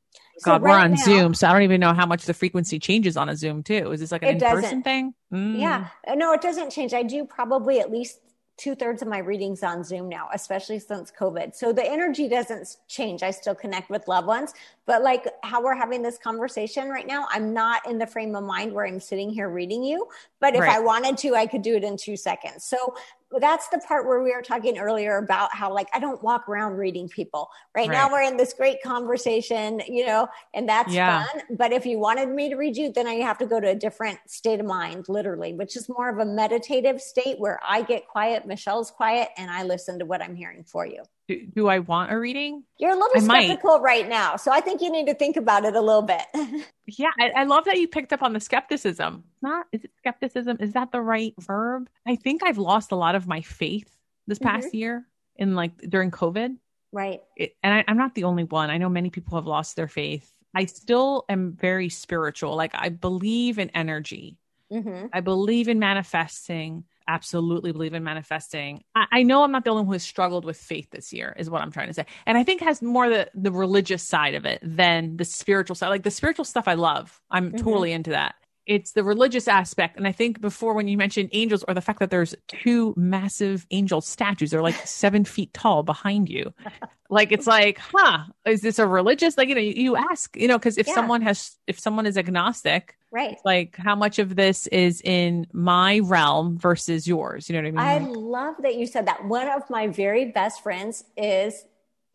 God, 0.45 0.59
so 0.59 0.63
we're 0.63 0.69
on 0.69 0.91
now, 0.91 0.97
Zoom, 0.97 1.33
so 1.33 1.47
I 1.47 1.53
don't 1.53 1.63
even 1.63 1.81
know 1.81 1.93
how 1.95 2.05
much 2.05 2.25
the 2.25 2.33
frequency 2.33 2.77
changes 2.77 3.17
on 3.17 3.27
a 3.27 3.35
Zoom 3.35 3.63
too. 3.63 3.91
Is 3.91 3.99
this 3.99 4.11
like 4.11 4.21
an 4.21 4.35
in-person 4.35 4.83
thing? 4.83 5.15
Mm. 5.33 5.59
Yeah, 5.59 5.87
no, 6.13 6.31
it 6.33 6.41
doesn't 6.41 6.69
change. 6.69 6.93
I 6.93 7.01
do 7.01 7.25
probably 7.25 7.79
at 7.79 7.91
least 7.91 8.19
two 8.57 8.73
thirds 8.73 9.03
of 9.03 9.07
my 9.07 9.19
readings 9.19 9.61
on 9.61 9.83
Zoom 9.83 10.09
now, 10.09 10.29
especially 10.33 10.79
since 10.79 11.11
COVID. 11.11 11.55
So 11.55 11.71
the 11.71 11.85
energy 11.85 12.27
doesn't 12.27 12.77
change. 12.87 13.21
I 13.21 13.29
still 13.29 13.53
connect 13.53 13.89
with 13.91 14.07
loved 14.07 14.27
ones, 14.27 14.53
but 14.87 15.03
like 15.03 15.27
how 15.43 15.63
we're 15.63 15.75
having 15.75 16.01
this 16.01 16.17
conversation 16.17 16.89
right 16.89 17.05
now, 17.05 17.27
I'm 17.29 17.53
not 17.53 17.87
in 17.87 17.99
the 17.99 18.07
frame 18.07 18.35
of 18.35 18.43
mind 18.43 18.73
where 18.73 18.87
I'm 18.87 18.99
sitting 18.99 19.29
here 19.29 19.47
reading 19.47 19.83
you. 19.83 20.07
But 20.39 20.55
if 20.55 20.61
right. 20.61 20.75
I 20.75 20.79
wanted 20.79 21.17
to, 21.19 21.35
I 21.35 21.45
could 21.45 21.61
do 21.61 21.75
it 21.75 21.83
in 21.83 21.97
two 21.97 22.17
seconds. 22.17 22.63
So 22.63 22.95
that's 23.39 23.67
the 23.69 23.79
part 23.79 24.07
where 24.07 24.23
we 24.23 24.31
were 24.33 24.41
talking 24.41 24.77
earlier 24.77 25.17
about 25.17 25.53
how 25.53 25.73
like 25.73 25.87
I 25.93 25.99
don't 25.99 26.21
walk 26.23 26.47
around 26.47 26.77
reading 26.77 27.09
people. 27.09 27.49
Right, 27.75 27.87
right. 27.87 27.93
now 27.93 28.11
we're 28.11 28.21
in 28.21 28.37
this 28.37 28.53
great 28.53 28.81
conversation, 28.81 29.81
you 29.87 30.05
know, 30.05 30.27
and 30.53 30.67
that's 30.67 30.93
yeah. 30.93 31.25
fun. 31.25 31.41
But 31.51 31.73
if 31.73 31.85
you 31.85 31.99
wanted 31.99 32.29
me 32.29 32.49
to 32.49 32.55
read 32.55 32.77
you, 32.77 32.91
then 32.91 33.07
I 33.07 33.15
have 33.15 33.37
to 33.39 33.45
go 33.45 33.59
to 33.59 33.69
a 33.69 33.75
different 33.75 34.19
state 34.27 34.59
of 34.59 34.65
mind, 34.65 35.09
literally, 35.09 35.53
which 35.53 35.75
is 35.75 35.89
more 35.89 36.09
of 36.09 36.19
a 36.19 36.25
meditative 36.25 37.01
state 37.01 37.39
where 37.39 37.59
I 37.65 37.81
get 37.81 38.07
quiet, 38.07 38.47
Michelle's 38.47 38.91
quiet, 38.91 39.29
and 39.37 39.51
I 39.51 39.63
listen 39.63 39.99
to 39.99 40.05
what 40.05 40.21
I'm 40.21 40.35
hearing 40.35 40.63
for 40.63 40.85
you. 40.85 41.03
Do, 41.27 41.45
do 41.45 41.67
I 41.67 41.79
want 41.79 42.11
a 42.11 42.17
reading? 42.17 42.63
You're 42.77 42.91
a 42.91 42.95
little 42.95 43.17
I 43.17 43.19
skeptical 43.19 43.79
might. 43.79 43.83
right 43.83 44.09
now, 44.09 44.37
so 44.37 44.51
I 44.51 44.61
think 44.61 44.81
you 44.81 44.89
need 44.89 45.07
to 45.07 45.13
think 45.13 45.35
about 45.35 45.65
it 45.65 45.75
a 45.75 45.81
little 45.81 46.01
bit. 46.01 46.21
yeah, 46.87 47.09
I, 47.19 47.31
I, 47.35 47.43
love 47.43 47.65
that 47.65 47.77
you 47.77 47.87
picked 47.87 48.13
up 48.13 48.23
on 48.23 48.31
the 48.31 48.39
skepticism. 48.39 49.25
Not 49.41 49.65
is 49.73 49.83
it 49.83 49.91
skepticism? 49.97 50.57
Is 50.61 50.73
that 50.73 50.91
the 50.93 51.01
right 51.01 51.33
verb? 51.39 51.89
I 52.07 52.15
think 52.15 52.43
I've 52.43 52.57
lost 52.57 52.93
a 52.93 52.95
lot 52.95 53.15
of 53.15 53.27
my 53.27 53.41
faith 53.41 53.89
this 54.25 54.39
past 54.39 54.67
mm-hmm. 54.67 54.77
year 54.77 55.07
in 55.35 55.55
like 55.55 55.77
during 55.77 56.11
COVID. 56.11 56.55
Right. 56.93 57.21
It, 57.35 57.55
and 57.61 57.73
I, 57.73 57.83
I'm 57.87 57.97
not 57.97 58.15
the 58.15 58.23
only 58.23 58.45
one. 58.45 58.69
I 58.69 58.77
know 58.77 58.89
many 58.89 59.09
people 59.09 59.37
have 59.37 59.47
lost 59.47 59.75
their 59.75 59.89
faith. 59.89 60.31
I 60.55 60.65
still 60.65 61.25
am 61.27 61.53
very 61.53 61.89
spiritual. 61.89 62.55
Like 62.55 62.71
I 62.73 62.89
believe 62.89 63.59
in 63.59 63.69
energy. 63.71 64.37
Mm-hmm. 64.71 65.07
I 65.13 65.19
believe 65.21 65.67
in 65.67 65.79
manifesting 65.79 66.85
absolutely 67.07 67.71
believe 67.71 67.93
in 67.93 68.03
manifesting. 68.03 68.83
I, 68.95 69.05
I, 69.11 69.23
know 69.23 69.43
I'm 69.43 69.51
not 69.51 69.63
the 69.63 69.71
only 69.71 69.81
one 69.81 69.87
who 69.87 69.93
has 69.93 70.03
struggled 70.03 70.45
with 70.45 70.57
faith 70.57 70.89
this 70.91 71.13
year, 71.13 71.35
is 71.37 71.49
what 71.49 71.61
I'm 71.61 71.71
trying 71.71 71.87
to 71.87 71.93
say. 71.93 72.05
And 72.25 72.37
I 72.37 72.43
think 72.43 72.61
has 72.61 72.81
more 72.81 73.09
the 73.09 73.29
the 73.33 73.51
religious 73.51 74.03
side 74.03 74.35
of 74.35 74.45
it 74.45 74.59
than 74.63 75.17
the 75.17 75.25
spiritual 75.25 75.75
side. 75.75 75.89
Like 75.89 76.03
the 76.03 76.11
spiritual 76.11 76.45
stuff 76.45 76.67
I 76.67 76.73
love. 76.73 77.19
I'm 77.31 77.51
mm-hmm. 77.51 77.63
totally 77.63 77.91
into 77.91 78.11
that. 78.11 78.35
It's 78.67 78.91
the 78.91 79.03
religious 79.03 79.47
aspect. 79.47 79.97
And 79.97 80.05
I 80.07 80.11
think 80.11 80.41
before 80.41 80.73
when 80.73 80.87
you 80.87 80.97
mentioned 80.97 81.29
angels 81.31 81.63
or 81.67 81.73
the 81.73 81.81
fact 81.81 81.99
that 81.99 82.09
there's 82.09 82.35
two 82.47 82.93
massive 82.97 83.65
angel 83.71 84.01
statues, 84.01 84.51
they're 84.51 84.61
like 84.61 84.75
seven 84.85 85.25
feet 85.25 85.53
tall 85.53 85.83
behind 85.83 86.29
you. 86.29 86.53
like 87.09 87.31
it's 87.31 87.47
like, 87.47 87.79
huh, 87.79 88.25
is 88.45 88.61
this 88.61 88.77
a 88.77 88.85
religious? 88.85 89.37
Like, 89.37 89.47
you 89.47 89.55
know, 89.55 89.61
you, 89.61 89.73
you 89.73 89.95
ask, 89.95 90.35
you 90.35 90.47
know, 90.47 90.59
because 90.59 90.77
if 90.77 90.87
yeah. 90.87 90.95
someone 90.95 91.21
has, 91.21 91.55
if 91.65 91.79
someone 91.79 92.05
is 92.05 92.17
agnostic, 92.17 92.97
right? 93.09 93.37
Like, 93.45 93.77
how 93.77 93.95
much 93.95 94.19
of 94.19 94.35
this 94.35 94.67
is 94.67 95.01
in 95.01 95.47
my 95.53 95.99
realm 95.99 96.57
versus 96.57 97.07
yours? 97.07 97.49
You 97.49 97.55
know 97.55 97.69
what 97.71 97.81
I 97.81 97.99
mean? 97.99 98.05
I 98.05 98.11
love 98.11 98.55
that 98.63 98.75
you 98.75 98.85
said 98.85 99.07
that. 99.07 99.25
One 99.25 99.47
of 99.47 99.69
my 99.69 99.87
very 99.87 100.25
best 100.25 100.61
friends 100.61 101.05
is 101.15 101.65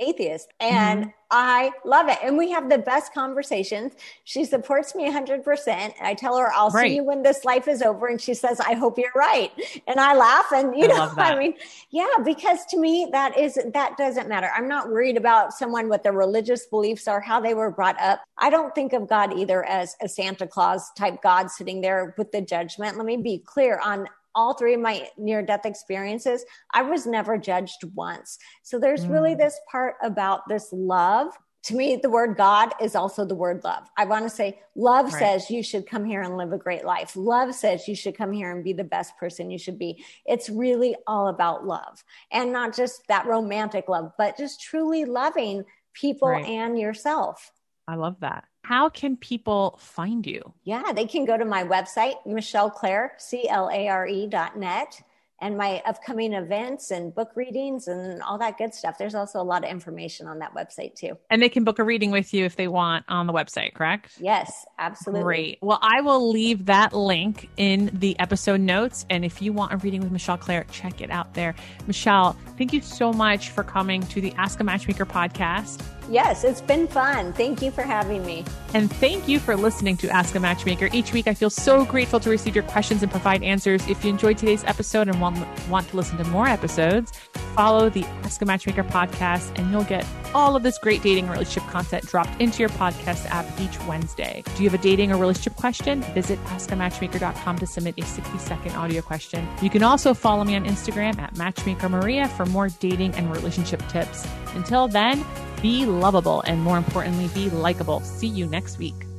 atheist 0.02 0.48
and 0.60 1.00
mm-hmm. 1.00 1.10
I 1.30 1.70
love 1.86 2.08
it. 2.08 2.18
And 2.22 2.36
we 2.36 2.50
have 2.50 2.68
the 2.68 2.76
best 2.76 3.14
conversations. 3.14 3.94
She 4.24 4.44
supports 4.44 4.94
me 4.94 5.10
100%. 5.10 5.94
I 6.02 6.12
tell 6.12 6.36
her, 6.36 6.52
I'll 6.52 6.68
right. 6.68 6.88
see 6.88 6.96
you 6.96 7.04
when 7.04 7.22
this 7.22 7.44
life 7.46 7.68
is 7.68 7.80
over. 7.80 8.06
And 8.06 8.20
she 8.20 8.34
says, 8.34 8.60
I 8.60 8.74
hope 8.74 8.98
you're 8.98 9.10
right. 9.14 9.50
And 9.86 9.98
I 9.98 10.14
laugh. 10.14 10.52
And, 10.54 10.76
you 10.76 10.84
I 10.84 10.88
know, 10.88 11.12
I 11.16 11.38
mean, 11.38 11.54
yeah, 11.90 12.06
because 12.22 12.66
to 12.66 12.78
me, 12.78 13.08
that 13.12 13.38
is, 13.38 13.58
that 13.72 13.96
doesn't 13.96 14.28
matter. 14.28 14.50
I'm 14.54 14.68
not 14.68 14.90
worried 14.90 15.16
about 15.16 15.54
someone 15.54 15.88
what 15.88 16.02
their 16.02 16.12
religious 16.12 16.66
beliefs 16.66 17.08
are, 17.08 17.20
how 17.20 17.40
they 17.40 17.54
were 17.54 17.70
brought 17.70 17.98
up. 17.98 18.20
I 18.36 18.50
don't 18.50 18.74
think 18.74 18.92
of 18.92 19.08
God 19.08 19.32
either 19.32 19.64
as 19.64 19.96
a 20.02 20.08
Santa 20.08 20.46
Claus 20.46 20.92
type 20.92 21.22
God 21.22 21.50
sitting 21.50 21.80
there 21.80 22.14
with 22.18 22.30
the 22.30 22.42
judgment. 22.42 22.98
Let 22.98 23.06
me 23.06 23.16
be 23.16 23.38
clear 23.38 23.80
on 23.82 24.06
all 24.34 24.54
three 24.54 24.74
of 24.74 24.80
my 24.80 25.08
near 25.16 25.42
death 25.42 25.66
experiences, 25.66 26.44
I 26.72 26.82
was 26.82 27.06
never 27.06 27.38
judged 27.38 27.84
once. 27.94 28.38
So 28.62 28.78
there's 28.78 29.04
mm. 29.04 29.10
really 29.10 29.34
this 29.34 29.58
part 29.70 29.96
about 30.02 30.48
this 30.48 30.68
love. 30.72 31.32
To 31.66 31.76
me, 31.76 31.94
the 32.02 32.10
word 32.10 32.36
God 32.36 32.72
is 32.80 32.96
also 32.96 33.24
the 33.24 33.36
word 33.36 33.62
love. 33.62 33.88
I 33.96 34.04
want 34.04 34.24
to 34.24 34.30
say 34.30 34.58
love 34.74 35.12
right. 35.12 35.20
says 35.20 35.50
you 35.50 35.62
should 35.62 35.86
come 35.86 36.04
here 36.04 36.22
and 36.22 36.36
live 36.36 36.52
a 36.52 36.58
great 36.58 36.84
life. 36.84 37.14
Love 37.14 37.54
says 37.54 37.86
you 37.86 37.94
should 37.94 38.16
come 38.16 38.32
here 38.32 38.50
and 38.50 38.64
be 38.64 38.72
the 38.72 38.82
best 38.82 39.16
person 39.16 39.48
you 39.48 39.58
should 39.58 39.78
be. 39.78 40.04
It's 40.26 40.50
really 40.50 40.96
all 41.06 41.28
about 41.28 41.64
love 41.64 42.02
and 42.32 42.52
not 42.52 42.74
just 42.74 43.06
that 43.06 43.26
romantic 43.26 43.88
love, 43.88 44.10
but 44.18 44.36
just 44.36 44.60
truly 44.60 45.04
loving 45.04 45.64
people 45.94 46.30
right. 46.30 46.44
and 46.44 46.78
yourself. 46.78 47.52
I 47.88 47.96
love 47.96 48.20
that 48.20 48.44
how 48.64 48.88
can 48.88 49.16
people 49.16 49.78
find 49.80 50.24
you? 50.26 50.54
Yeah, 50.64 50.92
they 50.94 51.04
can 51.04 51.24
go 51.24 51.36
to 51.36 51.44
my 51.44 51.64
website, 51.64 52.14
Michelle 52.24 52.70
Clare, 52.70 53.12
C 53.18 53.48
L 53.48 53.68
A 53.72 53.88
R 53.88 54.06
E 54.06 54.26
dot 54.26 54.56
net 54.56 55.02
and 55.42 55.58
my 55.58 55.82
upcoming 55.84 56.32
events 56.32 56.92
and 56.92 57.12
book 57.14 57.32
readings 57.34 57.88
and 57.88 58.22
all 58.22 58.38
that 58.38 58.56
good 58.56 58.72
stuff. 58.72 58.96
There's 58.96 59.16
also 59.16 59.40
a 59.40 59.42
lot 59.42 59.64
of 59.64 59.70
information 59.70 60.28
on 60.28 60.38
that 60.38 60.54
website 60.54 60.94
too. 60.94 61.18
And 61.28 61.42
they 61.42 61.48
can 61.48 61.64
book 61.64 61.80
a 61.80 61.84
reading 61.84 62.12
with 62.12 62.32
you 62.32 62.44
if 62.44 62.54
they 62.54 62.68
want 62.68 63.04
on 63.08 63.26
the 63.26 63.32
website, 63.32 63.74
correct? 63.74 64.12
Yes, 64.20 64.64
absolutely. 64.78 65.24
Great. 65.24 65.58
Well, 65.60 65.80
I 65.82 66.00
will 66.00 66.30
leave 66.30 66.66
that 66.66 66.92
link 66.92 67.50
in 67.56 67.90
the 67.92 68.18
episode 68.20 68.60
notes. 68.60 69.04
And 69.10 69.24
if 69.24 69.42
you 69.42 69.52
want 69.52 69.72
a 69.72 69.76
reading 69.78 70.00
with 70.00 70.12
Michelle 70.12 70.38
Clare, 70.38 70.64
check 70.70 71.00
it 71.00 71.10
out 71.10 71.34
there. 71.34 71.56
Michelle, 71.88 72.36
thank 72.56 72.72
you 72.72 72.80
so 72.80 73.12
much 73.12 73.50
for 73.50 73.64
coming 73.64 74.00
to 74.04 74.20
the 74.20 74.32
Ask 74.34 74.60
a 74.60 74.64
Matchmaker 74.64 75.04
podcast. 75.04 75.82
Yes, 76.08 76.44
it's 76.44 76.60
been 76.60 76.86
fun. 76.86 77.32
Thank 77.32 77.62
you 77.62 77.70
for 77.70 77.82
having 77.82 78.24
me. 78.24 78.44
And 78.74 78.92
thank 78.92 79.28
you 79.28 79.38
for 79.38 79.56
listening 79.56 79.96
to 79.98 80.08
Ask 80.10 80.34
a 80.34 80.40
Matchmaker. 80.40 80.88
Each 80.92 81.12
week, 81.12 81.26
I 81.26 81.34
feel 81.34 81.50
so 81.50 81.84
grateful 81.84 82.20
to 82.20 82.30
receive 82.30 82.54
your 82.54 82.64
questions 82.64 83.02
and 83.02 83.10
provide 83.10 83.42
answers. 83.42 83.86
If 83.88 84.04
you 84.04 84.10
enjoyed 84.10 84.38
today's 84.38 84.64
episode 84.64 85.08
and 85.08 85.20
want, 85.20 85.31
Um, 85.32 85.70
want 85.70 85.88
to 85.88 85.96
listen 85.96 86.18
to 86.18 86.24
more 86.24 86.46
episodes, 86.46 87.12
follow 87.54 87.88
the 87.88 88.04
Ask 88.24 88.42
a 88.42 88.44
Matchmaker 88.44 88.84
podcast, 88.84 89.56
and 89.58 89.70
you'll 89.70 89.84
get 89.84 90.06
all 90.34 90.56
of 90.56 90.62
this 90.62 90.78
great 90.78 91.02
dating 91.02 91.24
and 91.24 91.32
relationship 91.32 91.68
content 91.70 92.06
dropped 92.06 92.40
into 92.40 92.60
your 92.60 92.68
podcast 92.70 93.26
app 93.26 93.46
each 93.60 93.78
Wednesday. 93.86 94.42
Do 94.56 94.62
you 94.62 94.70
have 94.70 94.78
a 94.78 94.82
dating 94.82 95.12
or 95.12 95.18
relationship 95.18 95.56
question? 95.56 96.02
Visit 96.14 96.42
askamatchmaker.com 96.46 97.58
to 97.58 97.66
submit 97.66 97.98
a 97.98 98.04
60 98.04 98.38
second 98.38 98.72
audio 98.72 99.02
question. 99.02 99.46
You 99.60 99.70
can 99.70 99.82
also 99.82 100.14
follow 100.14 100.44
me 100.44 100.56
on 100.56 100.64
Instagram 100.64 101.18
at 101.18 101.36
Matchmaker 101.36 101.88
Maria 101.88 102.28
for 102.28 102.46
more 102.46 102.68
dating 102.68 103.14
and 103.14 103.30
relationship 103.30 103.86
tips. 103.88 104.26
Until 104.54 104.88
then, 104.88 105.24
be 105.60 105.86
lovable 105.86 106.42
and 106.42 106.60
more 106.60 106.76
importantly, 106.78 107.28
be 107.34 107.50
likable. 107.50 108.00
See 108.00 108.28
you 108.28 108.46
next 108.46 108.78
week. 108.78 109.11